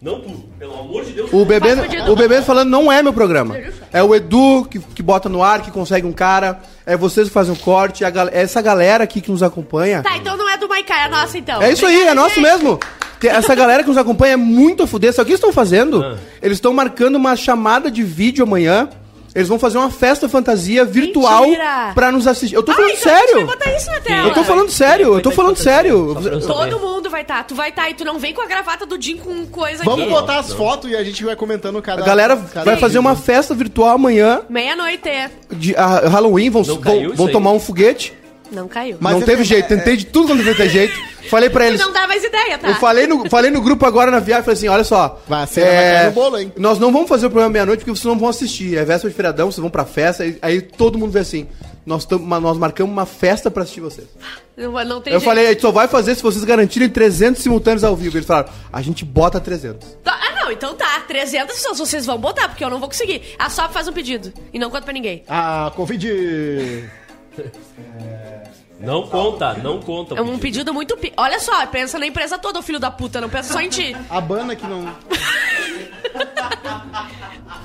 Não 0.00 0.18
tu, 0.20 0.30
pelo 0.58 0.80
amor 0.80 1.04
de 1.04 1.12
Deus. 1.12 1.30
O 1.32 1.44
bebê, 1.44 1.76
Faz 1.76 1.88
pedido. 1.88 2.10
o 2.12 2.16
bebê 2.16 2.42
falando 2.42 2.68
não 2.68 2.90
é 2.90 3.00
meu 3.04 3.12
programa. 3.12 3.56
É 3.92 4.02
o 4.02 4.12
Edu 4.12 4.66
que, 4.68 4.80
que 4.80 5.00
bota 5.02 5.28
no 5.28 5.44
ar, 5.44 5.62
que 5.62 5.70
consegue 5.70 6.04
um 6.04 6.12
cara. 6.12 6.58
É 6.84 6.96
vocês 6.96 7.28
que 7.28 7.32
fazem 7.34 7.54
o 7.54 7.56
corte. 7.56 8.02
É 8.02 8.08
a 8.08 8.10
gal- 8.10 8.28
é 8.28 8.42
essa 8.42 8.60
galera 8.60 9.04
aqui 9.04 9.20
que 9.20 9.30
nos 9.30 9.44
acompanha. 9.44 10.02
Tá, 10.02 10.16
então 10.16 10.36
não 10.36 10.48
é 10.50 10.56
do 10.56 10.68
Maikai, 10.68 11.06
é 11.06 11.08
nossa 11.08 11.38
então. 11.38 11.62
É 11.62 11.70
isso 11.70 11.86
aí, 11.86 12.02
é 12.08 12.14
nosso 12.14 12.40
mesmo. 12.40 12.80
Essa 13.28 13.54
galera 13.54 13.82
que 13.82 13.88
nos 13.88 13.98
acompanha 13.98 14.34
é 14.34 14.36
muito 14.36 14.82
a 14.82 14.86
fuder. 14.86 15.12
Sabe 15.12 15.22
o 15.22 15.26
que 15.26 15.32
eles 15.32 15.38
estão 15.40 15.52
fazendo? 15.52 16.02
Ah. 16.02 16.16
Eles 16.42 16.56
estão 16.58 16.72
marcando 16.72 17.16
uma 17.16 17.34
chamada 17.36 17.90
de 17.90 18.02
vídeo 18.02 18.44
amanhã. 18.44 18.88
Eles 19.34 19.48
vão 19.48 19.58
fazer 19.58 19.78
uma 19.78 19.90
festa 19.90 20.28
fantasia 20.28 20.84
virtual 20.84 21.44
Mentira. 21.44 21.92
pra 21.94 22.12
nos 22.12 22.26
assistir. 22.26 22.54
Eu 22.54 22.62
tô 22.62 22.70
Ah, 22.72 22.74
falando 22.74 22.90
então 22.92 23.10
a 23.10 23.16
gente 23.16 23.26
sério. 23.30 23.46
vai 23.46 23.56
botar 23.56 23.72
isso 23.74 23.90
na 23.90 24.00
tela. 24.00 24.28
Eu 24.28 24.34
tô 24.34 24.44
falando 24.44 24.70
sério, 24.70 25.14
eu 25.14 25.20
tô 25.22 25.30
falando 25.30 25.56
sério. 25.56 26.14
Todo 26.46 26.78
mundo 26.78 27.08
vai 27.08 27.22
estar. 27.22 27.42
Tu 27.44 27.54
vai 27.54 27.70
estar 27.70 27.88
e 27.88 27.94
tu 27.94 28.04
não 28.04 28.18
vem 28.18 28.34
com 28.34 28.42
a 28.42 28.46
gravata 28.46 28.84
do 28.84 29.00
Jim 29.00 29.16
com 29.16 29.46
coisa 29.46 29.84
Vamos 29.84 30.02
aqui. 30.02 30.10
botar 30.10 30.38
as 30.38 30.52
fotos 30.52 30.90
e 30.90 30.94
a 30.96 31.02
gente 31.02 31.24
vai 31.24 31.34
comentando 31.34 31.80
cada. 31.80 32.02
A 32.02 32.04
galera 32.04 32.36
cada 32.52 32.66
vai 32.66 32.76
fazer 32.76 32.98
uma 32.98 33.16
festa 33.16 33.54
virtual 33.54 33.94
amanhã 33.94 34.42
Meia-noite. 34.50 35.08
de 35.50 35.74
a- 35.76 36.08
Halloween, 36.10 36.50
vão, 36.50 36.62
vão, 36.62 37.14
vão 37.14 37.28
tomar 37.28 37.52
um 37.52 37.60
foguete. 37.60 38.12
Não 38.52 38.68
caiu. 38.68 38.98
Mas 39.00 39.14
não 39.14 39.22
é- 39.22 39.24
teve 39.24 39.42
é- 39.42 39.44
jeito, 39.44 39.68
tentei 39.68 39.96
de 39.96 40.06
tudo 40.06 40.28
quando 40.28 40.44
foi 40.44 40.54
ter 40.54 40.68
jeito. 40.68 41.12
Falei 41.30 41.48
pra 41.48 41.66
eles. 41.66 41.80
não 41.80 41.92
dá 41.92 42.06
mais 42.06 42.22
ideia, 42.22 42.58
tá? 42.58 42.68
Eu 42.68 42.74
falei 42.74 43.06
no, 43.06 43.28
falei 43.30 43.50
no 43.50 43.62
grupo 43.62 43.86
agora 43.86 44.10
na 44.10 44.18
viagem, 44.18 44.44
falei 44.44 44.56
assim, 44.58 44.68
olha 44.68 44.84
só. 44.84 45.20
é, 45.24 45.30
Vai, 45.30 45.46
cena 45.46 45.66
vai 45.70 46.04
no 46.06 46.12
bolo, 46.12 46.38
hein? 46.38 46.52
Nós 46.58 46.78
não 46.78 46.92
vamos 46.92 47.08
fazer 47.08 47.26
o 47.26 47.30
programa 47.30 47.52
meia-noite 47.52 47.80
porque 47.80 47.90
vocês 47.90 48.04
não 48.04 48.18
vão 48.18 48.28
assistir. 48.28 48.76
É 48.76 48.84
véspera 48.84 49.08
de 49.10 49.16
feriadão, 49.16 49.50
vocês 49.50 49.60
vão 49.60 49.70
pra 49.70 49.84
festa, 49.84 50.24
aí, 50.24 50.36
aí 50.42 50.60
todo 50.60 50.98
mundo 50.98 51.12
vê 51.12 51.20
assim. 51.20 51.46
Nós, 51.86 52.04
tam- 52.04 52.18
nós 52.18 52.58
marcamos 52.58 52.92
uma 52.92 53.06
festa 53.06 53.50
pra 53.50 53.62
assistir 53.62 53.80
vocês. 53.80 54.06
Não, 54.56 54.72
não 54.84 55.00
tem 55.00 55.12
Eu 55.12 55.18
jeito. 55.20 55.24
falei, 55.24 55.46
a 55.46 55.50
gente 55.50 55.62
só 55.62 55.72
vai 55.72 55.88
fazer 55.88 56.14
se 56.14 56.22
vocês 56.22 56.44
garantirem 56.44 56.88
300 56.88 57.42
simultâneos 57.42 57.82
ao 57.82 57.96
vivo. 57.96 58.16
Eles 58.18 58.26
falaram, 58.26 58.50
a 58.72 58.82
gente 58.82 59.04
bota 59.04 59.40
300. 59.40 59.96
Tá, 60.04 60.12
Ah, 60.22 60.44
não, 60.44 60.52
então 60.52 60.74
tá. 60.74 61.00
300 61.08 61.56
pessoas 61.56 61.78
vocês 61.78 62.04
vão 62.06 62.18
botar, 62.18 62.48
porque 62.48 62.64
eu 62.64 62.70
não 62.70 62.78
vou 62.78 62.88
conseguir. 62.88 63.22
A 63.38 63.48
SOP 63.48 63.72
faz 63.72 63.88
um 63.88 63.92
pedido 63.92 64.32
e 64.52 64.58
não 64.58 64.70
conta 64.70 64.82
pra 64.82 64.92
ninguém. 64.92 65.22
A 65.28 65.70
Covid. 67.34 67.52
Não 68.80 69.06
conta, 69.06 69.54
não 69.54 69.80
conta. 69.80 70.14
o 70.14 70.18
É 70.18 70.22
um 70.22 70.38
pedido 70.38 70.74
muito. 70.74 70.96
Pi... 70.96 71.12
Olha 71.16 71.38
só, 71.38 71.64
pensa 71.66 71.98
na 71.98 72.06
empresa 72.06 72.36
toda, 72.38 72.58
ô 72.58 72.62
filho 72.62 72.80
da 72.80 72.90
puta, 72.90 73.20
não 73.20 73.28
pensa 73.28 73.52
só 73.52 73.60
em 73.60 73.68
ti. 73.68 73.96
A 74.10 74.20
banda 74.20 74.56
que 74.56 74.66
não. 74.66 74.92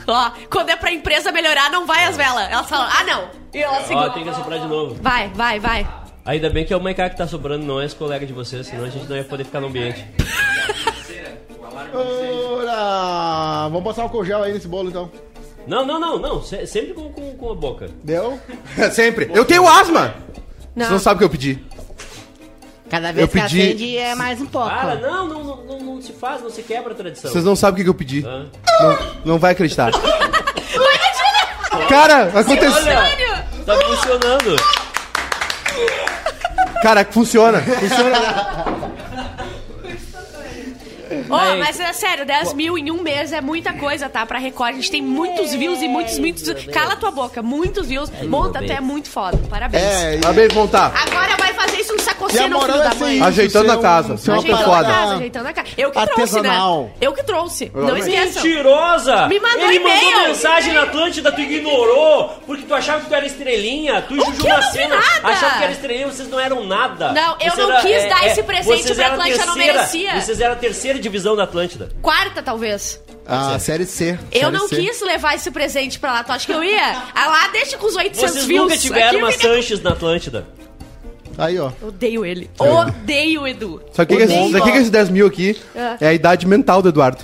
Ó, 0.08 0.32
quando 0.50 0.70
é 0.70 0.76
pra 0.76 0.92
empresa 0.92 1.32
melhorar, 1.32 1.70
não 1.70 1.86
vai 1.86 2.06
as 2.06 2.16
velas. 2.16 2.50
Elas 2.50 2.70
falam, 2.70 2.88
ah, 2.88 3.04
não. 3.04 3.30
E 3.54 3.58
ela 3.62 3.80
Ó, 3.80 3.82
segura. 3.82 4.10
tem 4.12 4.24
que 4.24 4.30
assoprar 4.30 4.60
de 4.60 4.68
novo. 4.68 4.96
Vai, 5.02 5.28
vai, 5.30 5.60
vai. 5.60 5.88
Ainda 6.24 6.50
bem 6.50 6.66
que 6.66 6.74
é 6.74 6.78
o 6.78 6.82
Maiká 6.82 7.10
que 7.10 7.18
tá 7.18 7.28
sobrando, 7.28 7.66
não 7.66 7.82
é 7.82 7.86
esse 7.86 7.96
colega 7.96 8.26
de 8.26 8.34
vocês, 8.34 8.68
senão 8.68 8.86
a 8.86 8.90
gente 8.90 9.08
não 9.10 9.16
ia 9.16 9.24
poder 9.24 9.44
ficar 9.46 9.60
no 9.60 9.68
ambiente. 9.68 10.06
Ora! 11.94 13.70
Vamos 13.70 13.84
passar 13.84 14.04
álcool 14.04 14.26
gel 14.26 14.44
aí 14.44 14.54
nesse 14.54 14.68
bolo 14.68 14.90
então. 14.90 15.12
Não, 15.68 15.86
não, 15.86 16.00
não, 16.00 16.18
não. 16.18 16.42
se- 16.44 16.66
sempre 16.66 16.94
com, 16.94 17.10
com, 17.12 17.36
com 17.38 17.52
a 17.52 17.56
boca. 17.56 17.90
Deu? 18.04 18.40
Sempre. 18.92 19.30
Eu 19.34 19.44
tenho 19.46 19.68
asma! 19.68 20.16
Não. 20.76 20.86
Vocês 20.86 20.92
não 20.92 21.00
sabem 21.00 21.16
o 21.16 21.20
que 21.20 21.26
eu 21.26 21.30
pedi. 21.30 21.64
Cada 22.90 23.12
vez 23.12 23.22
Eu 23.24 23.28
que 23.28 23.34
pedi- 23.42 23.62
acende 23.62 23.98
é 23.98 24.16
mais 24.16 24.40
um 24.40 24.46
pouco. 24.46 24.70
Para, 24.70 24.96
não, 24.96 25.28
não, 25.28 25.44
não, 25.44 25.66
não, 25.66 25.80
não 25.80 26.02
se 26.02 26.14
faz, 26.14 26.42
não 26.42 26.50
se 26.50 26.62
quebra 26.64 26.94
a 26.94 26.96
tradição. 26.96 27.30
Vocês 27.30 27.44
não 27.44 27.56
sabem 27.56 27.74
o 27.74 27.78
que 27.78 27.84
que 27.84 27.90
eu 27.90 27.94
pedi. 27.94 28.26
Ah. 28.26 28.46
Não, 28.80 28.98
não 29.34 29.38
vai 29.40 29.52
acreditar. 29.52 29.92
Cara, 31.90 32.24
aconteceu. 32.40 32.72
Olha, 32.74 33.46
tá 33.66 33.76
funcionando. 33.82 34.56
Cara, 36.82 37.06
funciona. 37.10 37.62
Funciona. 37.62 38.67
Ô, 41.30 41.36
Aí- 41.36 41.60
mas 41.60 41.80
é 41.80 41.94
sério, 41.94 42.26
10 42.26 42.54
mil 42.54 42.78
em 42.78 42.92
um 42.92 43.02
mês 43.02 43.32
é 43.32 43.42
muita 43.42 43.74
coisa, 43.74 44.10
tá? 44.10 44.26
Pra 44.26 44.38
Record, 44.40 44.72
a 44.72 44.76
gente 44.76 44.92
tem 44.92 45.02
muitos 45.02 45.54
views 45.54 45.82
e 45.82 45.88
muitos, 45.88 46.18
muitos. 46.20 46.66
Cala 46.66 46.96
tua 46.96 47.12
boca, 47.12 47.42
muitos 47.42 47.88
views. 47.88 48.10
Monta, 48.24 48.60
tu 48.62 48.72
é 48.72 48.80
muito 48.80 49.10
foda. 49.10 49.38
Parabéns. 49.50 49.84
É, 49.84 50.18
Parabéns, 50.18 50.54
montar. 50.54 50.94
Agora 50.96 51.36
vai 51.38 51.54
fazer 51.54 51.78
isso 51.82 51.94
a 51.94 52.00
sacoceno, 52.00 52.60
filho 52.60 52.74
é 52.76 52.78
da 52.84 52.92
ser 52.92 53.00
mãe. 53.00 53.16
isso, 53.16 53.24
Ajeitando 53.26 53.66
ser 53.72 53.78
a 53.78 53.82
casa, 53.82 54.18
ser 54.18 54.32
uma 54.32 54.38
Ajeitando 54.40 54.64
foda. 54.64 54.78
a 54.78 54.84
casa, 54.84 54.94
parada 54.96 55.16
ajeitando 55.16 55.48
a 55.48 55.54
casa. 55.54 55.68
Eu 55.78 55.92
que 55.92 56.06
trouxe, 56.08 56.42
né? 56.42 56.58
Eu 57.02 57.14
que 57.14 57.24
trouxe. 57.24 57.72
Não 57.74 57.98
esqueçam. 57.98 58.44
Mentirosa! 58.44 59.28
Me 59.28 59.40
mandou 59.40 59.70
Ele 59.70 59.80
mandou 59.80 59.98
e-mail. 60.12 60.28
mensagem 60.30 60.74
na 60.74 60.84
Atlântida, 60.84 61.32
tu 61.32 61.42
ignorou, 61.42 62.30
porque 62.46 62.64
tu 62.64 62.74
achava 62.74 63.02
que 63.02 63.08
tu 63.08 63.16
era 63.16 63.26
estrelinha, 63.26 64.02
tu 64.02 64.16
e 64.16 64.20
Juju 64.20 64.48
Macena 64.48 64.96
achava 65.24 65.58
que 65.58 65.64
era 65.64 65.72
estrelinha, 65.72 66.08
vocês 66.08 66.30
não 66.30 66.40
eram 66.40 66.66
nada. 66.66 67.12
Não, 67.12 67.36
eu 67.40 67.52
Você 67.52 67.62
não 67.62 67.82
quis 67.82 68.10
dar 68.10 68.26
esse 68.28 68.44
presente 68.44 68.94
pra 68.96 69.08
Atlântida, 69.08 69.46
não 69.46 69.54
terceira- 69.56 69.74
merecia. 69.80 70.22
Vocês 70.22 70.42
eram 70.42 70.54
a 70.54 70.58
terceira 70.98 71.02
divisão 71.02 71.36
da 71.36 71.44
Atlântida. 71.44 71.90
Quarta, 72.02 72.42
talvez. 72.42 73.02
A 73.26 73.60
série 73.60 73.86
C. 73.86 74.18
Eu 74.32 74.40
série 74.42 74.52
não 74.58 74.68
C. 74.68 74.76
quis 74.78 75.02
levar 75.02 75.36
esse 75.36 75.52
presente 75.52 76.00
pra 76.00 76.14
lá. 76.14 76.24
Tu 76.24 76.32
acha 76.32 76.46
que 76.46 76.52
eu 76.54 76.64
ia? 76.64 77.04
Ah 77.14 77.28
lá, 77.28 77.48
deixa 77.52 77.78
com 77.78 77.86
os 77.88 77.96
800 77.96 78.32
Vocês 78.32 78.46
views. 78.46 78.64
nunca 78.64 78.78
tiveram 78.78 79.08
Aqui 79.08 79.18
uma 79.18 79.32
fica- 79.32 79.48
Sanches 79.50 79.82
na 79.82 79.90
Atlântida. 79.92 80.48
Aí, 81.38 81.60
ó. 81.60 81.72
Odeio 81.84 82.26
ele. 82.26 82.50
Odeio 82.58 83.42
o 83.44 83.48
Edu. 83.48 83.80
Sabe 83.94 84.06
o 84.06 84.08
que, 84.08 84.16
que, 84.16 84.22
é 84.22 84.26
esse- 84.26 84.34
Odeio. 84.34 84.52
sabe 84.54 84.62
o 84.62 84.64
que 84.66 84.72
que 84.72 84.78
é 84.78 84.82
esse 84.82 84.90
10 84.90 85.10
mil 85.10 85.28
aqui? 85.28 85.56
Ah. 85.76 85.98
É 86.02 86.08
a 86.08 86.14
idade 86.14 86.48
mental 86.48 86.82
do 86.82 86.90
Eduardo. 86.90 87.24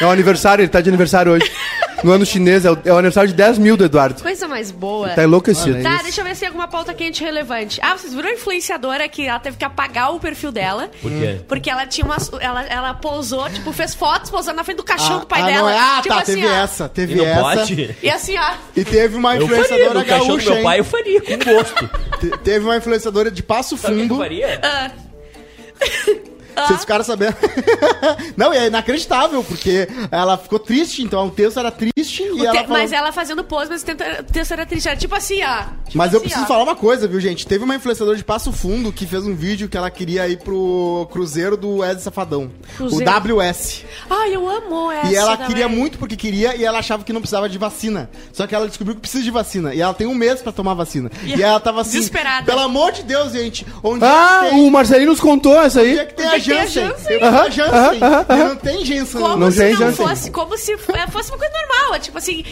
É 0.00 0.04
o 0.04 0.10
aniversário, 0.10 0.60
ele 0.62 0.68
tá 0.68 0.80
de 0.80 0.88
aniversário 0.90 1.32
hoje. 1.32 1.50
No 2.04 2.12
ano 2.12 2.26
chinês, 2.26 2.64
é 2.64 2.70
o, 2.70 2.78
é 2.84 2.92
o 2.92 2.94
aniversário 2.98 3.28
de 3.28 3.34
10 3.34 3.58
mil 3.58 3.76
do 3.76 3.84
Eduardo. 3.84 4.22
Coisa 4.22 4.46
mais 4.46 4.70
boa. 4.70 5.08
Tá 5.08 5.24
enlouquecido. 5.24 5.82
Tá, 5.82 6.02
deixa 6.02 6.20
eu 6.20 6.24
ver 6.24 6.34
se 6.34 6.40
tem 6.40 6.48
alguma 6.48 6.68
pauta 6.68 6.92
quente 6.92 7.24
relevante. 7.24 7.80
Ah, 7.82 7.96
vocês 7.96 8.12
viram 8.12 8.28
a 8.28 8.32
influenciadora 8.34 9.08
que 9.08 9.26
ela 9.26 9.38
teve 9.40 9.56
que 9.56 9.64
apagar 9.64 10.14
o 10.14 10.20
perfil 10.20 10.52
dela? 10.52 10.90
Por 11.00 11.10
quê? 11.10 11.40
Porque 11.48 11.70
ela 11.70 11.86
tinha 11.86 12.04
uma. 12.04 12.16
Ela, 12.40 12.62
ela 12.66 12.94
posou, 12.94 13.48
tipo, 13.48 13.72
fez 13.72 13.94
fotos 13.94 14.30
posando 14.30 14.56
na 14.56 14.64
frente 14.64 14.76
do 14.76 14.84
caixão 14.84 15.20
do 15.20 15.26
pai 15.26 15.40
ah, 15.42 15.46
dela. 15.46 15.58
Não 15.62 15.68
é? 15.70 15.78
Ah, 15.78 16.00
tipo 16.02 16.14
tá, 16.14 16.20
assim, 16.20 16.34
teve 16.34 16.46
ó. 16.46 16.50
essa, 16.54 16.84
E 16.84 16.88
teve 16.90 17.14
não 17.14 17.24
essa. 17.24 17.40
pode? 17.40 17.96
E 18.02 18.10
assim, 18.10 18.36
ó. 18.38 18.52
E 18.76 18.84
teve 18.84 19.16
uma 19.16 19.34
Eu 19.36 19.48
faria, 19.48 19.62
influenciadora 19.62 19.98
no 20.00 20.04
caixão 20.04 20.26
do 20.26 20.32
gaúcha, 20.36 20.54
meu 20.54 20.62
pai 20.62 20.80
eu 20.80 20.84
faria, 20.84 21.20
com 21.22 21.38
gosto. 21.38 21.90
Te- 22.20 22.38
Teve 22.44 22.64
uma 22.66 22.76
influenciadora 22.76 23.30
de 23.30 23.42
Passo 23.42 23.76
Sabe 23.78 23.94
o 23.94 23.96
que 23.96 24.02
eu 24.02 24.08
Fundo. 24.08 24.18
faria? 24.18 24.60
Ah. 24.62 24.90
Vocês 26.56 26.80
ficaram 26.80 27.04
sabendo? 27.04 27.36
não, 28.36 28.52
e 28.52 28.56
é 28.58 28.66
inacreditável, 28.66 29.42
porque 29.44 29.88
ela 30.10 30.36
ficou 30.36 30.58
triste, 30.58 31.02
então 31.02 31.26
o 31.26 31.30
texto 31.30 31.58
era 31.58 31.70
triste 31.70 32.22
e 32.22 32.30
O 32.32 32.44
ela 32.44 32.52
te- 32.52 32.62
falou... 32.66 32.78
Mas 32.78 32.92
ela 32.92 33.12
fazendo 33.12 33.42
pose, 33.44 33.70
mas 33.70 33.82
o 33.82 34.32
texto 34.32 34.52
era 34.52 34.66
triste. 34.66 34.88
Era 34.88 34.96
tipo 34.96 35.14
assim, 35.14 35.42
ó. 35.42 35.62
Tipo 35.84 35.98
Mas 35.98 36.12
eu 36.12 36.18
assim, 36.18 36.26
preciso 36.28 36.44
ó. 36.44 36.48
falar 36.48 36.62
uma 36.64 36.76
coisa, 36.76 37.06
viu, 37.08 37.20
gente? 37.20 37.46
Teve 37.46 37.64
uma 37.64 37.74
influenciadora 37.76 38.16
de 38.16 38.24
Passo 38.24 38.52
Fundo 38.52 38.92
que 38.92 39.06
fez 39.06 39.24
um 39.26 39.34
vídeo 39.34 39.68
que 39.68 39.76
ela 39.76 39.90
queria 39.90 40.28
ir 40.28 40.38
pro 40.38 41.08
cruzeiro 41.12 41.56
do 41.56 41.78
Wesley 41.78 42.02
Safadão. 42.02 42.50
Cruzeiro. 42.76 43.10
O 43.10 43.34
WS. 43.40 43.84
Ai, 44.10 44.34
eu 44.34 44.48
amo 44.48 44.90
essa. 44.90 45.10
E 45.10 45.14
ela 45.14 45.32
também. 45.32 45.46
queria 45.48 45.68
muito 45.68 45.98
porque 45.98 46.16
queria 46.16 46.54
e 46.56 46.64
ela 46.64 46.78
achava 46.78 47.04
que 47.04 47.12
não 47.12 47.20
precisava 47.20 47.48
de 47.48 47.58
vacina. 47.58 48.10
Só 48.32 48.46
que 48.46 48.54
ela 48.54 48.66
descobriu 48.68 48.94
que 48.94 49.00
precisa 49.00 49.22
de 49.22 49.30
vacina. 49.30 49.74
E 49.74 49.80
ela 49.80 49.94
tem 49.94 50.06
um 50.06 50.14
mês 50.14 50.42
pra 50.42 50.52
tomar 50.52 50.74
vacina. 50.74 51.10
E, 51.24 51.42
ela 51.42 51.60
tava 51.60 51.80
assim. 51.82 51.92
Desesperada. 51.98 52.44
Pelo 52.46 52.60
amor 52.60 52.92
de 52.92 53.02
Deus, 53.02 53.32
gente. 53.32 53.66
Onde 53.82 54.04
Ah, 54.04 54.48
é 54.50 54.54
o 54.54 54.70
Marcelinho 54.70 55.10
nos 55.10 55.20
contou 55.20 55.60
essa 55.60 55.80
aí. 55.80 55.90
Onde 55.92 56.00
é 56.00 56.04
que 56.06 56.14
tem 56.14 56.26
a 56.26 56.38
Janssen? 56.44 56.86
Janssen? 56.86 57.20
Janssen. 57.52 57.98
E 57.98 58.04
aham. 58.04 58.48
não 58.48 58.56
tem 58.56 58.84
Janssen. 58.84 59.20
Como 59.20 59.36
Não 59.36 59.50
se 59.50 59.58
tem 59.58 59.72
não 59.72 59.78
Janssen. 59.80 60.06
fosse, 60.06 60.30
como 60.30 60.58
se 60.58 60.72
é, 60.72 61.06
fosse 61.08 61.30
uma 61.30 61.38
coisa 61.38 61.52
normal. 61.52 61.98
Tipo 62.00 62.18
assim, 62.18 62.44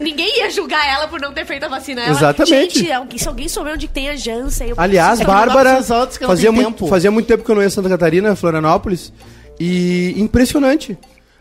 ninguém 0.00 0.38
ia 0.38 0.50
julgar 0.50 0.86
ela 0.88 1.08
por 1.08 1.20
não 1.20 1.32
ter 1.32 1.44
feito 1.46 1.64
a 1.64 1.68
vacina. 1.68 2.02
Ela, 2.02 2.10
Exatamente. 2.10 2.78
Gente, 2.78 2.92
alguém- 2.92 3.18
se 3.18 3.28
alguém 3.28 3.48
souber 3.48 3.74
onde 3.74 3.88
tem 3.88 4.08
a 4.10 4.16
Janssen, 4.16 4.68
eu 4.70 4.74
Aliás, 4.78 5.20
Bárbara, 5.20 5.82
fazia 5.82 6.50
tem 6.50 6.50
muito, 6.52 6.66
tempo. 6.78 6.86
fazia 6.88 7.10
muito 7.10 7.26
tempo 7.26 7.44
que 7.44 7.50
eu 7.50 7.54
não 7.54 7.62
ia 7.62 7.68
a 7.68 7.70
Santa 7.70 7.88
Catarina, 7.88 8.34
Florianópolis, 8.36 9.12
e 9.60 10.14
impressionante. 10.16 10.96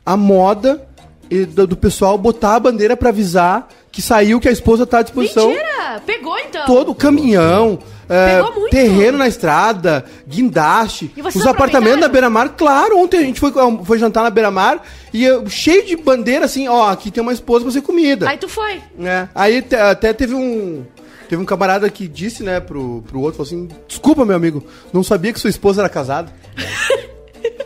A 0.05 0.17
moda 0.17 0.81
e 1.29 1.45
do, 1.45 1.65
do 1.67 1.77
pessoal 1.77 2.17
botar 2.17 2.55
a 2.55 2.59
bandeira 2.59 2.97
pra 2.97 3.09
avisar 3.09 3.67
que 3.91 4.01
saiu, 4.01 4.39
que 4.39 4.47
a 4.47 4.51
esposa 4.51 4.85
tá 4.85 4.99
à 4.99 5.01
disposição. 5.01 5.49
Mentira! 5.49 6.01
Pegou 6.05 6.37
então. 6.39 6.65
Todo 6.65 6.91
o 6.91 6.95
caminhão, 6.95 7.77
é, 8.11 8.35
Pegou 8.37 8.53
muito. 8.59 8.69
terreno 8.71 9.17
na 9.17 9.27
estrada, 9.27 10.05
guindaste, 10.27 11.11
os 11.33 11.47
apartamentos 11.47 12.01
da 12.01 12.07
Beira-Mar. 12.09 12.49
Claro, 12.57 12.97
ontem 12.99 13.17
a 13.19 13.23
gente 13.23 13.39
foi, 13.39 13.51
foi 13.85 13.97
jantar 13.97 14.23
na 14.23 14.29
Beira-Mar 14.29 14.81
e 15.13 15.23
eu, 15.23 15.47
cheio 15.49 15.85
de 15.85 15.95
bandeira 15.95 16.45
assim, 16.45 16.67
ó, 16.67 16.89
aqui 16.89 17.09
tem 17.09 17.21
uma 17.23 17.33
esposa 17.33 17.63
pra 17.63 17.71
ser 17.73 17.81
comida. 17.81 18.29
Aí 18.29 18.37
tu 18.37 18.49
foi. 18.49 18.81
né? 18.97 19.29
Aí 19.33 19.61
te- 19.61 19.75
até 19.75 20.11
teve 20.13 20.35
um. 20.35 20.83
Teve 21.29 21.41
um 21.41 21.45
camarada 21.45 21.89
que 21.89 22.09
disse, 22.09 22.43
né, 22.43 22.59
pro, 22.59 23.01
pro 23.07 23.21
outro, 23.21 23.37
falou 23.37 23.47
assim: 23.47 23.69
Desculpa, 23.87 24.25
meu 24.25 24.35
amigo, 24.35 24.61
não 24.91 25.01
sabia 25.01 25.31
que 25.31 25.39
sua 25.39 25.49
esposa 25.49 25.81
era 25.81 25.87
casada. 25.89 26.31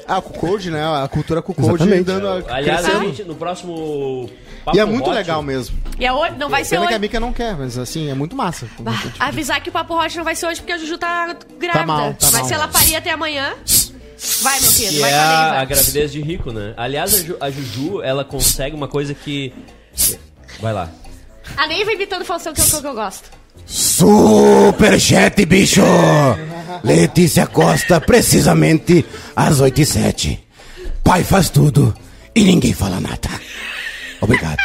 Ah, 0.08 0.22
com 0.22 0.30
o 0.30 0.40
Code, 0.40 0.70
né? 0.70 0.84
A 0.84 1.08
cultura 1.08 1.42
com 1.42 1.52
o 1.52 1.56
Code 1.56 1.68
Exatamente. 1.84 2.04
dando 2.04 2.28
a... 2.28 2.44
Aliás, 2.56 2.86
a 2.86 3.00
gente, 3.00 3.24
no 3.24 3.34
próximo. 3.34 4.30
E 4.74 4.80
é 4.80 4.86
muito 4.86 5.10
Hot, 5.10 5.16
legal 5.16 5.44
mesmo. 5.44 5.78
E 6.00 6.06
é 6.06 6.12
hoje, 6.12 6.36
não 6.38 6.50
vai 6.50 6.64
ser 6.64 6.72
Pena 6.76 6.88
que 6.88 6.94
a 6.94 6.96
hoje. 6.96 7.02
Mika 7.02 7.20
não 7.20 7.32
quer, 7.32 7.56
mas 7.56 7.78
assim, 7.78 8.10
é 8.10 8.14
muito 8.14 8.36
massa. 8.36 8.68
Bah, 8.80 9.00
avisar 9.20 9.62
que 9.62 9.70
o 9.70 9.72
Papo 9.72 9.94
Hot 9.96 10.18
não 10.18 10.24
vai 10.24 10.36
ser 10.36 10.48
hoje 10.48 10.60
porque 10.62 10.74
a 10.74 10.78
Juju 10.78 10.98
tá 10.98 11.36
grávida. 11.60 11.86
mal, 11.86 12.14
tá 12.14 12.18
Mas 12.24 12.32
mal. 12.34 12.46
se 12.46 12.54
ela 12.54 12.68
parir 12.68 12.96
até 12.96 13.12
amanhã. 13.12 13.54
Vai, 14.42 14.60
meu 14.60 14.72
filho, 14.72 15.02
vai 15.02 15.12
é 15.12 15.16
com 15.16 15.22
a 15.22 15.60
a, 15.62 15.66
gravidez 15.66 16.12
de 16.12 16.22
rico, 16.22 16.52
né? 16.52 16.74
Aliás, 16.78 17.14
a, 17.14 17.18
Ju- 17.20 17.38
a 17.40 17.52
Juju, 17.52 18.02
ela 18.02 18.24
consegue 18.26 18.76
uma 18.76 18.88
coisa 18.88 19.14
que. 19.14 19.54
Vai 20.60 20.74
lá. 20.74 20.90
A 21.58 21.68
Neiva 21.68 21.92
imitando 21.94 22.22
o 22.24 22.26
Faustão, 22.26 22.54
que 22.54 22.62
é 22.62 22.64
o 22.64 22.82
que 22.82 22.88
eu 22.88 22.94
gosto. 22.96 23.30
Superchat, 23.68 25.46
bicho! 25.46 25.82
Letícia 26.84 27.46
Costa, 27.48 28.00
precisamente 28.02 29.06
às 29.36 29.60
8 29.60 29.82
e 29.82 29.86
7. 29.86 30.48
Pai 31.04 31.24
faz 31.24 31.50
tudo 31.50 31.96
e 32.34 32.44
ninguém 32.44 32.74
fala 32.74 33.00
nada. 33.00 33.30
Obrigado. 34.26 34.58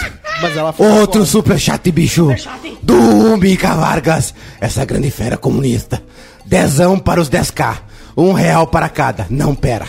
Mas 0.42 0.56
ela 0.56 0.72
foi 0.72 0.86
Outro 0.86 1.24
superchat, 1.24 1.90
bicho. 1.92 2.22
Superchat. 2.22 2.78
Do 2.82 3.36
Mica 3.36 3.74
Vargas, 3.74 4.34
essa 4.60 4.84
grande 4.84 5.10
fera 5.10 5.36
comunista. 5.36 6.02
Dezão 6.44 6.98
para 6.98 7.20
os 7.20 7.30
10k. 7.30 7.76
Um 8.16 8.32
real 8.32 8.66
para 8.66 8.88
cada. 8.88 9.26
Não, 9.30 9.54
pera. 9.54 9.86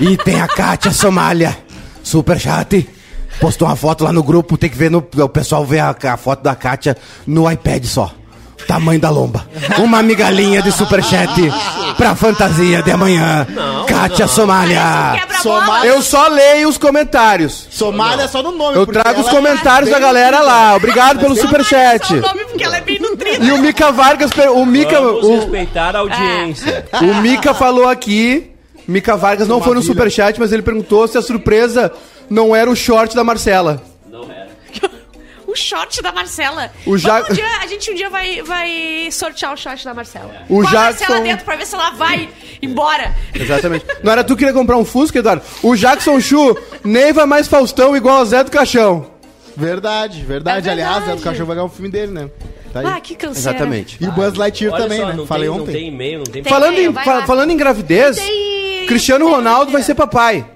E 0.00 0.16
tem 0.16 0.40
a 0.40 0.48
Kátia 0.48 0.92
Somália. 0.92 1.56
Superchat. 2.02 2.88
Postou 3.38 3.68
uma 3.68 3.76
foto 3.76 4.04
lá 4.04 4.12
no 4.12 4.22
grupo. 4.22 4.56
Tem 4.56 4.70
que 4.70 4.76
ver 4.76 4.90
no. 4.90 4.98
O 4.98 5.28
pessoal 5.28 5.64
vê 5.64 5.78
a, 5.78 5.94
a 6.04 6.16
foto 6.16 6.42
da 6.42 6.54
Kátia 6.54 6.96
no 7.26 7.50
iPad 7.50 7.84
só. 7.84 8.12
Tamanho 8.70 9.00
da 9.00 9.10
lomba. 9.10 9.44
Uma 9.78 10.00
migalhinha 10.00 10.62
de 10.62 10.70
superchat 10.70 11.28
pra 11.96 12.14
fantasia 12.14 12.80
de 12.80 12.92
amanhã. 12.92 13.44
Kátia 13.88 14.28
Somália. 14.28 14.80
Quebra-bola. 15.18 15.64
Soma- 15.66 15.86
Eu 15.86 16.00
só 16.00 16.28
leio 16.28 16.68
os 16.68 16.78
comentários. 16.78 17.66
Somália 17.68 18.22
é 18.24 18.28
só 18.28 18.40
no 18.44 18.52
nome. 18.52 18.76
Eu 18.76 18.86
trago 18.86 19.22
os 19.22 19.26
é 19.26 19.30
comentários 19.30 19.90
da 19.90 19.96
bem- 19.96 20.06
galera 20.06 20.38
lá. 20.40 20.76
Obrigado 20.76 21.18
pelo 21.18 21.34
Só 21.34 21.42
superchat. 21.42 22.12
o 22.14 22.20
nome 22.20 22.44
porque 22.44 22.62
ela 22.62 22.76
é 22.76 22.80
bem 22.80 23.00
nutrida. 23.00 23.44
E 23.44 23.50
o 23.50 23.58
Mica 23.58 23.90
Vargas, 23.90 24.30
o 24.54 24.64
Mica, 24.64 25.00
Vamos 25.00 25.24
o, 25.24 25.34
respeitar 25.40 25.96
a 25.96 25.98
audiência. 25.98 26.86
o 27.02 27.14
Mica 27.22 27.52
falou 27.52 27.88
aqui. 27.88 28.52
Mica 28.86 29.16
Vargas 29.16 29.48
não 29.48 29.60
foi 29.60 29.74
no 29.74 29.82
superchat, 29.82 30.38
mas 30.38 30.52
ele 30.52 30.62
perguntou 30.62 31.08
se 31.08 31.18
a 31.18 31.22
surpresa 31.22 31.90
não 32.30 32.54
era 32.54 32.70
o 32.70 32.76
short 32.76 33.16
da 33.16 33.24
Marcela. 33.24 33.82
O 35.50 35.56
short 35.56 36.00
da 36.02 36.12
Marcela. 36.12 36.70
O 36.86 36.96
Ja- 36.96 37.24
um 37.28 37.34
dia- 37.34 37.44
a 37.62 37.66
gente 37.66 37.90
um 37.90 37.94
dia 37.94 38.08
vai, 38.08 38.42
vai 38.42 39.08
sortear 39.10 39.52
o 39.52 39.56
short 39.56 39.84
da 39.84 39.92
Marcela. 39.94 40.30
O 40.48 40.60
a 40.60 40.64
Jackson- 40.64 40.78
Marcela 41.04 41.20
dentro 41.20 41.44
pra 41.44 41.56
ver 41.56 41.66
se 41.66 41.74
ela 41.74 41.90
vai 41.90 42.28
embora. 42.62 43.14
Exatamente. 43.34 43.84
Não 44.02 44.12
era 44.12 44.22
tu 44.22 44.34
que 44.34 44.40
queria 44.40 44.54
comprar 44.54 44.76
um 44.76 44.84
Fusca, 44.84 45.18
Eduardo? 45.18 45.42
O 45.62 45.74
Jackson 45.76 46.20
Chu, 46.20 46.56
Neiva 46.84 47.26
mais 47.26 47.48
Faustão 47.48 47.96
igual 47.96 48.20
a 48.20 48.24
Zé 48.24 48.44
do 48.44 48.50
Caixão. 48.50 49.10
Verdade, 49.56 50.22
verdade. 50.22 50.68
É 50.68 50.72
Aliás, 50.72 50.94
verdade. 50.98 51.12
é 51.12 51.16
do 51.16 51.22
cachorro 51.24 51.46
vai 51.46 51.56
ganhar 51.56 51.66
um 51.66 51.70
filme 51.70 51.90
dele, 51.90 52.12
né? 52.12 52.30
Tá. 52.72 52.80
Ah, 52.96 53.00
que 53.00 53.16
canseira. 53.16 53.50
Exatamente. 53.58 53.98
E 54.00 54.06
o 54.06 54.12
Buzz 54.12 54.34
Lightyear 54.34 54.72
Olha 54.74 54.82
também, 54.84 55.00
só, 55.00 55.06
né? 55.06 55.12
não 55.14 55.26
Falei 55.26 55.48
tem, 55.48 55.56
Não 55.56 55.62
ontem. 55.64 55.72
tem 55.72 55.88
e-mail, 55.88 56.18
não 56.18 56.24
tem... 56.24 56.42
Tem. 56.42 56.52
Falando 56.52 56.78
em, 56.78 56.88
vai 56.90 57.04
fa- 57.04 57.14
lá. 57.14 57.26
falando 57.26 57.50
em 57.50 57.56
gravidez, 57.56 58.16
Tem- 58.16 58.86
Cristiano 58.86 59.24
tem- 59.26 59.34
Ronaldo 59.34 59.72
vai 59.72 59.82
ser 59.82 59.94
papai. 59.96 60.46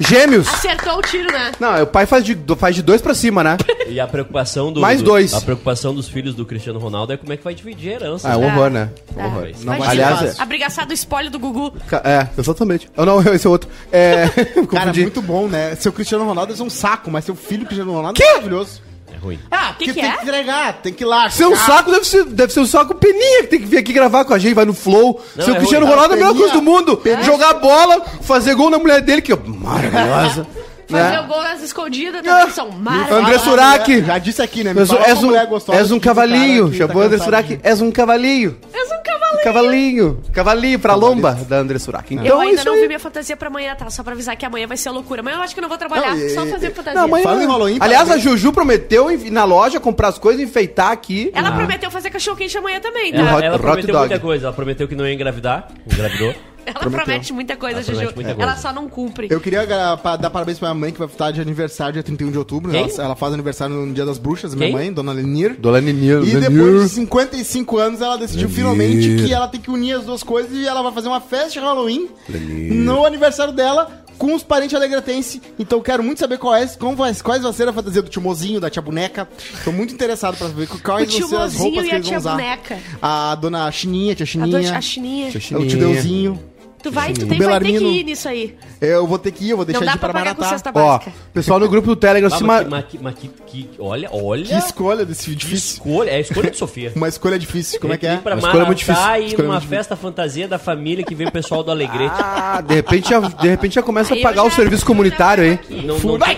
Gêmeos. 0.00 0.46
Acertou 0.48 0.98
o 0.98 1.02
tiro, 1.02 1.30
né? 1.32 1.52
Não, 1.58 1.82
o 1.82 1.86
pai 1.86 2.06
faz 2.06 2.24
de, 2.24 2.36
faz 2.56 2.74
de 2.74 2.82
dois 2.82 3.00
pra 3.02 3.14
cima, 3.14 3.42
né? 3.42 3.56
E 3.88 3.98
a 3.98 4.06
preocupação 4.06 4.72
do... 4.72 4.80
Mais 4.80 5.00
do- 5.00 5.06
dois. 5.06 5.34
A 5.34 5.40
preocupação 5.40 5.94
dos 5.94 6.08
filhos 6.08 6.34
do 6.34 6.44
Cristiano 6.44 6.78
Ronaldo 6.78 7.12
é 7.12 7.16
como 7.16 7.32
é 7.32 7.36
que 7.36 7.44
vai 7.44 7.54
dividir 7.54 7.90
a 7.90 7.94
herança. 7.94 8.28
Ah, 8.28 8.34
é 8.34 8.36
um 8.36 8.46
horror, 8.46 8.70
né? 8.70 8.90
É. 9.16 9.24
Horror. 9.24 9.40
Não 9.42 9.74
Imagina, 9.74 9.78
vai 9.78 9.88
Aliás, 9.88 10.22
é- 10.22 10.26
fácil. 10.28 10.42
Abrigaçar 10.42 10.86
do 10.86 10.92
espólio 10.92 11.30
do 11.30 11.38
Gugu. 11.38 11.72
É, 12.04 12.28
exatamente. 12.38 12.88
Eu 12.96 13.04
não, 13.06 13.20
esse 13.34 13.46
é 13.46 13.50
outro. 13.50 13.68
É. 13.90 14.28
Cara, 14.70 14.92
muito 14.92 15.22
bom, 15.22 15.48
né? 15.48 15.74
Seu 15.76 15.92
Cristiano 15.92 16.24
Ronaldo 16.24 16.54
é 16.58 16.62
um 16.62 16.70
saco, 16.70 17.10
mas 17.10 17.24
seu 17.24 17.34
filho 17.34 17.64
Cristiano 17.66 17.92
Ronaldo 17.92 18.20
é 18.22 18.26
maravilhoso. 18.26 18.82
É 19.20 19.24
ruim. 19.24 19.38
Ah, 19.50 19.74
Que 19.78 19.86
porque 19.86 19.92
que 19.92 19.92
tem 19.94 20.04
é? 20.04 20.12
que 20.16 20.22
entregar, 20.22 20.72
tem 20.74 20.92
que 20.92 21.02
ir 21.02 21.06
lá. 21.06 21.28
Seu 21.30 21.50
chegar. 21.56 21.66
saco 21.66 21.90
deve 21.90 22.06
ser, 22.06 22.24
deve 22.24 22.52
ser 22.52 22.60
um 22.60 22.66
saco 22.66 22.94
peninha 22.94 23.42
que 23.42 23.46
tem 23.48 23.58
que 23.60 23.66
vir 23.66 23.78
aqui 23.78 23.92
gravar 23.92 24.24
com 24.24 24.32
a 24.34 24.38
gente, 24.38 24.54
vai 24.54 24.64
no 24.64 24.74
flow. 24.74 25.20
Não, 25.36 25.44
Seu 25.44 25.54
é 25.54 25.58
Cristiano 25.58 25.86
ruim. 25.86 25.94
Ronaldo 25.94 26.14
é 26.14 26.16
a 26.16 26.18
melhor 26.20 26.32
Peninha. 26.32 26.48
coisa 26.50 26.60
do 26.60 26.62
mundo. 26.64 27.02
Jogar 27.24 27.54
bola, 27.54 28.00
fazer 28.22 28.54
gol 28.54 28.70
na 28.70 28.78
mulher 28.78 29.00
dele, 29.02 29.20
que 29.22 29.32
é 29.32 29.38
maravilhosa. 29.44 30.46
Fazer 30.88 31.02
né? 31.10 31.20
o 31.20 31.26
gol 31.26 31.42
nas 31.42 31.60
escondidas 31.62 32.22
também 32.22 32.44
Ah. 32.44 32.50
são 32.50 32.68
André 32.68 32.78
maravilhosos. 32.80 33.42
Surak. 33.42 34.04
Já 34.06 34.16
disse 34.16 34.40
aqui, 34.40 34.64
né? 34.64 34.72
Me 34.72 34.80
És, 34.80 34.90
um, 34.90 34.96
és 34.96 35.90
um 35.90 35.98
que 35.98 35.98
o 35.98 36.00
cavalinho. 36.00 36.62
cara 36.64 36.70
que 36.70 36.78
Chamou 36.78 37.02
tá 37.02 37.06
André. 37.08 37.18
Surak. 37.18 37.60
És 37.62 37.80
um 37.82 37.90
cavalinho. 37.90 38.56
És 38.72 38.90
um 38.90 39.02
cavalinho. 39.44 40.14
Cavalinho. 40.14 40.22
Cavalinho 40.32 40.78
pra 40.78 40.94
lomba 40.94 41.32
da 41.34 41.56
André 41.58 41.78
Surak. 41.78 42.14
Eu 42.14 42.22
Então 42.24 42.42
é 42.42 42.46
ainda 42.46 42.56
isso 42.60 42.64
não 42.66 42.74
vi 42.74 42.80
aí. 42.82 42.86
minha 42.86 42.98
fantasia 42.98 43.36
pra 43.36 43.48
amanhã, 43.48 43.74
tá? 43.74 43.88
Só 43.90 44.02
pra 44.02 44.12
avisar 44.12 44.36
que 44.36 44.44
amanhã 44.46 44.66
vai 44.66 44.76
ser 44.76 44.90
loucura. 44.90 45.20
Amanhã 45.20 45.36
eu 45.36 45.42
acho 45.42 45.54
que 45.54 45.60
eu 45.60 45.62
não 45.62 45.68
vou 45.68 45.78
trabalhar, 45.78 46.14
Não, 46.14 46.18
e- 46.26 46.30
só 46.30 46.46
fazer 46.46 46.70
fantasia. 46.72 46.94
Não, 47.00 47.04
amanhã- 47.06 47.24
Falando 47.24 47.42
em 47.42 47.46
Halloween, 47.46 47.78
Aliás, 47.80 48.02
a 48.02 48.06
parabéns. 48.14 48.24
Juju 48.24 48.52
prometeu 48.52 49.10
ir 49.10 49.30
na 49.30 49.44
loja 49.44 49.78
comprar 49.80 50.08
as 50.08 50.18
coisas, 50.18 50.40
enfeitar 50.42 50.90
aqui. 50.92 51.30
Ela 51.34 51.52
prometeu 51.52 51.90
fazer 51.90 52.10
cachorro-quente 52.10 52.56
amanhã 52.56 52.80
também, 52.80 53.14
Ela, 53.14 53.32
tá? 53.40 53.44
ela 53.44 53.54
hot 53.56 53.62
prometeu 53.62 53.92
dog. 53.92 54.08
muita 54.08 54.18
coisa. 54.20 54.46
Ela 54.46 54.52
prometeu 54.54 54.88
que 54.88 54.94
não 54.94 55.06
ia 55.06 55.12
engravidar. 55.14 55.68
Engravidou. 55.90 56.34
Ela 56.74 56.90
promete 56.90 57.32
muita 57.32 57.56
coisa, 57.56 57.80
Ela 57.80 57.82
Juju. 57.82 58.14
Ela 58.38 58.56
só 58.56 58.72
não 58.72 58.88
cumpre. 58.88 59.28
Eu 59.30 59.40
queria 59.40 59.66
dar 59.66 59.96
parabéns 59.96 60.58
pra 60.58 60.68
minha 60.68 60.80
mãe, 60.80 60.92
que 60.92 60.98
vai 60.98 61.08
estar 61.08 61.30
de 61.30 61.40
aniversário 61.40 61.94
dia 61.94 62.02
31 62.02 62.30
de 62.30 62.38
outubro. 62.38 62.70
Quem? 62.70 62.82
Ela, 62.90 63.04
ela 63.04 63.16
faz 63.16 63.32
aniversário 63.32 63.74
no 63.74 63.92
Dia 63.92 64.04
das 64.04 64.18
Bruxas, 64.18 64.54
minha 64.54 64.66
Quem? 64.68 64.74
mãe, 64.74 64.92
Dona 64.92 65.12
Lenir. 65.12 65.56
Dona 65.58 65.80
Nenil. 65.80 66.24
E 66.24 66.36
depois 66.36 66.82
de 66.82 66.88
55 66.90 67.78
anos, 67.78 68.00
ela 68.00 68.16
decidiu 68.16 68.48
finalmente 68.48 69.16
que 69.24 69.32
ela 69.32 69.48
tem 69.48 69.60
que 69.60 69.70
unir 69.70 69.94
as 69.94 70.04
duas 70.04 70.22
coisas 70.22 70.52
e 70.52 70.66
ela 70.66 70.82
vai 70.82 70.92
fazer 70.92 71.08
uma 71.08 71.20
festa 71.20 71.50
de 71.50 71.58
Halloween 71.60 72.08
no 72.28 73.04
aniversário 73.04 73.52
dela 73.52 74.04
com 74.18 74.34
os 74.34 74.42
parentes 74.42 74.74
alegretense. 74.74 75.40
Então 75.58 75.78
eu 75.78 75.82
quero 75.82 76.02
muito 76.02 76.18
saber 76.18 76.38
qual 76.38 76.54
é, 76.54 76.66
como 76.66 76.96
vai, 76.96 77.14
quais 77.14 77.42
vai 77.42 77.52
ser 77.52 77.68
a 77.68 77.72
fantasia 77.72 78.02
do 78.02 78.08
tio 78.10 78.20
Mozinho, 78.20 78.60
da 78.60 78.68
tia 78.68 78.82
Boneca. 78.82 79.28
Tô 79.64 79.70
muito 79.70 79.94
interessado 79.94 80.36
pra 80.36 80.48
saber 80.48 80.66
quais 80.82 81.14
O 81.14 81.20
vão 81.20 81.28
ser 81.28 81.36
as 81.36 81.52
Mozinho 81.54 81.62
roupas 81.64 81.84
e 81.84 81.88
que 81.88 81.94
a 81.94 81.98
eles 81.98 82.08
vão 82.08 82.10
tia 82.10 82.18
usar. 82.18 82.30
Boneca. 82.32 82.78
A 83.00 83.34
dona 83.36 83.70
Chininha, 83.70 84.14
tia 84.16 84.24
A, 84.24 84.26
Chininha, 84.26 84.60
do, 84.60 84.76
a 84.76 84.80
chininha. 84.80 85.28
o 85.28 85.66
tio 85.66 85.78
Deusinho. 85.78 86.42
Tu 86.88 86.92
vai, 86.94 87.12
tu 87.12 87.24
O 87.24 87.28
tem, 87.28 87.38
vai 87.38 87.60
ter 87.60 87.66
que 87.78 87.84
ir 87.84 88.04
nisso 88.04 88.28
aí. 88.28 88.56
Eu 88.80 89.06
vou 89.06 89.18
ter 89.18 89.30
que 89.30 89.44
ir, 89.44 89.50
eu 89.50 89.56
vou 89.56 89.66
deixar 89.66 89.80
não 89.84 89.92
de 89.92 89.96
ir 89.96 90.00
pra 90.00 90.08
pra 90.08 90.18
pagar 90.20 90.34
com 90.34 90.40
Maratá. 90.40 90.56
cesta 90.56 90.70
Ó, 90.70 90.98
básica. 90.98 91.12
pessoal 91.34 91.60
no 91.60 91.68
grupo 91.68 91.86
do 91.88 91.96
Telegram, 91.96 92.30
Ah, 92.32 92.36
se 92.38 92.42
mas 92.44 92.66
ma- 92.66 92.82
que- 92.82 92.98
mas 92.98 93.14
que- 93.14 93.28
mas 93.28 93.42
que- 93.46 93.62
que- 93.68 93.70
olha, 93.78 94.08
olha. 94.10 94.44
Que 94.46 94.54
escolha 94.54 95.04
desse 95.04 95.24
que 95.30 95.34
difícil. 95.36 95.74
escolha. 95.74 96.10
É 96.10 96.14
a 96.16 96.20
escolha 96.20 96.50
de 96.50 96.56
Sofia. 96.56 96.92
Uma 96.96 97.08
escolha 97.08 97.38
difícil, 97.38 97.78
como 97.80 97.92
é 97.92 97.98
que 97.98 98.06
Ir 98.06 98.10
é? 98.10 98.16
pra 98.16 98.34
Uma 98.36 98.40
escolha 98.48 98.64
muito 98.64 98.86
Maratá 98.86 99.02
difícil. 99.04 99.14
e 99.14 99.24
ir 99.24 99.26
Escolha 99.26 99.42
numa 99.48 99.54
muito 99.54 99.62
difícil. 99.64 99.78
festa 99.78 99.96
fantasia 99.96 100.48
da 100.48 100.58
família 100.58 101.04
que 101.04 101.14
vem 101.14 101.26
o 101.26 101.32
pessoal 101.32 101.62
do 101.62 101.70
Alegrete. 101.70 102.14
Ah, 102.18 102.62
de 102.66 102.74
repente 102.74 103.10
já, 103.10 103.20
de 103.20 103.48
repente 103.48 103.74
já 103.74 103.82
começa 103.82 104.14
a 104.14 104.16
Aí 104.16 104.22
eu 104.22 104.28
pagar 104.28 104.44
o 104.44 104.48
já- 104.50 104.56
serviço 104.56 104.80
já 104.82 104.86
comunitário, 104.86 105.52
aqui. 105.52 105.74
Não, 105.86 105.98
não, 105.98 106.18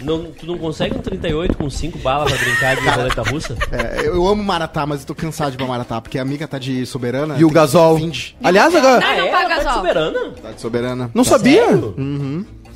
não, 0.00 0.24
tu 0.32 0.46
não 0.46 0.56
consegue 0.58 0.96
um 0.96 1.00
38 1.00 1.56
com 1.56 1.68
5 1.68 1.98
balas 1.98 2.32
pra 2.32 2.40
brincar 2.44 2.76
de 2.76 2.88
roleta 2.88 3.22
russa? 3.22 3.56
É, 3.72 4.06
eu 4.06 4.26
amo 4.26 4.42
Maratá, 4.42 4.86
mas 4.86 5.00
eu 5.00 5.06
tô 5.06 5.14
cansado 5.14 5.50
de 5.50 5.56
ir 5.56 5.58
pra 5.58 5.66
Maratá, 5.66 6.00
porque 6.00 6.18
a 6.18 6.22
amiga 6.22 6.46
tá 6.48 6.58
de 6.58 6.84
soberana. 6.86 7.36
E 7.38 7.44
o 7.44 7.50
gasol. 7.50 7.96
20. 7.96 8.36
Aliás, 8.42 8.74
agora. 8.74 9.00
Não, 9.00 9.16
não 9.16 9.24
é? 9.26 9.30
paga 9.30 9.54
Ela 9.54 9.62
tá 9.64 9.70
de 9.70 9.76
soberana? 9.76 10.18
Tá 10.42 10.50
de 10.52 10.60
soberana. 10.60 11.10
Não 11.14 11.24
sabia? 11.24 11.66
Sério? 11.66 11.94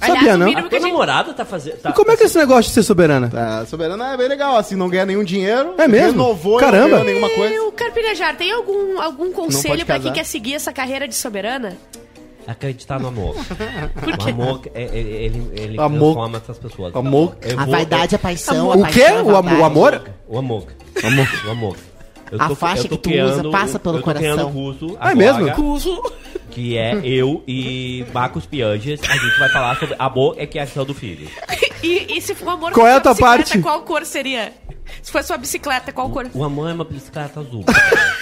Aliás, 0.00 0.18
Sabia, 0.18 0.36
não? 0.36 0.46
mínimo 0.46 0.66
A 0.66 0.68
tua 0.68 0.80
gente... 0.80 0.90
namorada 0.90 1.32
tá 1.32 1.44
fazendo. 1.44 1.76
Tá, 1.76 1.90
E 1.90 1.92
como 1.92 2.10
é 2.10 2.16
que 2.16 2.24
é 2.24 2.26
esse 2.26 2.36
negócio 2.36 2.64
de 2.64 2.70
ser 2.70 2.82
soberana? 2.82 3.28
Tá, 3.28 3.64
soberana 3.66 4.12
é 4.14 4.16
bem 4.16 4.26
legal, 4.26 4.56
assim, 4.56 4.74
não 4.74 4.88
ganha 4.88 5.06
nenhum 5.06 5.22
dinheiro. 5.22 5.74
É 5.78 5.86
mesmo? 5.86 6.10
Renovou 6.22 6.58
Caramba. 6.58 6.88
não 6.98 7.04
ganhou 7.04 7.04
nenhuma 7.04 7.28
E 7.28 7.36
coisa. 7.36 7.62
o 7.62 7.70
Carpinejar, 7.70 8.36
tem 8.36 8.50
algum, 8.50 9.00
algum 9.00 9.30
conselho 9.30 9.86
pra 9.86 10.00
quem 10.00 10.12
quer 10.12 10.24
seguir 10.24 10.54
essa 10.54 10.72
carreira 10.72 11.06
de 11.06 11.14
soberana? 11.14 11.76
Acreditar 12.46 12.98
no 13.00 13.08
amor. 13.08 13.34
Por 13.94 14.26
O 14.26 14.28
amor, 14.30 14.60
é- 14.74 14.82
é- 14.82 14.98
ele, 14.98 15.50
ele 15.54 15.80
Amor. 15.80 15.98
transforma 16.14 16.38
essas 16.38 16.58
pessoas. 16.58 16.94
Amor. 16.96 17.36
Eu 17.42 17.58
A 17.58 17.64
vou- 17.64 17.72
vaidade, 17.74 18.14
a 18.14 18.18
paixão, 18.18 18.72
a 18.72 18.76
O 18.76 18.80
paixão, 18.82 18.92
quê? 18.92 19.04
a 19.10 19.22
O, 19.22 19.28
am- 19.36 19.42
vaidade. 19.42 19.60
o 19.60 19.64
amor? 19.64 20.02
O 20.28 20.38
amor. 20.38 20.66
O 21.46 21.50
amor. 21.50 21.76
Eu 22.30 22.40
A 22.40 22.54
faixa 22.54 22.84
eu 22.86 22.88
tô 22.88 22.96
que 22.98 23.10
tu 23.10 23.22
usa 23.24 23.50
passa 23.50 23.78
pelo 23.78 23.98
eu 23.98 24.02
tô 24.02 24.10
criando 24.14 24.36
coração. 24.38 24.50
um 24.50 24.52
curso 24.52 24.96
Ah, 24.98 25.08
é 25.10 25.12
agora, 25.12 25.38
mesmo? 25.44 26.02
Que 26.50 26.78
é 26.78 26.98
eu 27.04 27.42
e 27.46 28.06
Marcos 28.12 28.46
Pianges. 28.46 29.00
A 29.08 29.12
gente 29.12 29.38
vai 29.38 29.48
falar 29.50 29.78
sobre 29.78 29.94
amor 29.98 30.34
é 30.38 30.46
criação 30.46 30.84
do 30.84 30.94
filho. 30.94 31.28
E, 31.82 32.16
e 32.16 32.20
se 32.20 32.32
for 32.32 32.50
amor 32.50 32.70
Qual 32.70 32.86
é 32.86 32.94
a 32.94 33.00
tua 33.00 33.10
bicicleta, 33.10 33.36
parte? 33.38 33.58
Qual 33.58 33.82
cor 33.82 34.06
seria? 34.06 34.52
Se 35.02 35.10
fosse 35.10 35.32
uma 35.32 35.38
bicicleta, 35.38 35.90
qual 35.90 36.08
cor? 36.10 36.30
O 36.32 36.44
amor 36.44 36.70
é 36.70 36.72
uma 36.74 36.84
bicicleta 36.84 37.40
azul. 37.40 37.64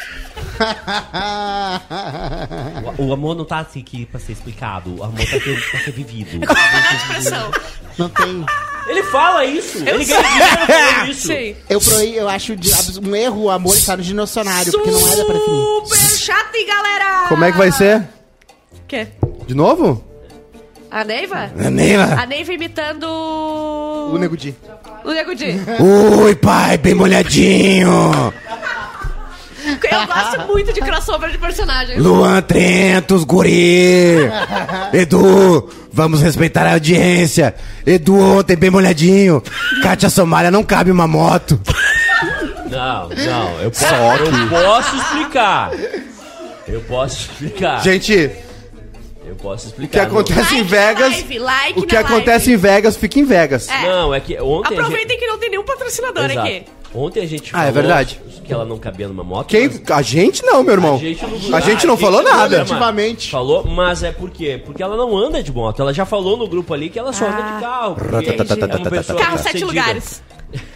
O, 2.98 3.06
o 3.06 3.12
amor 3.12 3.34
não 3.36 3.44
tá 3.44 3.58
assim 3.60 3.80
aqui 3.80 4.06
pra 4.06 4.18
ser 4.20 4.32
explicado. 4.32 4.94
O 4.98 5.04
amor 5.04 5.18
tá 5.20 5.36
pra 5.70 5.80
ser 5.80 5.92
vivido. 5.92 6.40
Panela 6.46 6.98
de 6.98 7.06
pressão. 7.08 7.50
Não 7.98 8.08
tem. 8.08 8.46
Ele 8.88 9.02
fala 9.04 9.44
isso. 9.44 9.78
Ele 9.78 10.04
ganha 10.04 10.22
dinheiro 10.22 11.06
isso. 11.10 11.26
Sim. 11.28 11.54
Eu, 11.68 11.80
eu 12.14 12.28
acho 12.28 12.56
de- 12.56 12.70
um 13.06 13.14
erro 13.14 13.42
o 13.44 13.50
amor 13.50 13.74
estar 13.74 13.96
no 13.96 14.02
dinossário, 14.02 14.72
porque 14.72 14.90
não 14.90 15.06
era 15.12 15.24
pra 15.24 15.34
definir. 15.34 15.64
Super 15.84 16.18
chato, 16.18 16.54
hein, 16.54 16.66
galera? 16.66 17.26
Como 17.28 17.44
é 17.44 17.52
que 17.52 17.58
vai 17.58 17.70
ser? 17.72 18.00
O 18.72 18.86
quê? 18.88 19.08
De 19.46 19.54
novo? 19.54 20.04
A 20.90 21.04
Neiva? 21.04 21.46
Neiva. 21.70 22.02
A 22.20 22.26
Neiva 22.26 22.52
imitando... 22.52 23.04
O 23.04 24.18
Nego 24.18 24.36
Di. 24.36 24.52
O 25.04 25.12
Nego 25.12 25.34
Di. 25.36 25.54
Ui, 26.24 26.34
pai, 26.34 26.76
bem 26.78 26.94
molhadinho. 26.94 28.32
Eu 29.90 30.06
gosto 30.06 30.46
muito 30.46 30.72
de 30.72 30.80
crossover 30.80 31.30
de 31.30 31.38
personagens. 31.38 31.98
Luan 32.02 32.40
Trentos, 32.42 33.24
guri. 33.24 34.16
Edu, 34.92 35.68
vamos 35.92 36.20
respeitar 36.22 36.66
a 36.66 36.72
audiência. 36.74 37.54
Edu 37.86 38.18
ontem 38.18 38.56
bem 38.56 38.70
molhadinho. 38.70 39.42
Kátia 39.82 40.08
Somália 40.10 40.50
não 40.50 40.62
cabe 40.62 40.90
uma 40.90 41.06
moto. 41.06 41.60
Não, 42.70 43.08
não. 43.08 43.60
Eu 43.60 43.70
posso, 43.70 43.94
eu 43.94 44.48
posso 44.48 44.96
explicar. 44.96 45.70
Eu 46.68 46.80
posso 46.82 47.16
explicar. 47.22 47.82
Gente, 47.82 48.30
Eu 49.26 49.34
posso 49.36 49.68
o 49.68 49.72
que 49.72 49.82
explicar. 49.82 50.02
acontece 50.06 50.40
Like 50.40 50.56
em 50.56 50.62
Vegas. 50.64 51.10
live, 51.12 51.38
like 51.38 51.78
o 51.80 51.82
que 51.86 51.94
na 51.94 52.00
acontece 52.00 52.50
live. 52.50 52.52
em 52.52 52.56
Vegas 52.56 52.96
fica 52.96 53.18
em 53.18 53.24
Vegas. 53.24 53.68
É. 53.68 53.82
Não, 53.88 54.14
é 54.14 54.20
que 54.20 54.34
ontem 54.40 54.68
a 54.68 54.70
gente... 54.70 54.80
Aproveitem 54.80 55.18
que 55.18 55.26
não 55.26 55.38
tem 55.38 55.50
nenhum 55.50 55.64
patrocinador 55.64 56.24
Exato. 56.30 56.46
aqui. 56.46 56.64
Ontem 56.94 57.22
a 57.22 57.26
gente 57.26 57.50
Ah, 57.52 57.66
é 57.66 57.70
verdade. 57.72 58.20
Que 58.44 58.52
ela 58.52 58.64
não 58.64 58.78
cabia 58.78 59.08
numa 59.08 59.24
moto. 59.24 59.48
Quem? 59.48 59.68
mas- 59.68 59.90
A 59.90 60.02
gente 60.02 60.42
não, 60.44 60.62
meu 60.62 60.74
irmão. 60.74 60.94
A 60.96 60.98
gente 60.98 61.22
não, 61.26 61.56
A 61.56 61.60
gente 61.60 61.84
Ah, 61.84 61.88
não 61.88 61.96
falou 61.96 62.22
nada. 62.22 62.56
Coletivamente. 62.56 63.30
Falou, 63.30 63.64
mas 63.64 64.02
é 64.02 64.12
por 64.12 64.30
quê? 64.30 64.60
Porque 64.64 64.82
ela 64.82 64.96
não 64.96 65.16
anda 65.16 65.42
de 65.42 65.52
moto. 65.52 65.80
Ela 65.82 65.92
já 65.94 66.04
falou 66.04 66.36
no 66.36 66.46
grupo 66.48 66.72
ali 66.74 66.88
que 66.88 66.98
ela 66.98 67.12
só 67.12 67.26
anda 67.26 67.42
de 67.42 67.60
carro. 67.60 67.94
porque 67.94 68.30
Entendi. 68.30 68.60
é 68.62 68.76
uma 68.76 68.90
pessoa 68.90 69.18
Carro 69.18 69.38
sete 69.38 69.64
lugares. 69.64 70.22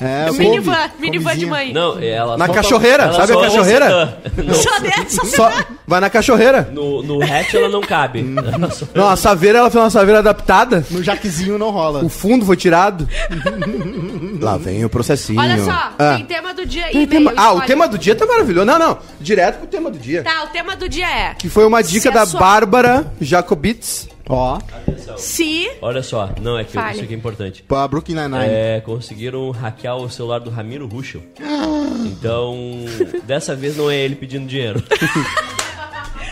É, 0.01 0.31
Minivan, 0.31 0.77
minivan 1.01 1.37
de 1.37 1.47
mãe. 1.47 1.73
Não, 1.73 1.99
ela 2.01 2.37
Na 2.37 2.47
só 2.47 2.53
cachorreira, 2.53 3.03
ela 3.05 3.13
sabe 3.13 3.33
a 3.33 3.41
cachorreira? 3.41 4.19
Só 4.55 4.79
dessa. 4.79 5.25
Só 5.25 5.51
vai 5.85 6.01
na 6.01 6.09
cachorreira. 6.09 6.69
no, 6.73 7.03
no 7.03 7.21
hatch 7.21 7.55
ela 7.55 7.69
não 7.69 7.81
cabe. 7.81 8.25
Só- 8.73 8.87
Não, 8.95 9.09
a 9.09 9.17
saveira, 9.17 9.59
ela 9.59 9.71
fez 9.73 9.83
uma 9.83 9.91
saveira 9.91 10.21
adaptada. 10.21 10.87
No 10.93 11.03
jaquezinho 11.03 11.59
não 11.59 11.71
rola. 11.73 12.05
O 12.05 12.09
fundo 12.09 12.47
foi 12.47 12.57
tirado. 12.57 13.09
Lá 14.41 14.57
vem 14.57 14.85
o 14.85 14.89
processinho. 14.89 15.41
Olha 15.41 15.59
só, 15.65 15.91
Ah. 15.99 16.15
tem 16.17 16.25
tema 16.25 16.55
do 16.55 16.65
dia 16.67 16.87
aí, 16.87 16.93
Tem 16.93 17.07
tema- 17.09 17.33
Ah, 17.37 17.54
o 17.59 17.63
tema 17.67 17.87
do 17.89 17.97
dia 17.99 18.15
tá 18.15 18.27
maravilhoso. 18.27 18.67
Não, 18.67 18.79
não. 18.79 18.99
Direto 19.21 19.59
pro 19.59 19.67
tema 19.67 19.91
do 19.91 19.99
dia. 19.99 20.23
Tá, 20.23 20.45
o 20.45 20.49
tema 20.49 20.75
do 20.77 20.89
dia 20.89 21.09
é. 21.09 21.35
Que 21.35 21.49
foi 21.49 21.65
uma 21.67 21.83
dica 21.83 22.01
Se 22.01 22.09
a 22.09 22.11
da 22.13 22.27
sua- 22.27 22.41
Bárbara 22.41 23.13
Jacobitz. 23.21 24.09
Ó, 24.27 24.59
Se. 25.19 25.71
Olha 25.83 26.03
só, 26.03 26.31
não, 26.41 26.59
é 26.59 26.65
que 26.65 26.73
Fale. 26.73 26.95
isso 26.95 27.05
aqui 27.05 27.13
é 27.13 27.17
importante. 27.17 27.63
pra 27.63 27.87
Brooklyn 27.87 28.15
Nine-Nine. 28.15 28.45
É, 28.49 28.81
conseguiram 28.81 29.51
hackear 29.51 29.97
o 29.99 30.09
celular 30.09 30.39
do 30.41 30.49
Ramiro 30.49 30.87
Ruschel. 30.89 31.23
Então, 32.07 32.57
dessa 33.25 33.55
vez 33.55 33.77
não 33.77 33.91
é 33.91 33.97
ele 33.99 34.15
pedindo 34.17 34.47
dinheiro. 34.47 34.83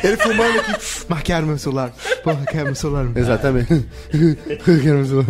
Ele 0.03 0.17
filmando 0.17 0.59
aqui. 0.61 0.73
Marquearam 1.09 1.47
meu 1.47 1.59
celular. 1.59 1.93
Porra, 2.25 2.39
hackearam 2.41 2.67
meu 2.67 2.75
celular. 2.75 3.07
Exatamente. 3.15 3.87
Hackearam 4.67 5.03
o 5.03 5.07
celular. 5.07 5.27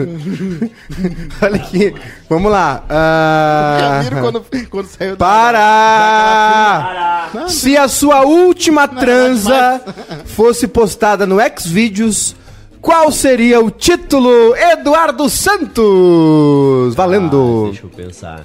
Olha 1.43 1.57
aqui. 1.57 1.95
Vamos 2.29 2.51
lá. 2.53 2.85
Ah, 2.89 4.01
Ramiro 4.05 4.21
quando, 4.21 4.45
quando 4.71 4.87
saiu 4.87 5.17
da- 5.17 5.27
Para! 5.27 7.29
Se 7.49 7.77
a 7.77 7.89
sua 7.89 8.23
última 8.23 8.87
transa 8.89 9.81
fosse 10.27 10.67
postada 10.69 11.27
no 11.27 11.37
Xvideos, 11.59 12.35
qual 12.81 13.11
seria 13.13 13.61
o 13.61 13.71
título? 13.71 14.55
Eduardo 14.57 15.29
Santos! 15.29 16.93
Ah, 16.93 16.97
Valendo! 16.97 17.65
deixa 17.71 17.87
eu 17.87 17.91
pensar. 17.91 18.45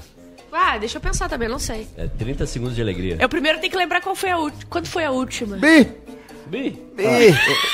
Ah, 0.59 0.75
deixa 0.79 0.97
eu 0.97 1.01
pensar 1.01 1.29
também, 1.29 1.47
não 1.47 1.59
sei. 1.59 1.87
É 1.95 2.07
30 2.07 2.47
segundos 2.47 2.75
de 2.75 2.81
alegria. 2.81 3.15
Eu 3.19 3.29
primeiro 3.29 3.59
tenho 3.59 3.71
que 3.71 3.77
lembrar 3.77 4.01
qual 4.01 4.15
foi 4.15 4.31
a 4.31 4.37
última. 4.39 4.63
Quando 4.69 4.87
foi 4.87 5.05
a 5.05 5.11
última? 5.11 5.55
Bi, 5.57 5.87
Bi. 6.49 6.77
bi. 6.95 7.03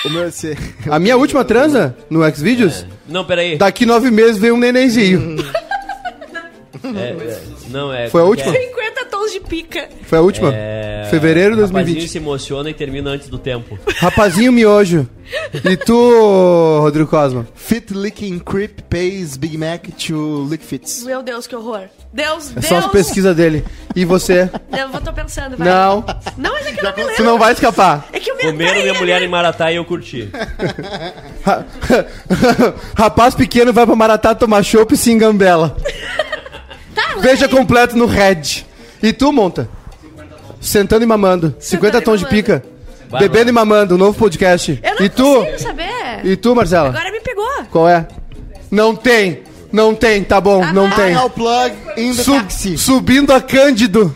O 0.05 0.09
meu 0.09 0.23
é 0.23 0.31
ser. 0.31 0.57
A 0.89 0.97
minha 0.99 1.15
última 1.15 1.43
transa 1.45 1.95
no 2.09 2.23
Xvideos? 2.29 2.85
Não, 3.07 3.23
peraí. 3.23 3.57
Daqui 3.57 3.85
nove 3.85 4.09
meses 4.09 4.37
veio 4.37 4.55
um 4.55 4.57
nenenzinho. 4.57 5.37
É, 6.83 7.09
é, 7.11 7.41
não, 7.69 7.93
é. 7.93 8.09
Foi 8.09 8.21
a 8.21 8.25
última? 8.25 8.53
é? 8.53 8.59
50 8.59 9.05
tons 9.05 9.31
de 9.31 9.39
pica. 9.39 9.87
Foi 10.03 10.17
a 10.17 10.21
última? 10.21 10.51
É, 10.53 10.92
Fevereiro 11.09 11.55
de 11.55 11.61
o 11.61 11.65
rapazinho 11.65 11.85
2020. 11.85 12.09
se 12.09 12.17
emociona 12.17 12.69
e 12.69 12.73
termina 12.73 13.09
antes 13.11 13.27
do 13.27 13.37
tempo. 13.37 13.77
Rapazinho 13.97 14.51
miojo. 14.51 15.07
E 15.63 15.77
tu, 15.77 16.79
Rodrigo 16.81 17.09
Cosma? 17.09 17.47
Fit 17.55 17.93
licking 17.93 18.39
creep 18.39 18.81
pays 18.89 19.37
Big 19.37 19.57
Mac 19.57 19.87
to 19.97 20.45
lick 20.49 20.63
fits. 20.63 21.03
Meu 21.05 21.23
Deus, 21.23 21.47
que 21.47 21.55
horror. 21.55 21.83
Deus, 22.11 22.51
É 22.51 22.59
Deus. 22.59 22.65
só 22.67 22.77
as 22.79 22.87
pesquisas 22.87 23.33
dele. 23.35 23.63
E 23.95 24.03
você? 24.03 24.49
Eu 24.77 24.89
vou- 24.89 24.99
tô 24.99 25.13
pensando, 25.13 25.55
vai. 25.57 25.67
Não. 25.67 26.03
Não, 26.37 26.51
mas 26.53 26.67
é 26.67 26.71
que 26.73 26.79
eu 26.79 26.83
não 26.83 26.91
me 26.91 26.97
lembro. 27.03 27.15
Tu 27.15 27.23
não 27.23 27.39
vai 27.39 27.53
escapar. 27.53 28.05
É 28.11 28.19
que 28.19 28.31
o 28.31 28.35
meu 28.35 28.51
Comeram 28.51 28.71
peraí, 28.73 28.83
minha 28.83 28.95
é 28.95 28.99
mulher 28.99 29.21
em 29.21 29.27
Maratá 29.29 29.71
e 29.71 29.77
eu 29.77 29.85
curti. 29.85 30.29
Ra- 31.45 31.63
Rapaz 32.95 33.33
pequeno 33.33 33.71
vai 33.73 33.85
pra 33.85 33.95
Maratá 33.95 34.35
tomar 34.35 34.61
chopp 34.63 34.93
e 34.93 34.97
se 34.97 35.11
engambela. 35.11 35.75
Tá, 36.93 37.15
Veja 37.19 37.47
completo 37.47 37.95
no 37.97 38.05
Red. 38.05 38.65
E 39.01 39.13
tu, 39.13 39.31
Monta? 39.31 39.69
Sentando 40.63 41.03
e 41.03 41.05
mamando. 41.07 41.53
50 41.59 41.97
e 41.97 42.01
tons 42.01 42.19
de 42.19 42.25
mamando. 42.25 42.35
pica. 42.43 42.63
Vai, 43.09 43.19
Bebendo 43.21 43.43
vai. 43.45 43.49
e 43.51 43.53
mamando, 43.53 43.95
um 43.95 43.97
novo 43.97 44.17
podcast. 44.17 44.79
Eu 44.81 44.95
não 44.95 45.05
E 45.05 45.09
tu? 45.09 45.23
consigo 45.35 45.59
saber. 45.59 45.89
E 46.23 46.35
tu, 46.35 46.55
Marcela? 46.55 46.89
Agora 46.89 47.11
me 47.11 47.19
pegou. 47.19 47.45
Qual 47.69 47.87
é? 47.87 48.07
Não 48.71 48.95
tem. 48.95 49.43
Não 49.71 49.93
tem, 49.95 50.23
tá 50.23 50.39
bom, 50.39 50.63
Ah, 50.63 50.71
não 50.71 50.87
vai. 50.89 51.07
tem. 51.07 51.13
I'll 51.15 51.29
plug 51.29 51.75
in 51.97 52.15
the 52.15 52.23
Su- 52.23 52.33
taxi. 52.33 52.77
subindo 52.77 53.33
a 53.33 53.41
Cândido. 53.41 54.15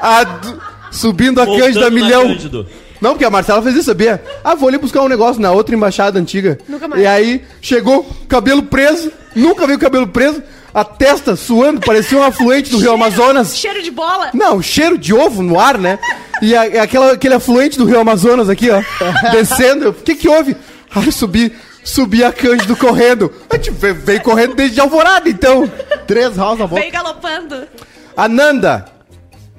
A 0.00 0.24
d- 0.24 0.54
subindo 0.90 1.40
a 1.40 1.44
Voltando 1.44 1.64
Cândida 1.66 1.84
na 1.84 1.90
milhão. 1.90 2.22
Cândido. 2.28 2.66
Não, 3.00 3.10
porque 3.10 3.24
a 3.24 3.30
Marcela 3.30 3.60
fez 3.62 3.74
isso, 3.76 3.84
sabia? 3.84 4.22
Ah, 4.42 4.54
vou 4.54 4.66
ali 4.68 4.78
buscar 4.78 5.02
um 5.02 5.08
negócio 5.08 5.40
na 5.40 5.52
outra 5.52 5.74
embaixada 5.74 6.18
antiga. 6.18 6.58
Nunca 6.66 6.88
mais. 6.88 7.02
E 7.02 7.06
aí, 7.06 7.42
chegou, 7.60 8.06
cabelo 8.26 8.62
preso, 8.62 9.12
nunca 9.36 9.66
veio 9.66 9.78
cabelo 9.78 10.06
preso, 10.06 10.42
a 10.74 10.84
testa 10.84 11.36
suando, 11.36 11.80
parecia 11.80 12.18
um 12.18 12.22
afluente 12.26 12.70
do 12.70 12.78
Rio 12.78 12.92
Amazonas. 12.92 13.56
Cheiro 13.56 13.80
de 13.82 13.90
bola. 13.90 14.30
Não, 14.34 14.60
cheiro 14.60 14.98
de 14.98 15.14
ovo 15.14 15.42
no 15.42 15.58
ar, 15.58 15.78
né? 15.78 15.98
E 16.42 16.54
a- 16.54 16.82
aquela, 16.82 17.12
aquele 17.12 17.34
afluente 17.34 17.78
do 17.78 17.84
Rio 17.84 18.00
Amazonas 18.00 18.48
aqui, 18.50 18.68
ó, 18.70 18.82
descendo. 19.30 19.90
O 19.90 19.94
que 19.94 20.14
que 20.16 20.28
houve? 20.28 20.56
Ai, 20.94 21.10
subi, 21.12 21.52
subi 21.84 22.24
a 22.24 22.32
Cândido 22.32 22.76
correndo. 22.76 23.32
A 23.48 23.56
gente 23.56 23.70
veio, 23.70 23.94
veio 23.94 24.20
correndo 24.22 24.54
desde 24.54 24.80
Alvorada, 24.80 25.28
então. 25.28 25.70
Três 26.06 26.36
house 26.36 26.58
na 26.58 26.66
boca. 26.66 26.80
Veio 26.80 26.92
galopando. 26.92 27.66
A 28.16 28.28
Nanda 28.28 28.84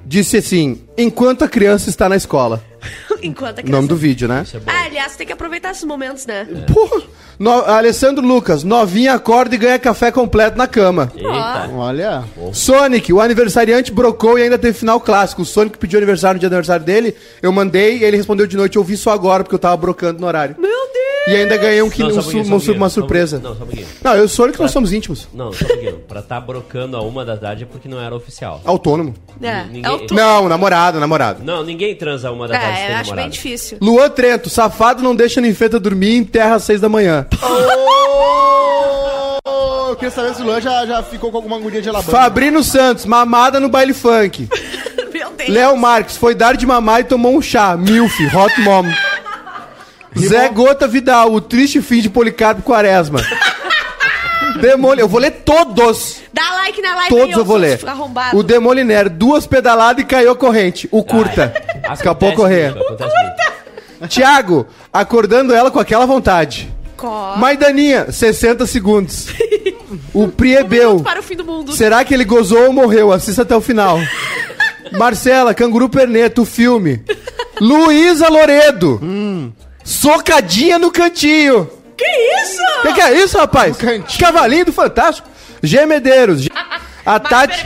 disse 0.06 0.36
assim, 0.36 0.80
enquanto 0.96 1.44
a 1.44 1.48
criança 1.48 1.90
está 1.90 2.08
na 2.08 2.16
escola. 2.16 2.62
Enquanto 3.22 3.58
a 3.58 3.62
criança... 3.62 3.72
nome 3.72 3.88
do 3.88 3.96
vídeo, 3.96 4.28
né? 4.28 4.42
Isso 4.44 4.56
é 4.58 4.60
bom. 4.60 4.70
Ah, 4.70 4.84
aliás, 4.84 5.16
tem 5.16 5.26
que 5.26 5.32
aproveitar 5.32 5.70
esses 5.70 5.84
momentos, 5.84 6.26
né? 6.26 6.46
Porra. 6.72 7.02
No, 7.38 7.50
Alessandro 7.50 8.24
Lucas, 8.24 8.62
novinha 8.62 9.14
acorda 9.14 9.54
e 9.54 9.58
ganha 9.58 9.78
café 9.78 10.12
completo 10.12 10.56
na 10.56 10.66
cama. 10.66 11.10
Eita. 11.14 11.70
Olha. 11.74 12.24
Sonic, 12.52 13.12
o 13.12 13.20
aniversariante 13.20 13.92
brocou 13.92 14.38
e 14.38 14.42
ainda 14.42 14.58
teve 14.58 14.78
final 14.78 15.00
clássico. 15.00 15.42
O 15.42 15.44
Sonic 15.46 15.78
pediu 15.78 15.98
aniversário 15.98 16.36
no 16.36 16.40
dia 16.40 16.48
do 16.48 16.54
aniversário 16.54 16.84
dele, 16.84 17.16
eu 17.42 17.50
mandei 17.50 17.98
e 17.98 18.04
ele 18.04 18.16
respondeu 18.16 18.46
de 18.46 18.56
noite. 18.56 18.76
Eu 18.76 18.84
vi 18.84 18.96
só 18.96 19.10
agora 19.10 19.42
porque 19.42 19.54
eu 19.54 19.58
tava 19.58 19.76
brocando 19.76 20.20
no 20.20 20.26
horário. 20.26 20.56
Meu 20.58 20.70
Deus! 20.70 20.85
E 21.28 21.34
ainda 21.34 21.56
ganhei 21.56 21.82
um, 21.82 21.86
Não, 21.88 22.06
um 22.06 22.10
um 22.10 22.12
uma, 22.42 22.54
um 22.54 22.84
um 22.86 22.88
surpresa. 22.88 23.40
Não, 23.40 23.50
só 23.56 23.64
um 23.64 23.66
pouquinho. 23.66 23.86
Não, 24.02 24.14
eu 24.14 24.22
e 24.22 24.26
o 24.26 24.28
Sonic 24.28 24.58
nós 24.60 24.70
somos 24.70 24.92
íntimos. 24.92 25.26
Não, 25.34 25.52
só 25.52 25.64
um 25.64 25.68
pouquinho. 25.68 25.98
Pra 26.06 26.22
tá 26.22 26.40
brocando 26.40 26.96
a 26.96 27.02
uma 27.02 27.24
da 27.24 27.36
tarde 27.36 27.64
é 27.64 27.66
porque 27.66 27.88
não 27.88 28.00
era 28.00 28.14
oficial. 28.14 28.60
Autônomo. 28.64 29.12
É, 29.42 29.64
Ninguém- 29.64 29.84
é 29.84 29.90
o 29.90 29.98
tu... 30.06 30.14
Não, 30.14 30.48
namorado, 30.48 31.00
namorado. 31.00 31.42
Não, 31.42 31.64
ninguém 31.64 31.94
transa 31.96 32.28
a 32.28 32.32
uma 32.32 32.46
da 32.46 32.58
tarde 32.58 32.78
É, 32.78 32.84
acho 32.84 32.92
bem 32.92 33.02
namorado. 33.02 33.30
difícil. 33.30 33.78
Luan 33.80 34.08
Trento, 34.10 34.48
safado 34.48 35.02
não 35.02 35.16
deixa 35.16 35.40
ninfeta 35.40 35.80
dormir 35.80 36.14
em 36.16 36.24
terra 36.24 36.54
às 36.54 36.62
seis 36.62 36.80
da 36.80 36.88
manhã. 36.88 37.26
Oh, 39.44 39.86
eu 39.90 39.96
queria 39.96 40.10
saber 40.10 40.34
se 40.34 40.42
o 40.42 40.44
Luan 40.44 40.60
já, 40.60 40.86
já 40.86 41.02
ficou 41.02 41.30
com 41.30 41.36
alguma 41.38 41.56
agulha 41.56 41.80
de 41.82 41.88
alabama. 41.88 42.10
Fabrino 42.10 42.62
Santos, 42.62 43.04
mamada 43.04 43.58
no 43.60 43.68
baile 43.68 43.92
funk. 43.94 44.48
Meu 45.12 45.30
Deus. 45.32 45.48
Léo 45.50 45.76
Marques 45.76 46.16
foi 46.16 46.34
dar 46.34 46.56
de 46.56 46.66
mamar 46.66 47.00
e 47.00 47.04
tomou 47.04 47.34
um 47.36 47.42
chá. 47.42 47.76
Milf, 47.76 48.14
hot 48.34 48.60
mom. 48.60 48.84
Zé 50.18 50.48
Gota 50.48 50.86
Vidal, 50.88 51.32
o 51.32 51.40
triste 51.40 51.80
fim 51.82 52.00
de 52.00 52.08
Policarpo 52.10 52.62
Quaresma. 52.62 53.20
Demônio, 54.60 55.02
eu 55.02 55.08
vou 55.08 55.20
ler 55.20 55.42
todos. 55.44 56.20
Dá 56.32 56.42
like 56.54 56.80
na 56.80 56.94
live 56.96 57.10
Todos 57.10 57.34
aí, 57.34 57.40
eu 57.40 57.44
vou 57.44 57.56
ler. 57.56 57.78
O 58.32 58.42
Demoliner, 58.42 59.10
duas 59.10 59.46
pedaladas 59.46 60.02
e 60.02 60.06
caiu 60.06 60.30
a 60.30 60.36
corrente. 60.36 60.88
O 60.90 61.04
curta. 61.04 61.52
Escapou 61.92 62.28
a 62.28 62.32
Acontece 62.32 62.36
correr. 62.36 62.74
muito, 62.74 62.84
acontece 62.94 63.14
muito. 64.00 64.08
Tiago, 64.08 64.66
acordando 64.92 65.54
ela 65.54 65.70
com 65.70 65.78
aquela 65.78 66.06
vontade. 66.06 66.72
Có. 66.96 67.34
Maidaninha, 67.36 68.10
60 68.10 68.66
segundos. 68.66 69.26
O 70.14 70.28
Priebel. 70.28 71.00
Para 71.00 71.20
o 71.20 71.22
fim 71.22 71.36
do 71.36 71.44
mundo. 71.44 71.72
Será 71.72 72.02
que 72.04 72.14
ele 72.14 72.24
gozou 72.24 72.64
ou 72.66 72.72
morreu? 72.72 73.12
Assista 73.12 73.42
até 73.42 73.54
o 73.54 73.60
final. 73.60 73.98
Marcela, 74.92 75.52
Canguru 75.54 75.88
Perneto, 75.88 76.42
o 76.42 76.46
filme. 76.46 77.02
Luísa 77.60 78.28
Loredo. 78.28 79.00
Socadinha 79.86 80.78
no 80.78 80.90
cantinho. 80.90 81.70
Que 81.96 82.04
isso? 82.42 82.60
O 82.80 82.82
que, 82.82 82.92
que 82.94 83.00
é 83.00 83.22
isso, 83.22 83.38
rapaz? 83.38 83.76
cantinho. 83.76 84.18
Cavalinho 84.20 84.66
do 84.66 84.72
Fantástico. 84.72 85.28
G 85.62 85.86
Medeiros. 85.86 86.42
G- 86.42 86.50
A 87.06 87.20
Tati, 87.20 87.64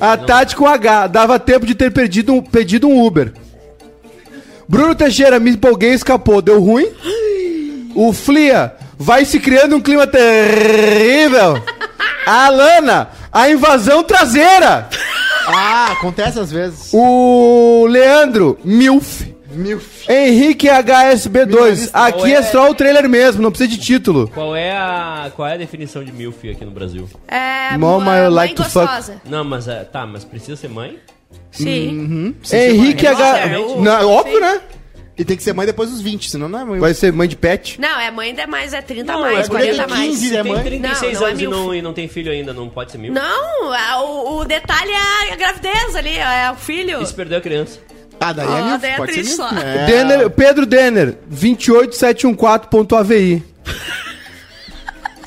a 0.00 0.16
Tati 0.16 0.56
com 0.56 0.66
H. 0.66 1.08
Dava 1.08 1.38
tempo 1.38 1.66
de 1.66 1.74
ter 1.74 1.92
perdido 1.92 2.32
um, 2.32 2.40
pedido 2.40 2.88
um 2.88 3.04
Uber. 3.04 3.34
Bruno 4.66 4.94
Teixeira, 4.94 5.38
me 5.38 5.50
empolguei 5.50 5.90
e 5.90 5.94
escapou. 5.94 6.40
Deu 6.40 6.58
ruim? 6.58 6.86
O 7.94 8.14
Flia, 8.14 8.72
vai 8.96 9.26
se 9.26 9.38
criando 9.38 9.76
um 9.76 9.80
clima 9.82 10.06
terrível. 10.06 11.62
A 12.24 12.46
Alana, 12.46 13.10
a 13.30 13.50
invasão 13.50 14.02
traseira. 14.02 14.88
Ah, 15.46 15.88
acontece 15.92 16.40
às 16.40 16.50
vezes. 16.50 16.88
O 16.94 17.86
Leandro, 17.90 18.58
Milf. 18.64 19.27
Mil 19.50 19.80
Henrique 20.08 20.66
HSB2. 20.68 21.46
Minimalista, 21.46 21.98
Aqui 21.98 22.32
é 22.34 22.42
só 22.42 22.70
o 22.70 22.74
trailer 22.74 23.08
mesmo, 23.08 23.40
não 23.42 23.50
precisa 23.50 23.70
de 23.70 23.78
título. 23.78 24.28
Qual 24.28 24.54
é 24.54 24.72
a 24.72 25.30
qual 25.34 25.48
é 25.48 25.54
a 25.54 25.56
definição 25.56 26.04
de 26.04 26.12
milf 26.12 26.44
aqui 26.50 26.64
no 26.64 26.70
Brasil? 26.70 27.08
É, 27.26 27.76
Mom, 27.78 28.00
mãe 28.00 28.24
I 28.24 28.28
like 28.28 28.54
to 28.54 28.62
gostosa. 28.62 29.20
Não, 29.24 29.44
mas 29.44 29.66
é, 29.66 29.84
tá, 29.84 30.06
mas 30.06 30.24
precisa 30.24 30.56
ser 30.56 30.68
mãe? 30.68 30.98
Sim. 31.50 32.34
Henrique 32.52 33.08
Nossa, 33.08 33.22
H. 33.24 33.38
é 33.48 33.58
o- 33.58 33.80
Não, 33.80 34.10
óbvio, 34.10 34.38
né? 34.40 34.60
E 35.16 35.24
tem 35.24 35.36
que 35.36 35.42
ser 35.42 35.52
mãe 35.52 35.66
depois 35.66 35.90
dos 35.90 36.00
20, 36.00 36.30
senão 36.30 36.48
não 36.48 36.60
é 36.60 36.64
mãe. 36.64 36.78
Vai 36.78 36.94
ser 36.94 37.12
mãe 37.12 37.26
de 37.26 37.34
pet? 37.34 37.80
Não, 37.80 37.98
é 37.98 38.08
mãe 38.08 38.32
é 38.38 38.46
mais, 38.46 38.72
é 38.72 38.80
30 38.80 39.12
Não, 39.12 39.20
mais, 39.22 39.38
é 39.46 39.48
porque 39.48 39.64
40 39.64 39.76
tem 39.84 39.96
mais. 39.96 40.10
15, 40.10 40.28
Se 40.28 40.32
né, 40.34 40.42
tem 40.44 40.52
mãe? 40.52 40.62
36 40.62 41.12
Não, 41.14 41.20
não 41.20 41.26
é 41.26 41.30
anos 41.30 41.42
e, 41.42 41.46
mil. 41.46 41.50
não, 41.50 41.74
e 41.74 41.82
não 41.82 41.92
tem 41.92 42.06
filho 42.06 42.30
ainda, 42.30 42.52
não 42.52 42.68
pode 42.68 42.92
ser 42.92 42.98
mil? 42.98 43.12
Não, 43.12 43.72
o, 44.04 44.38
o 44.38 44.44
detalhe 44.44 44.92
é 44.92 45.32
a 45.32 45.36
gravidez 45.36 45.96
ali, 45.96 46.16
é 46.16 46.52
o 46.52 46.54
filho. 46.54 47.02
E 47.02 47.06
se 47.06 47.14
perdeu 47.14 47.38
a 47.38 47.40
criança? 47.40 47.80
Ah, 48.20 48.32
daí 48.32 48.46
Ah, 48.48 48.58
é 48.58 48.62
mil, 48.62 48.78
daí 48.78 48.90
é 48.92 48.96
pode 48.96 49.14
ser 49.14 49.22
triste. 49.22 49.40
É. 49.64 49.86
Denner, 49.86 50.30
Pedro 50.30 50.66
Denner, 50.66 51.16
28714.avi. 51.32 53.42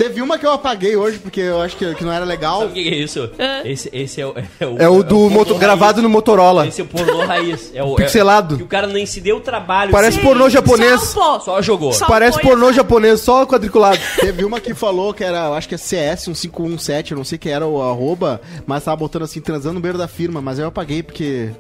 Teve 0.01 0.19
uma 0.19 0.39
que 0.39 0.47
eu 0.47 0.51
apaguei 0.51 0.95
hoje, 0.95 1.19
porque 1.19 1.41
eu 1.41 1.61
acho 1.61 1.77
que, 1.77 1.93
que 1.93 2.03
não 2.03 2.11
era 2.11 2.25
legal. 2.25 2.61
Sabe 2.61 2.71
o 2.71 2.73
que 2.73 2.83
que 2.85 2.89
é 2.89 2.97
isso? 2.97 3.29
Esse, 3.63 3.87
esse 3.93 4.19
é, 4.19 4.25
o, 4.25 4.33
é 4.59 4.65
o... 4.65 4.77
É 4.79 4.89
o 4.89 5.03
do 5.03 5.09
pornô 5.09 5.29
moto, 5.29 5.49
raiz. 5.49 5.59
gravado 5.59 6.01
no 6.01 6.09
Motorola. 6.09 6.65
Esse 6.65 6.81
é 6.81 6.83
o 6.83 6.87
pornô 6.87 7.23
raiz. 7.23 7.71
É 7.75 7.83
o, 7.83 7.93
Pixelado. 7.93 8.55
É, 8.55 8.57
que 8.57 8.63
o 8.63 8.67
cara 8.67 8.87
nem 8.87 9.05
se 9.05 9.21
deu 9.21 9.37
o 9.37 9.41
trabalho. 9.41 9.91
Parece 9.91 10.17
Sim. 10.17 10.23
pornô 10.23 10.49
japonês. 10.49 11.01
Só, 11.01 11.59
um 11.59 11.61
jogou. 11.61 11.93
Só 11.93 12.07
Parece 12.07 12.39
foi 12.39 12.49
pornô 12.49 12.73
japonês, 12.73 13.19
só 13.19 13.45
quadriculado. 13.45 13.99
Teve 14.19 14.43
uma 14.43 14.59
que 14.59 14.73
falou 14.73 15.13
que 15.13 15.23
era, 15.23 15.45
eu 15.45 15.53
acho 15.53 15.69
que 15.69 15.75
é 15.75 15.77
CS 15.77 16.29
1517, 16.29 17.11
eu 17.11 17.17
não 17.17 17.23
sei 17.23 17.37
que 17.37 17.49
era 17.49 17.67
o 17.67 17.79
arroba, 17.83 18.41
mas 18.65 18.83
tava 18.83 18.97
botando 18.97 19.23
assim, 19.23 19.39
transando 19.39 19.75
no 19.75 19.81
beiro 19.81 19.99
da 19.99 20.07
firma, 20.07 20.41
mas 20.41 20.57
eu 20.57 20.65
apaguei 20.65 21.03
porque. 21.03 21.51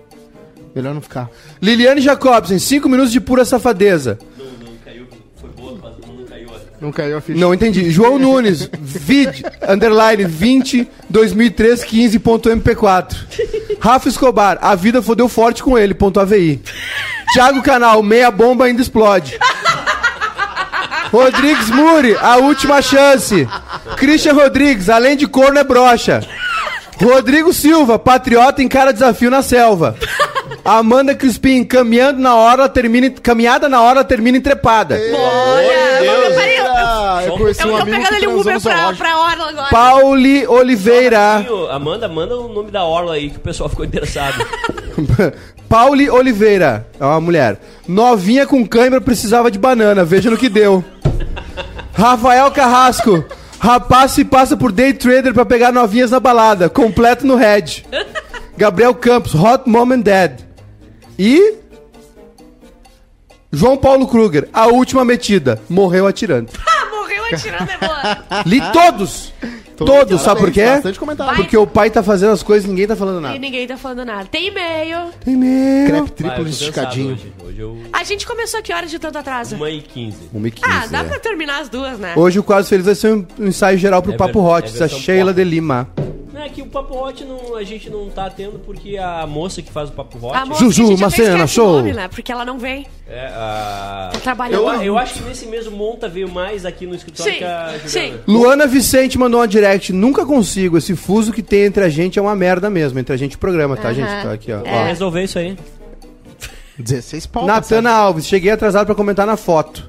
Melhor 0.75 0.93
não 0.93 1.01
ficar. 1.01 1.29
Liliane 1.61 2.01
Jacobsen, 2.01 2.57
5 2.57 2.87
minutos 2.87 3.11
de 3.11 3.19
pura 3.19 3.43
safadeza. 3.43 4.17
Não, 4.37 4.45
não 4.45 4.75
caiu. 4.83 5.07
Foi 5.35 5.49
boa, 5.49 5.77
mas 5.81 5.93
não 6.07 6.25
caiu. 6.25 6.49
Não 6.79 6.91
caiu 6.91 7.17
a 7.17 7.21
ficha. 7.21 7.39
Não 7.39 7.53
entendi. 7.53 7.91
João 7.91 8.17
Nunes, 8.17 8.69
vid, 8.79 9.43
underline 9.67 10.23
20, 10.25 10.87
2003, 11.09 11.83
15.mp4. 11.83 13.15
Rafa 13.79 14.09
Escobar, 14.09 14.59
a 14.61 14.75
vida 14.75 15.01
fodeu 15.01 15.27
forte 15.27 15.61
com 15.61 15.77
ele, 15.77 15.93
ponto 15.93 16.19
AVI. 16.19 16.61
Thiago 17.33 17.61
Canal, 17.61 18.01
meia 18.03 18.31
bomba 18.31 18.65
ainda 18.65 18.81
explode. 18.81 19.37
Rodrigues 21.11 21.69
Muri, 21.69 22.15
a 22.15 22.37
última 22.37 22.81
chance. 22.81 23.47
Christian 23.97 24.33
Rodrigues, 24.33 24.89
além 24.89 25.17
de 25.17 25.27
corno 25.27 25.59
é 25.59 25.63
brocha. 25.63 26.25
Rodrigo 27.01 27.53
Silva, 27.53 27.97
patriota 27.97 28.61
encara 28.61 28.93
desafio 28.93 29.29
na 29.29 29.41
selva. 29.41 29.95
Amanda 30.63 31.15
Crispim, 31.15 31.63
caminhando 31.63 32.19
na 32.19 32.35
hora, 32.35 32.69
termina, 32.69 33.09
caminhada 33.09 33.67
na 33.67 33.81
hora, 33.81 34.03
termina 34.03 34.37
em 34.37 34.41
trepada. 34.41 34.95
Olha, 34.95 35.71
eu, 37.25 37.33
conheci 37.37 37.61
eu 37.61 37.67
um 37.67 37.71
tô 37.71 37.81
amigo 37.81 37.97
pegando 37.97 38.25
no 38.25 38.39
Uber 38.39 38.61
pra, 38.61 38.93
pra 38.93 39.17
Orla 39.17 39.49
agora. 39.49 39.69
Pauli 39.69 40.47
Oliveira. 40.47 41.45
Amanda, 41.71 42.07
manda 42.07 42.37
o 42.37 42.47
nome 42.47 42.69
da 42.69 42.83
Orla 42.83 43.15
aí 43.15 43.29
que 43.29 43.37
o 43.37 43.41
pessoal 43.41 43.69
ficou 43.69 43.85
interessado. 43.85 44.45
Pauli 45.67 46.09
Oliveira, 46.09 46.85
é 46.99 47.05
uma 47.05 47.21
mulher. 47.21 47.59
Novinha 47.87 48.45
com 48.45 48.67
cãibra 48.67 48.99
precisava 49.01 49.49
de 49.49 49.57
banana, 49.57 50.03
veja 50.03 50.29
no 50.29 50.37
que 50.37 50.49
deu. 50.49 50.83
Rafael 51.93 52.51
Carrasco, 52.51 53.23
rapaz 53.59 54.11
se 54.11 54.25
passa 54.25 54.55
por 54.57 54.71
day 54.71 54.93
trader 54.93 55.33
pra 55.33 55.45
pegar 55.45 55.71
novinhas 55.71 56.11
na 56.11 56.19
balada, 56.19 56.69
completo 56.69 57.25
no 57.25 57.35
head. 57.35 57.85
Gabriel 58.57 58.93
Campos, 58.93 59.33
hot 59.33 59.67
mom 59.67 59.93
and 59.93 60.01
dad. 60.01 60.50
E 61.23 61.55
João 63.51 63.77
Paulo 63.77 64.07
Kruger, 64.07 64.49
a 64.51 64.65
última 64.67 65.05
metida, 65.05 65.61
morreu 65.69 66.07
atirando. 66.07 66.49
Ah, 66.67 66.85
morreu 66.89 67.23
atirando, 67.25 67.69
é 67.69 67.77
boa. 67.77 68.41
Li 68.45 68.59
todos. 68.73 69.31
Todos, 69.75 70.21
sabe 70.21 70.39
por 70.39 70.51
quê? 70.51 70.63
Bastante 70.65 70.99
comentário. 70.99 71.33
Vai. 71.33 71.41
Porque 71.43 71.57
o 71.57 71.67
pai 71.67 71.89
tá 71.91 72.01
fazendo 72.01 72.31
as 72.31 72.41
coisas 72.43 72.65
e 72.65 72.69
ninguém 72.69 72.87
tá 72.87 72.95
falando 72.95 73.19
E 73.19 73.21
nada. 73.21 73.37
ninguém 73.39 73.67
tá 73.67 73.77
falando 73.77 74.03
nada. 74.05 74.25
Tem 74.25 74.47
e-mail. 74.47 75.09
Tem 75.23 75.35
medo. 75.35 75.91
Crepe 75.91 76.11
triplo 76.11 76.47
esticadinho. 76.47 77.13
Hoje, 77.13 77.33
hoje 77.45 77.59
eu... 77.59 77.77
A 77.93 78.03
gente 78.03 78.25
começou 78.27 78.61
que 78.63 78.71
horas 78.73 78.89
de 78.91 78.97
tanto 78.99 79.17
atraso? 79.17 79.55
1 79.55 79.67
e 79.67 79.81
15. 79.81 80.17
1 80.33 80.47
e 80.47 80.51
15, 80.51 80.67
Ah, 80.71 80.87
dá 80.87 80.99
é. 80.99 81.03
pra 81.03 81.19
terminar 81.19 81.61
as 81.61 81.69
duas, 81.69 81.97
né? 81.99 82.13
Hoje 82.15 82.39
o 82.39 82.43
Quase 82.43 82.67
Feliz 82.69 82.85
vai 82.85 82.95
ser 82.95 83.13
um 83.13 83.25
ensaio 83.39 83.77
geral 83.77 84.01
pro 84.01 84.13
É 84.13 84.17
Papo 84.17 84.41
ver- 84.43 84.49
Hot, 84.49 84.75
é 84.75 84.79
da 84.79 84.87
Sheila 84.87 85.31
pop. 85.33 85.43
de 85.43 85.49
Lima. 85.49 85.87
Não, 86.41 86.47
é 86.47 86.49
que 86.49 86.61
o 86.63 86.65
Papo 86.65 86.97
Hot 86.97 87.23
não, 87.23 87.55
a 87.55 87.63
gente 87.63 87.87
não 87.87 88.09
tá 88.09 88.27
tendo 88.27 88.57
porque 88.57 88.97
a 88.97 89.27
moça 89.27 89.61
que 89.61 89.71
faz 89.71 89.89
o 89.89 89.91
Papo 89.91 90.17
Hot... 90.17 90.35
A 90.35 90.43
moça 90.43 90.71
gente 90.71 90.95
uma 90.95 91.09
cena, 91.11 91.45
show. 91.45 91.73
nome, 91.73 91.93
né? 91.93 92.07
Porque 92.07 92.31
ela 92.31 92.43
não 92.43 92.57
vem. 92.57 92.87
É, 93.07 93.27
a... 93.27 94.09
Tá 94.11 94.19
trabalhando. 94.19 94.63
Eu, 94.63 94.81
eu 94.81 94.97
acho 94.97 95.13
que 95.13 95.21
nesse 95.21 95.45
mesmo 95.45 95.77
monta 95.77 96.09
veio 96.09 96.27
mais 96.27 96.65
aqui 96.65 96.87
no 96.87 96.95
escritório 96.95 97.31
Sim, 97.31 97.37
que 97.37 97.43
a 97.43 97.77
Juliana. 97.77 97.89
sim. 97.89 98.19
Luana 98.27 98.65
Vicente 98.65 99.19
mandou 99.19 99.39
uma 99.39 99.47
direct. 99.47 99.93
Nunca 99.93 100.25
consigo. 100.25 100.79
Esse 100.79 100.95
fuso 100.95 101.31
que 101.31 101.43
tem 101.43 101.65
entre 101.65 101.83
a 101.83 101.89
gente 101.89 102.17
é 102.17 102.21
uma 102.21 102.35
merda 102.35 102.71
mesmo. 102.71 102.97
Entre 102.97 103.13
a 103.13 103.17
gente 103.17 103.33
e 103.33 103.35
o 103.35 103.39
programa, 103.39 103.77
tá, 103.77 103.89
Aham. 103.89 103.93
gente? 103.93 104.07
Tá 104.07 104.31
aqui, 104.33 104.51
ó. 104.51 104.61
É. 104.65 104.71
Vamos 104.71 104.87
resolver 104.87 105.23
isso 105.23 105.37
aí. 105.37 105.55
16 106.79 107.27
pau. 107.27 107.45
Natana 107.45 107.91
Alves, 107.91 108.25
cheguei 108.25 108.49
atrasado 108.49 108.87
pra 108.87 108.95
comentar 108.95 109.27
na 109.27 109.37
foto. 109.37 109.87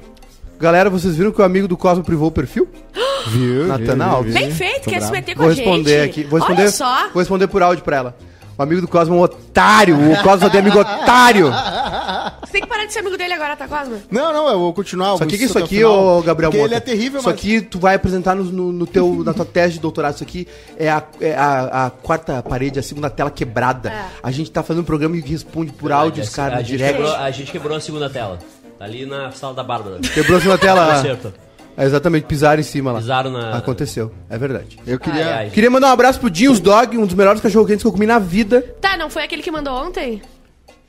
Galera, 0.59 0.89
vocês 0.89 1.17
viram 1.17 1.33
que 1.33 1.41
o 1.41 1.45
amigo 1.45 1.67
do 1.67 1.77
Cosmo 1.77 2.05
privou 2.05 2.29
o 2.29 2.33
perfil? 2.33 2.69
Viu? 3.29 3.67
Natana 3.67 4.07
Alves. 4.07 4.35
Bem 4.35 4.51
feito, 4.51 4.89
quer 4.91 5.01
se 5.01 5.11
bravo. 5.11 5.13
meter 5.13 5.35
com 5.35 5.43
Vou 5.43 5.51
a 5.51 5.55
gente. 5.55 5.65
responder 5.65 6.01
aqui. 6.03 6.25
Vou 6.25 6.39
responder, 6.39 6.63
Olha 6.63 6.71
só. 6.71 7.09
vou 7.13 7.21
responder 7.21 7.47
por 7.49 7.63
áudio 7.63 7.85
pra 7.85 7.97
ela. 7.97 8.17
O 8.59 8.63
amigo 8.63 8.81
do 8.83 8.89
Cosmo 8.89 9.15
é 9.15 9.19
um 9.19 9.23
otário. 9.23 9.97
O 10.13 10.23
Cosmo 10.23 10.51
tem 10.51 10.61
amigo 10.61 10.79
otário. 10.79 11.51
Você 12.43 12.53
tem 12.53 12.63
que 12.63 12.69
parar 12.69 12.85
de 12.85 12.93
ser 12.93 12.99
amigo 12.99 13.17
dele 13.17 13.33
agora, 13.33 13.57
tá, 13.57 13.67
Cosma? 13.67 13.97
Não, 14.11 14.33
não, 14.33 14.49
eu 14.49 14.59
vou 14.59 14.75
continuar. 14.75 15.17
Só 15.17 15.25
que 15.25 15.39
que 15.39 15.39
vou 15.39 15.47
isso 15.47 15.59
aqui, 15.59 15.83
ô 15.83 16.21
Gabriel 16.21 16.51
Porque 16.51 16.63
Mota, 16.63 16.75
ele 16.75 16.77
é 16.77 16.81
terrível, 16.81 17.21
Isso 17.21 17.29
mas... 17.29 17.39
aqui 17.39 17.61
tu 17.63 17.79
vai 17.79 17.95
apresentar 17.95 18.35
no, 18.35 18.45
no, 18.45 18.71
no 18.73 18.87
teu, 18.87 19.23
na 19.25 19.33
tua 19.33 19.45
tese 19.47 19.75
de 19.75 19.81
doutorado. 19.81 20.15
Isso 20.15 20.23
aqui 20.23 20.47
é 20.77 20.91
a, 20.91 21.03
é 21.21 21.35
a, 21.35 21.87
a 21.87 21.91
quarta 21.91 22.43
parede, 22.43 22.79
a 22.79 22.83
segunda 22.83 23.09
tela 23.09 23.31
quebrada. 23.31 23.91
É. 23.91 24.05
A 24.23 24.31
gente 24.31 24.51
tá 24.51 24.63
fazendo 24.63 24.83
um 24.83 24.87
programa 24.87 25.17
que 25.17 25.31
responde 25.31 25.73
por 25.73 25.91
áudio 25.91 26.23
os 26.23 26.29
caras 26.29 26.59
no 26.59 26.65
direct. 26.65 26.99
quebrou, 26.99 27.17
a 27.17 27.31
gente 27.31 27.51
quebrou 27.53 27.77
a 27.77 27.81
segunda 27.81 28.11
tela. 28.11 28.39
Tá 28.83 28.87
ali 28.87 29.07
na 29.07 29.30
sala 29.30 29.55
da 29.55 29.62
Bárbara. 29.62 30.01
Quebrou 30.01 30.39
a 30.39 30.41
segunda 30.41 30.59
tela. 30.59 31.01
É 31.76 31.85
exatamente, 31.85 32.24
pisaram 32.24 32.61
em 32.61 32.64
cima 32.64 32.91
lá. 32.91 32.99
Pisaram 32.99 33.30
na- 33.30 33.57
Aconteceu, 33.57 34.12
é 34.28 34.37
verdade. 34.37 34.76
Eu 34.85 34.99
queria... 34.99 35.24
Ai, 35.24 35.33
ai. 35.45 35.51
Queria 35.51 35.70
mandar 35.70 35.87
um 35.87 35.93
abraço 35.93 36.18
pro 36.18 36.28
Dinhos 36.28 36.59
Dog, 36.59 36.99
um 36.99 37.07
dos 37.07 37.14
melhores 37.14 37.41
cachorro-quentes 37.41 37.80
que 37.83 37.87
eu 37.87 37.93
comi 37.93 38.07
na 38.07 38.18
vida. 38.18 38.61
Tá, 38.80 38.97
não 38.97 39.09
foi 39.09 39.22
aquele 39.22 39.41
que 39.41 39.53
mandou 39.53 39.72
ontem? 39.87 40.20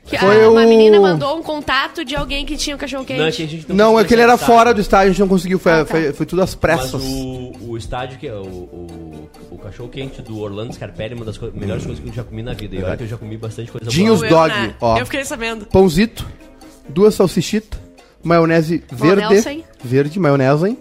Que 0.06 0.18
Foi 0.18 0.44
a- 0.44 0.50
uma 0.50 0.62
o- 0.62 0.68
menina 0.68 1.00
mandou 1.00 1.38
um 1.38 1.42
contato 1.42 2.04
de 2.04 2.14
alguém 2.16 2.44
que 2.44 2.56
tinha 2.56 2.74
um 2.74 2.78
cachorro 2.78 3.06
Não, 3.08 3.14
é 3.14 3.30
quente. 3.30 3.36
que 3.36 3.42
a 3.44 3.46
gente 3.46 3.72
Não, 3.72 3.84
é 3.84 3.88
conseguiu 3.92 4.08
que 4.08 4.14
ele 4.14 4.22
era 4.22 4.36
fora 4.36 4.74
do 4.74 4.80
estádio, 4.80 5.06
a 5.06 5.10
gente 5.12 5.20
não 5.20 5.28
conseguiu, 5.28 5.58
foi, 5.60 5.72
Ah, 5.72 5.78
tá. 5.78 5.86
foi, 5.86 6.12
foi 6.12 6.26
tudo 6.26 6.42
às 6.42 6.50
Mas 6.50 6.54
pressas. 6.56 7.02
o, 7.02 7.52
o 7.68 7.76
estádio, 7.78 8.18
que 8.18 8.26
é 8.26 8.34
o, 8.34 8.42
o, 8.44 9.30
o 9.52 9.58
cachorro 9.58 9.88
quente 9.88 10.20
do 10.20 10.38
Orlando 10.40 10.74
Scarpelli, 10.74 11.12
é 11.14 11.16
uma 11.16 11.24
das 11.24 11.38
co- 11.38 11.50
melhores 11.54 11.84
coisas 11.86 12.02
que 12.02 12.10
eu 12.10 12.12
já 12.12 12.24
comi 12.24 12.42
na 12.42 12.52
vida. 12.52 12.74
E 12.74 12.82
olha 12.82 12.96
que 12.96 13.04
eu 13.04 13.08
já 13.08 13.16
comi 13.16 13.36
bastante 13.38 13.70
coisa 13.70 13.88
Dinhos 13.88 14.18
boa. 14.18 14.26
Eu, 14.26 14.36
Dog, 14.36 14.50
né? 14.54 14.74
ó. 14.80 14.98
Eu 14.98 15.06
fiquei 15.06 15.24
sabendo. 15.24 15.64
Pãozito, 15.66 16.26
duas 16.88 17.14
salsichitas, 17.14 17.78
maionese 18.22 18.82
verde, 18.90 19.22
Maionese. 19.22 19.64
verde, 19.82 20.18
maionese, 20.20 20.78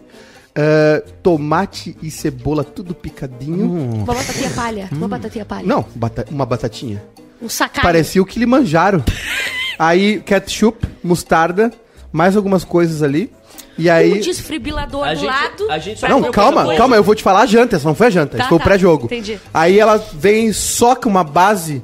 ah, 0.56 1.04
tomate 1.22 1.96
e 2.02 2.10
cebola 2.12 2.64
tudo 2.64 2.94
picadinho. 2.94 3.72
Uma 4.04 4.14
batatinha 4.14 4.50
palha. 4.52 4.90
Uma 4.92 5.08
batatinha 5.08 5.46
palha. 5.46 5.68
Não, 5.68 5.86
bata- 5.96 6.26
uma 6.30 6.46
batatinha. 6.46 7.04
Um 7.42 7.50
sacado. 7.50 7.84
Parecia 7.84 8.22
o 8.22 8.26
que 8.26 8.46
manjaram. 8.46 9.04
aí 9.80 10.22
ketchup, 10.22 10.88
mostarda, 11.04 11.72
mais 12.12 12.36
algumas 12.38 12.64
coisas 12.64 13.02
ali. 13.04 13.32
E 13.76 13.90
aí 13.90 14.14
Um 14.14 14.22
desfibrilador 14.22 15.04
A 15.04 15.14
do 15.14 15.20
gente- 15.22 15.26
lado. 15.26 15.72
a 15.72 15.80
gente 15.80 16.02
Não, 16.08 16.20
Não, 16.20 16.32
calma, 16.32 16.76
calma, 16.76 16.96
eu 16.96 17.04
vou 17.04 17.16
te 17.16 17.24
falar 17.24 17.42
a 17.42 17.46
janta, 17.48 17.76
essa 17.76 17.88
não 17.88 17.96
foi 17.96 18.06
a 18.08 18.10
janta, 18.12 18.38
Tá, 18.38 18.44
esse 18.44 18.50
foi 18.50 18.60
tá, 18.60 18.64
o 18.64 18.68
pré-jogo. 18.68 19.06
entendi. 19.08 19.40
Aí 19.52 19.80
ela 19.80 19.98
vem 19.98 20.48
e 20.50 20.54
soca 20.54 21.10
uma 21.10 21.24
base 21.24 21.82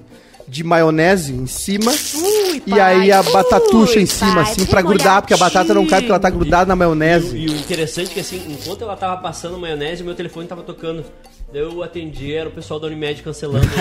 de 0.49 0.63
maionese 0.63 1.31
em 1.31 1.45
cima 1.45 1.91
Ui, 1.91 2.63
e 2.65 2.79
aí 2.79 3.11
a 3.11 3.21
batatuxa 3.21 3.99
em 3.99 4.03
Ui, 4.03 4.07
cima, 4.07 4.33
pai, 4.35 4.43
assim, 4.43 4.65
pra 4.65 4.81
grudar, 4.81 5.21
porque 5.21 5.33
a 5.33 5.37
batata 5.37 5.73
não 5.73 5.85
cai 5.85 5.99
porque 5.99 6.11
ela 6.11 6.19
tá 6.19 6.29
grudada 6.29 6.65
na 6.65 6.75
maionese. 6.75 7.37
E 7.37 7.47
o 7.47 7.55
interessante 7.55 8.11
é 8.11 8.13
que 8.15 8.19
assim, 8.19 8.43
enquanto 8.47 8.83
ela 8.83 8.95
tava 8.95 9.21
passando 9.21 9.57
maionese, 9.57 10.03
meu 10.03 10.15
telefone 10.15 10.47
tava 10.47 10.63
tocando. 10.63 11.05
Daí 11.51 11.61
eu 11.61 11.81
atendi, 11.83 12.33
era 12.33 12.47
o 12.47 12.51
pessoal 12.51 12.79
da 12.79 12.87
Unimed 12.87 13.23
cancelando 13.23 13.65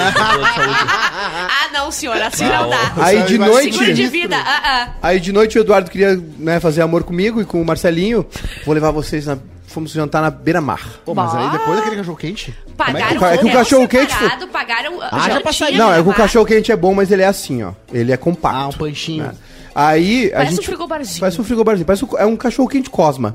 o. 1.78 1.82
Ah, 1.82 1.84
não, 1.84 1.90
senhora, 1.90 2.26
assim 2.26 2.44
não 2.44 2.68
dá. 2.68 2.92
Aí 2.96 3.22
de 3.22 3.38
noite, 3.38 3.72
Seguro 3.72 3.94
de 3.94 4.06
vida. 4.08 4.36
Ah, 4.36 4.62
ah. 4.64 4.88
aí 5.02 5.20
de 5.20 5.32
noite 5.32 5.58
o 5.58 5.60
Eduardo 5.60 5.90
queria 5.90 6.20
né, 6.38 6.60
fazer 6.60 6.82
amor 6.82 7.04
comigo 7.04 7.40
e 7.40 7.44
com 7.44 7.60
o 7.60 7.64
Marcelinho. 7.64 8.26
Vou 8.64 8.74
levar 8.74 8.90
vocês 8.90 9.26
na. 9.26 9.38
Fomos 9.66 9.92
jantar 9.92 10.22
na 10.22 10.30
beira-mar. 10.30 10.80
Pô, 11.04 11.14
mas 11.14 11.34
aí 11.34 11.50
depois 11.50 11.76
daquele 11.76 11.96
cachorro 11.96 12.16
quente... 12.16 12.54
Pagaram 12.74 13.26
É 13.26 13.36
que 13.36 13.44
o 13.44 13.48
hotel 13.48 13.58
cachorro 13.58 13.86
quente 13.86 14.12
separado, 14.14 14.48
pagaram 14.48 14.98
já 14.98 15.08
jantinha 15.10 15.40
passaria. 15.42 15.78
Não, 15.78 15.92
é 15.92 16.02
que 16.02 16.08
o 16.08 16.14
cachorro 16.14 16.46
quente 16.46 16.72
é 16.72 16.76
bom, 16.76 16.94
mas 16.94 17.10
ele 17.10 17.20
é 17.20 17.26
assim, 17.26 17.62
ó. 17.62 17.72
Ele 17.92 18.10
é 18.10 18.16
compacto. 18.16 18.58
Ah, 18.58 18.68
um 18.68 18.72
panchinho. 18.72 19.24
né? 19.24 19.34
Aí 19.74 20.28
a 20.32 20.38
Parece 20.38 20.50
gente 20.52 20.60
um 20.60 20.64
frigobarzinho. 20.64 21.20
Parece 21.20 21.40
um 21.40 21.44
frigobarzinho, 21.44 21.86
parece 21.86 22.04
um, 22.04 22.08
é 22.18 22.26
um 22.26 22.36
cachorro 22.36 22.68
quente 22.68 22.90
Cosma. 22.90 23.32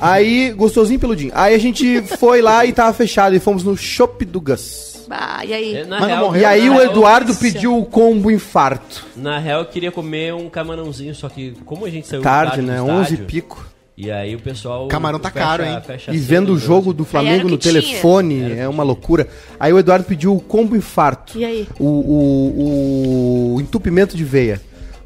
Aí, 0.00 0.50
gostosinho 0.52 0.98
peludinho. 0.98 1.32
Aí 1.34 1.54
a 1.54 1.58
gente 1.58 2.00
foi 2.18 2.40
lá 2.40 2.64
e 2.64 2.72
tava 2.72 2.92
fechado 2.94 3.34
e 3.36 3.38
fomos 3.38 3.62
no 3.62 3.76
Shop 3.76 4.24
do 4.24 4.40
Gus. 4.40 4.91
Ah, 5.10 5.44
e 5.44 5.52
aí? 5.52 5.74
É, 5.76 5.84
Na 5.84 6.00
Mas 6.00 6.00
não 6.00 6.06
real, 6.08 6.24
morreu? 6.26 6.42
E 6.42 6.44
aí 6.44 6.66
na 6.68 6.74
o 6.74 6.78
real- 6.78 6.90
Eduardo 6.90 7.34
pediu 7.36 7.78
o 7.78 7.84
combo 7.84 8.30
infarto. 8.30 9.04
Na 9.16 9.38
real, 9.38 9.60
eu 9.60 9.66
queria 9.66 9.90
comer 9.92 10.34
um 10.34 10.48
camarãozinho, 10.48 11.14
só 11.14 11.28
que 11.28 11.54
como 11.64 11.84
a 11.86 11.90
gente 11.90 12.06
saiu 12.06 12.22
Tarde, 12.22 12.62
né? 12.62 12.76
do 12.78 12.84
11 12.84 13.02
estádio, 13.02 13.26
pico. 13.26 13.66
E 13.94 14.10
aí 14.10 14.34
o 14.34 14.40
pessoal. 14.40 14.88
Camarão 14.88 15.18
tá 15.18 15.30
caro, 15.30 15.62
hein? 15.64 15.78
fecha 15.86 16.10
E 16.12 16.14
cedo, 16.18 16.26
vendo 16.26 16.50
o 16.52 16.54
né? 16.54 16.60
jogo 16.60 16.92
do 16.94 17.04
Flamengo 17.04 17.46
no 17.48 17.58
tinha. 17.58 17.74
telefone, 17.74 18.52
é 18.58 18.66
uma 18.66 18.82
loucura. 18.82 19.28
Aí 19.60 19.70
o 19.72 19.78
Eduardo 19.78 20.04
pediu 20.06 20.34
o 20.34 20.40
combo 20.40 20.74
infarto. 20.74 21.38
E 21.38 21.44
aí? 21.44 21.68
O, 21.78 21.84
o, 21.86 23.54
o 23.56 23.60
entupimento 23.60 24.16
de 24.16 24.24
veia. 24.24 24.60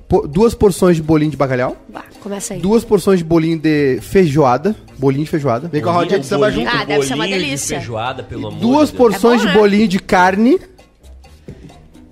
po- 0.08 0.26
duas 0.26 0.54
porções 0.54 0.96
de 0.96 1.02
bolinho 1.02 1.32
de 1.32 1.36
bacalhau, 1.36 1.76
Bah, 1.88 2.04
começa 2.28 2.54
aí. 2.54 2.60
duas 2.60 2.84
porções 2.84 3.18
de 3.20 3.24
bolinho 3.24 3.58
de 3.58 3.98
feijoada, 4.02 4.74
bolinho 4.98 5.24
de 5.24 5.30
feijoada, 5.30 5.68
Vem 5.68 5.80
com 5.80 5.90
a 5.90 5.92
rodinha 5.92 6.18
de 6.18 6.26
samba 6.26 6.50
junto. 6.50 6.68
Ah, 6.68 6.84
deve 6.84 7.04
ser 7.06 7.14
uma 7.14 7.24
bolinho 7.24 7.38
de 7.38 7.44
delícia. 7.46 7.78
feijoada, 7.78 8.22
pelo 8.22 8.48
amor 8.48 8.58
duas 8.60 8.90
de 8.90 8.96
Deus. 8.96 9.12
porções 9.12 9.40
É 9.40 9.44
bom, 9.44 9.48
de 9.50 9.54
né? 9.54 9.60
bolinho 9.60 9.88
de 9.88 9.98
carne 10.00 10.58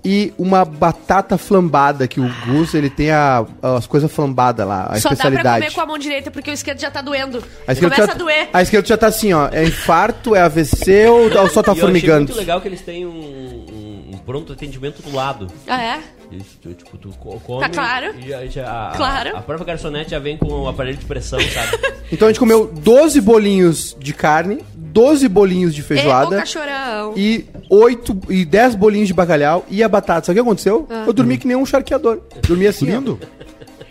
e 0.07 0.31
uma 0.37 0.63
batata 0.63 1.35
flambada, 1.35 2.07
que 2.07 2.19
o 2.21 2.31
Gus, 2.45 2.75
ele 2.75 2.91
tem 2.91 3.09
a- 3.09 3.43
as 3.63 3.87
coisas 3.87 4.11
flambadas 4.11 4.65
lá, 4.67 4.83
a 4.83 4.99
Só 4.99 5.09
dá 5.09 5.15
pra 5.15 5.27
especialidade. 5.29 5.59
comer 5.65 5.73
com 5.73 5.81
a 5.81 5.85
mão 5.87 5.97
direita 5.97 6.29
porque 6.29 6.51
o 6.51 6.53
esquerdo 6.53 6.79
já 6.79 6.91
tá 6.91 7.01
doendo. 7.01 7.43
A 7.67 7.73
esquerda, 7.73 7.95
Começa 7.95 8.11
já, 8.11 8.13
a 8.13 8.23
doer. 8.23 8.49
a 8.53 8.61
esquerda 8.61 8.87
já 8.87 8.97
tá 8.97 9.07
assim, 9.07 9.33
ó, 9.33 9.49
é 9.51 9.63
infarto, 9.65 10.35
é 10.35 10.41
AVC 10.41 11.07
ou, 11.07 11.23
ou 11.41 11.49
só 11.49 11.63
tá 11.63 11.71
E 11.71 11.73
eu 11.73 11.73
achei 11.73 11.81
formigando? 11.81 12.25
muito 12.27 12.37
legal 12.37 12.61
que 12.61 12.67
eles 12.67 12.81
têm 12.81 13.03
um, 13.05 13.09
um- 13.09 14.11
um 14.13 14.17
pronto 14.19 14.53
atendimento 14.53 15.01
do 15.01 15.13
lado. 15.15 15.47
Ah, 15.67 15.81
é? 15.81 15.99
Isso, 16.31 16.57
tu, 16.61 16.73
tipo, 16.73 16.97
tu 16.97 17.09
co- 17.19 17.39
come 17.39 17.61
Tá 17.61 17.69
claro. 17.69 18.13
e 18.19 18.29
já, 18.29 18.45
já- 18.47 18.89
a, 18.89 18.95
Claro. 18.97 19.37
a 19.37 19.41
própria 19.41 19.65
garçonete 19.67 20.11
já 20.11 20.19
vem 20.19 20.37
com 20.37 20.47
o 20.47 20.67
aparelho 20.67 20.97
de 20.97 21.05
pressão, 21.05 21.39
sabe? 21.39 21.95
Então 22.11 22.27
a 22.27 22.31
gente 22.31 22.39
comeu 22.39 22.67
12 22.71 23.19
bolinhos 23.19 23.95
de 23.99 24.13
carne, 24.13 24.63
12 24.75 25.27
bolinhos 25.27 25.73
de 25.73 25.81
É, 25.81 25.83
feijoada 25.83 26.37
cachorrão. 26.37 27.13
e 27.17 27.45
8 27.67 28.15
e 28.29 28.45
10 28.45 28.75
bolinhos 28.75 29.07
de 29.07 29.13
bacalhau 29.13 29.65
e 29.69 29.83
a 29.83 29.89
batata. 29.89 30.27
Sabe 30.27 30.39
o 30.39 30.43
que 30.43 30.47
aconteceu? 30.47 30.87
Ah. 30.89 31.03
Eu 31.07 31.11
dormi 31.13 31.37
que 31.39 31.47
nem 31.47 31.57
um 31.57 31.65
charqueador. 31.65 32.19
Dormi 32.47 32.67
assim. 32.67 32.85
Lindo. 32.85 33.19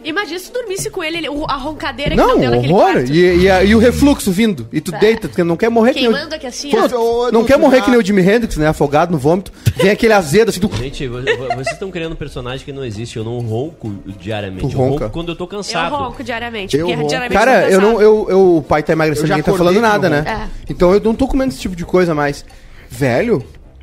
Imagina 0.04 0.38
se 0.38 0.50
tu 0.50 0.54
dormisse 0.60 0.90
com 0.90 1.02
ele, 1.02 1.16
ele- 1.18 1.28
o- 1.28 1.44
a 1.48 1.56
roncadeira 1.56 2.10
que 2.12 2.16
não 2.16 2.28
Não, 2.28 2.38
deu 2.38 2.50
naquele 2.50 2.72
horror. 2.72 2.92
quarto. 2.92 3.12
E, 3.12 3.36
e, 3.44 3.50
a- 3.50 3.64
e 3.64 3.74
o 3.74 3.78
refluxo 3.78 4.30
vindo. 4.30 4.68
E 4.72 4.80
tu 4.80 4.90
Tá. 4.92 4.98
deita, 4.98 5.28
porque 5.28 5.42
não 5.42 5.56
quer 5.56 5.70
morrer 5.70 5.94
que 5.94 6.00
nem. 6.02 6.10
Queimando 6.12 6.34
aqui 6.34 6.46
assim, 6.46 6.70
Fosse- 6.70 6.94
ó. 6.94 6.98
ô, 7.00 7.22
Não 7.32 7.40
Edu, 7.40 7.44
quer 7.46 7.54
tu 7.54 7.60
morrer 7.60 7.80
que 7.82 7.90
nem 7.90 7.98
o 7.98 8.04
Jimi 8.04 8.20
Hendrix, 8.22 8.56
né? 8.56 8.66
Afogado 8.68 9.10
no 9.12 9.18
vômito. 9.18 9.50
Vem 9.76 9.90
aquele 9.90 10.12
azedo 10.12 10.50
assim 10.50 10.60
do... 10.60 10.70
Gente, 10.76 11.08
vo- 11.08 11.18
vo- 11.20 11.48
vocês 11.56 11.72
estão 11.72 11.90
criando 11.90 12.12
um 12.12 12.16
personagem 12.16 12.64
que 12.64 12.72
não 12.72 12.84
existe. 12.84 13.16
Eu 13.16 13.24
não 13.24 13.38
ronco 13.40 13.92
diariamente. 14.20 14.60
Tu 14.68 14.72
eu 14.72 14.78
ronca? 14.78 15.04
ronco 15.04 15.10
quando 15.12 15.28
eu 15.30 15.36
tô 15.36 15.44
Eu 15.44 15.48
cansado. 15.48 15.94
ronco 15.94 16.22
diariamente. 16.22 16.76
Eu 16.76 16.86
ronco. 16.86 17.08
diariamente 17.08 17.38
Cara, 17.38 17.70
eu 17.70 17.80
não, 17.80 18.00
eu, 18.00 18.26
eu, 18.28 18.56
o 18.58 18.62
pai 18.62 18.82
tá 18.82 18.92
emagrecendo, 18.92 19.26
Eu 19.28 19.36
ninguém 19.36 19.42
tá 19.52 19.56
falando 19.58 19.80
nada, 19.80 20.08
não 20.10 20.22
né? 20.22 20.32
ronco. 20.34 20.50
Então 20.68 20.92
eu 20.94 21.00
não 21.00 21.14
tô 21.14 21.26
comendo 21.26 21.50
esse 21.52 21.60
tipo 21.60 21.74
de 21.74 21.84
coisa 21.84 22.14
mais. 22.14 22.44
Velho, 22.90 23.42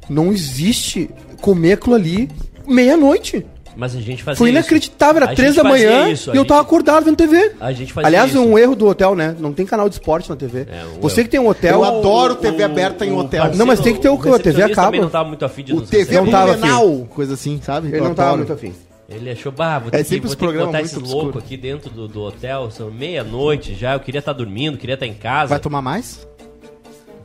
não 0.09 0.31
existe 0.31 1.09
comer 1.41 1.73
aquilo 1.73 1.95
ali 1.95 2.29
meia-noite. 2.67 3.45
Mas 3.75 3.95
a 3.95 4.01
gente 4.01 4.21
fazia 4.21 4.37
Foi 4.37 4.49
isso. 4.49 4.57
inacreditável, 4.57 5.21
era 5.23 5.31
A 5.31 5.35
três 5.35 5.53
gente 5.55 5.63
da 5.63 5.69
fazia 5.69 5.89
manhã 5.89 6.09
isso, 6.09 6.29
a 6.29 6.33
e 6.33 6.37
eu 6.37 6.41
gente- 6.41 6.49
tava 6.49 6.61
acordado 6.61 7.05
vendo 7.05 7.15
TV. 7.15 7.53
A 7.59 7.71
gente 7.71 7.93
fazia 7.93 8.07
Aliás, 8.07 8.31
isso. 8.31 8.41
um 8.41 8.57
erro 8.57 8.75
do 8.75 8.85
hotel, 8.87 9.15
né? 9.15 9.35
Não 9.39 9.53
tem 9.53 9.65
canal 9.65 9.87
de 9.87 9.95
esporte 9.95 10.29
na 10.29 10.35
TV. 10.35 10.67
É, 10.69 10.83
um 10.97 10.99
Você 11.01 11.21
erro. 11.21 11.25
que 11.25 11.31
tem 11.31 11.39
um 11.39 11.47
hotel. 11.47 11.75
Eu 11.75 11.83
adoro 11.85 12.35
TV 12.35 12.63
aberta 12.63 13.05
em 13.05 13.13
hotel. 13.13 13.51
Não, 13.55 13.65
mas 13.65 13.79
tem 13.79 13.93
que 13.93 14.01
ter 14.01 14.09
o- 14.09 14.13
a 14.13 14.17
TV 14.17 14.29
recepcionista 14.31 14.71
acaba. 14.73 14.87
também 14.87 15.01
não 15.01 15.09
tava 15.09 15.27
muito 15.29 15.45
afim 15.45 15.63
de 15.63 15.73
O 15.73 15.75
nos 15.77 15.89
TV 15.89 16.03
receber. 16.03 16.21
Não 16.25 16.31
tava 16.31 16.53
Blumenau, 16.53 17.07
coisa 17.09 17.33
assim, 17.35 17.59
sabe? 17.63 17.87
Ele 17.87 17.97
Eu 17.99 18.03
não 18.03 18.13
tava 18.13 18.29
adoro. 18.33 18.47
muito 18.47 18.53
afim. 18.53 18.73
Ele 19.09 19.29
achou, 19.29 19.51
bah, 19.51 19.77
vou 19.79 19.91
ter, 19.91 19.97
É 19.97 20.03
que, 20.03 20.09
sempre 20.09 20.21
vou 20.21 20.25
os 20.27 20.31
ter 20.31 20.37
que 20.37 20.43
programas 20.45 20.67
botar 20.67 20.77
muito 20.79 20.87
esse 20.89 20.97
obscuros. 20.97 21.23
louco 21.23 21.39
aqui 21.39 21.57
dentro 21.57 21.89
do, 21.89 22.07
do 22.07 22.21
hotel. 22.21 22.71
São 22.71 22.89
meia-noite 22.91 23.73
já. 23.75 23.93
Eu 23.93 23.99
queria 23.99 24.19
estar 24.19 24.31
dormindo, 24.33 24.77
queria 24.77 24.93
estar 24.93 25.05
em 25.07 25.13
casa. 25.13 25.49
Vai 25.49 25.59
tomar 25.59 25.81
mais? 25.81 26.25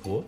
Vou. 0.03 0.25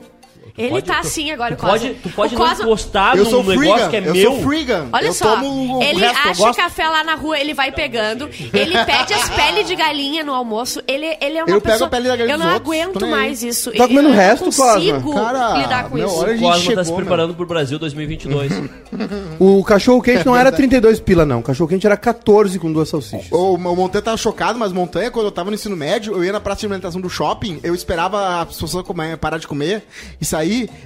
Tu 0.54 0.60
Ele 0.60 0.70
pode- 0.70 0.86
tá 0.86 0.94
tu- 1.00 1.06
assim 1.06 1.30
agora, 1.30 1.54
tu 1.56 1.58
o 1.58 1.68
Cosmo. 1.68 1.88
pode, 1.88 1.94
tu 2.02 2.08
pode 2.10 2.34
O 2.34 2.38
não 2.38 2.46
Cosmo- 2.46 2.64
encostar 2.64 3.16
eu 3.16 3.24
num 3.24 3.30
sou 3.30 3.44
negócio 3.44 3.60
freegan, 3.68 3.88
que 3.90 3.96
é 3.96 4.00
eu 4.08 4.14
meu. 4.14 4.32
sou 4.32 4.42
freegan. 4.42 4.86
Olha 4.92 5.06
eu 5.06 5.12
só, 5.12 5.34
tomo 5.36 5.78
o 5.78 5.82
ele 5.82 6.00
resto, 6.00 6.26
eu 6.26 6.30
acha 6.32 6.42
gosto. 6.42 6.56
café 6.58 6.88
lá 6.88 7.04
na 7.04 7.14
rua, 7.14 7.38
ele 7.38 7.54
vai 7.54 7.70
pegando, 7.72 8.28
ele 8.52 8.84
pede 8.84 9.14
as 9.14 9.28
peles 9.30 9.66
de 9.66 9.76
galinha 9.76 10.24
no 10.24 10.34
almoço, 10.34 10.82
ele, 10.86 11.06
ele 11.20 11.38
é 11.38 11.44
uma 11.44 11.50
Eu 11.50 11.60
pego 11.60 11.72
pessoa... 11.72 11.86
a 11.86 11.90
pele 11.90 12.08
da 12.08 12.16
galinha 12.16 12.34
eu 12.34 12.38
não 12.38 12.48
aguento 12.48 13.06
mais 13.06 13.42
isso. 13.42 13.70
Tá 13.72 13.86
comendo 13.86 14.08
eu 14.08 14.10
não 14.10 14.16
resto, 14.16 14.44
Cosma? 14.46 14.74
consigo 14.74 15.14
Cara, 15.14 15.58
lidar 15.58 15.88
com 15.88 15.94
meu, 15.96 16.06
isso. 16.06 16.16
O 16.22 16.38
Cosmo 16.38 16.74
tá 16.74 16.84
se 16.84 16.90
meu. 16.90 16.96
preparando 17.00 17.34
pro 17.34 17.46
Brasil 17.46 17.78
2022. 17.78 18.52
O 19.38 19.62
cachorro 19.64 20.00
quente 20.02 20.24
não 20.26 20.36
era 20.36 20.50
32 20.50 20.98
pila, 21.00 21.24
não. 21.24 21.40
O 21.40 21.42
cachorro 21.42 21.68
quente 21.68 21.86
era 21.86 21.96
14 21.96 22.58
com 22.58 22.72
duas 22.72 22.88
salsichas. 22.88 23.30
O, 23.30 23.54
o 23.54 23.58
Montanha 23.58 24.02
tava 24.02 24.16
chocado, 24.16 24.58
mas 24.58 24.72
Montanha, 24.72 25.10
quando 25.10 25.26
eu 25.26 25.32
tava 25.32 25.50
no 25.50 25.54
ensino 25.54 25.76
médio, 25.76 26.14
eu 26.14 26.24
ia 26.24 26.32
na 26.32 26.40
praça 26.40 26.60
de 26.60 26.66
alimentação 26.66 27.00
do 27.00 27.08
shopping, 27.08 27.60
eu 27.62 27.74
esperava 27.74 28.40
as 28.42 28.48
pessoas 28.48 28.84
parar 29.20 29.38
de 29.38 29.46
comer 29.46 29.84
e 30.20 30.24
sair, 30.24 30.37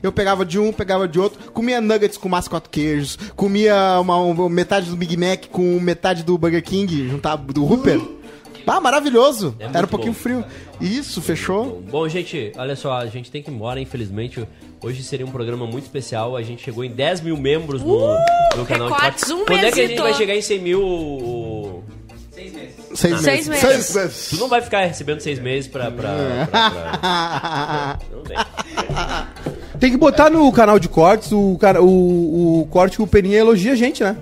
eu 0.03 0.13
pegava 0.13 0.45
de 0.45 0.59
um, 0.59 0.73
pegava 0.73 1.07
de 1.09 1.19
outro, 1.21 1.51
comia 1.53 1.81
nuggets 1.81 2.17
com 2.17 2.29
massa 2.29 2.49
e 2.49 2.51
quatro 2.51 2.71
queijos, 2.71 3.19
comia 3.37 3.99
uma, 4.01 4.17
uma- 4.17 4.49
metade 4.49 4.89
do 4.91 4.97
Big 4.97 5.17
Mac 5.17 5.47
com 5.51 5.79
metade 5.81 6.23
do 6.23 6.37
Burger 6.39 6.63
King, 6.63 7.09
juntava 7.09 7.43
do 7.53 7.65
Hooper. 7.65 8.01
Ah, 8.67 8.81
maravilhoso! 8.81 9.57
É 9.59 9.65
Era 9.65 9.87
um 9.87 9.89
pouquinho 9.89 10.13
bom. 10.13 10.19
frio. 10.19 10.45
Isso, 10.81 11.21
fechou? 11.21 11.83
Bom, 11.91 12.09
gente, 12.09 12.53
olha 12.57 12.77
só, 12.77 12.93
a 12.93 13.07
gente 13.07 13.29
tem 13.31 13.43
que 13.43 13.51
ir 13.51 13.55
embora, 13.55 13.81
infelizmente. 13.81 14.47
Hoje 14.81 15.03
seria 15.03 15.27
um 15.27 15.31
programa 15.33 15.67
muito 15.67 15.83
especial. 15.85 16.37
A 16.37 16.43
gente 16.43 16.63
chegou 16.63 16.85
em 16.85 16.91
10 16.91 17.23
mil 17.23 17.37
membros 17.37 17.83
no, 17.83 18.15
no 18.57 18.65
canal 18.65 18.87
de 18.89 18.95
recortes, 18.95 19.25
cortes. 19.25 19.31
um 19.31 19.45
Quando 19.45 19.65
é 19.65 19.73
que 19.73 19.81
a 19.81 19.87
gente 19.89 20.01
vai 20.01 20.15
chegar 20.15 20.37
em 20.37 20.43
100 20.43 20.59
mil? 20.61 20.81
o- 20.81 21.85
Seis, 22.95 23.21
Seis 23.21 23.49
meses. 23.49 23.61
Seis 23.61 23.95
meses. 23.97 24.29
Tu 24.31 24.37
não 24.37 24.49
vai 24.49 24.61
ficar 24.61 24.85
recebendo 24.85 25.21
seis 25.21 25.39
meses 25.39 25.69
pra. 25.71 25.91
pra, 25.91 26.47
pra- 26.51 26.71
pra- 26.71 27.99
Não 28.13 28.23
vem. 28.23 28.37
Tem 29.83 29.91
que 29.91 29.97
botar 29.97 30.31
no 30.31 30.53
canal 30.53 30.79
de 30.79 30.89
cortes 30.89 31.33
o, 31.33 31.57
cara, 31.61 31.83
o, 31.83 32.61
o 32.61 32.67
corte 32.67 32.97
que 32.97 33.03
o 33.03 33.07
Peninha 33.07 33.39
elogia 33.39 33.73
a 33.73 33.75
gente, 33.75 34.01
né? 34.01 34.17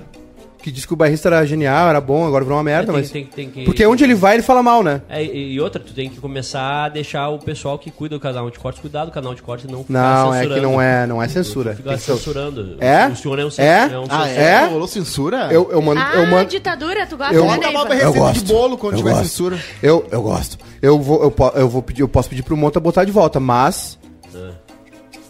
Que 0.62 0.70
diz 0.70 0.86
que 0.86 0.92
o 0.94 0.96
bairrista 0.96 1.28
era 1.28 1.44
genial, 1.46 1.90
era 1.90 2.00
bom, 2.00 2.26
agora 2.26 2.42
virou 2.44 2.56
uma 2.56 2.64
merda, 2.64 2.90
Tem- 2.92 3.00
mas. 3.02 3.11
tem- 3.11 3.26
tem 3.26 3.50
que- 3.50 3.64
Porque 3.66 3.84
onde 3.84 4.02
ele 4.02 4.14
vai, 4.14 4.36
ele 4.36 4.42
fala 4.42 4.62
mal, 4.62 4.82
né? 4.82 5.02
É, 5.06 5.22
e 5.22 5.52
e 5.52 5.61
outra, 5.61 5.78
tu 5.78 5.92
tem 5.92 6.08
que 6.08 6.18
começar 6.18 6.84
a 6.84 6.88
deixar 6.88 7.28
o 7.28 7.38
pessoal 7.38 7.78
que 7.78 7.90
cuida 7.90 8.16
do 8.16 8.20
canal 8.20 8.48
de 8.50 8.58
cortes 8.58 8.80
cuidar 8.80 9.04
do 9.04 9.11
canal 9.11 9.34
de 9.34 9.42
cortes 9.42 9.68
e 9.68 9.70
não 9.70 9.84
ficar 9.84 9.92
Não, 10.24 10.32
é 10.34 10.38
que 10.40 10.42
censurando. 10.48 10.62
não 10.70 10.80
é, 10.80 11.06
não 11.06 11.22
é 11.22 11.28
censura. 11.28 11.74
Ficar 11.74 11.92
que 11.94 12.00
ser- 12.00 12.12
censurando. 12.14 12.76
É? 12.80 13.06
O 13.08 13.16
senhor 13.16 13.38
é 13.38 13.44
um, 13.44 13.48
É? 13.48 13.50
cen- 13.50 13.64
um 13.98 14.04
Ah, 14.08 14.26
censor. 14.26 14.26
é? 14.38 14.42
É? 14.42 14.64
Rolou 14.66 14.88
censura? 14.88 15.48
Eu, 15.52 15.70
eu 15.72 15.82
mando. 15.82 16.00
Ah, 16.00 16.12
eu 16.14 16.26
mando 16.26 16.48
ditadura, 16.48 17.06
tu 17.06 17.18
gosta, 17.18 17.34
Eu- 17.34 17.44
né, 17.44 17.50
Manda 17.50 17.66
Neiva? 17.66 17.80
Eu 17.82 17.88
receita 17.90 18.18
gosto. 18.18 18.44
de 18.46 18.52
bolo 18.54 18.78
quando 18.78 18.92
Eu 18.94 18.98
tiver 18.98 19.11
gosto. 19.11 19.22
censura. 19.24 19.58
Eu, 19.82 20.06
eu 20.11 20.22
gosto. 20.22 20.58
Eu 20.80 20.98
vou, 20.98 21.22
eu, 21.22 21.30
po- 21.30 21.52
eu 21.54 21.68
vou 21.68 21.82
pedir, 21.82 22.00
eu 22.00 22.08
posso 22.08 22.30
pedir 22.30 22.42
pro 22.42 22.56
Monta 22.56 22.80
botar 22.80 23.04
de 23.04 23.12
volta, 23.12 23.38
mas 23.38 23.98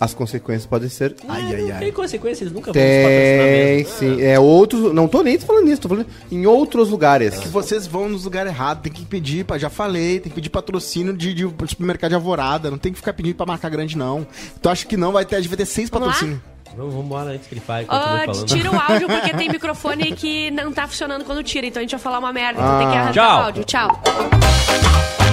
as 0.01 0.15
consequências 0.15 0.65
podem 0.67 0.89
ser. 0.89 1.15
Ai, 1.29 1.43
ai, 1.55 1.63
Não 1.63 1.73
ai. 1.75 1.79
tem 1.81 1.93
consequência, 1.93 2.43
eles 2.43 2.53
nunca 2.55 2.73
vão 2.73 2.83
nos 2.83 2.91
patrocinar 2.91 3.47
Tem, 3.47 3.85
sim. 3.85 4.23
É 4.23 4.41
outros. 4.41 4.95
Não 4.95 5.07
tô 5.07 5.23
nem 5.23 5.39
falando 5.39 5.67
nisso, 5.67 5.83
tô 5.83 5.89
falando 5.91 6.07
em 6.33 6.47
outros 6.47 6.89
lugares. 6.89 7.39
que 7.39 7.49
vocês 7.49 7.87
vão 7.87 8.09
nos 8.09 8.25
lugares 8.25 8.51
errados, 8.51 8.83
tem 8.83 8.91
que 8.93 9.05
pedir, 9.05 9.45
pra, 9.45 9.59
já 9.59 9.69
falei, 9.69 10.19
tem 10.19 10.31
que 10.31 10.35
pedir 10.35 10.49
patrocínio 10.49 11.13
de, 11.17 11.35
de 11.35 11.43
supermercado 11.69 12.09
de 12.11 12.15
alvorada, 12.15 12.71
não 12.71 12.79
tem 12.79 12.91
que 12.93 12.99
ficar 12.99 13.13
pedindo 13.13 13.35
pra 13.35 13.45
marcar 13.45 13.69
grande, 13.69 13.97
não. 13.97 14.27
Tu 14.63 14.69
acha 14.71 14.87
que 14.87 14.97
não 14.97 15.13
vai 15.13 15.25
ter, 15.27 15.37
a 15.37 15.41
gente 15.41 15.49
vai 15.51 15.59
ter 15.59 15.67
seis 15.67 15.91
patrocínios. 15.91 16.39
Vamos, 16.77 16.93
vamos 16.95 17.07
embora 17.07 17.31
antes 17.33 17.47
que 17.49 17.55
ele 17.55 17.61
fale, 17.61 17.87
tira 18.47 18.71
o 18.71 18.75
áudio 18.81 19.07
porque 19.09 19.35
tem 19.35 19.49
microfone 19.51 20.13
que 20.13 20.51
não 20.53 20.73
tá 20.73 20.87
funcionando 20.87 21.25
quando 21.25 21.43
tira, 21.43 21.67
então 21.67 21.81
a 21.81 21.83
gente 21.83 21.91
vai 21.91 22.01
falar 22.01 22.21
uma 22.21 22.33
merda, 22.33 22.61
então 22.61 22.79
tem 22.79 22.89
que 22.91 22.97
Ah. 22.97 23.01
arrancar 23.01 23.13
Tchau. 23.13 23.39
o 23.41 23.45
áudio. 23.45 23.65
Tchau. 23.65 25.30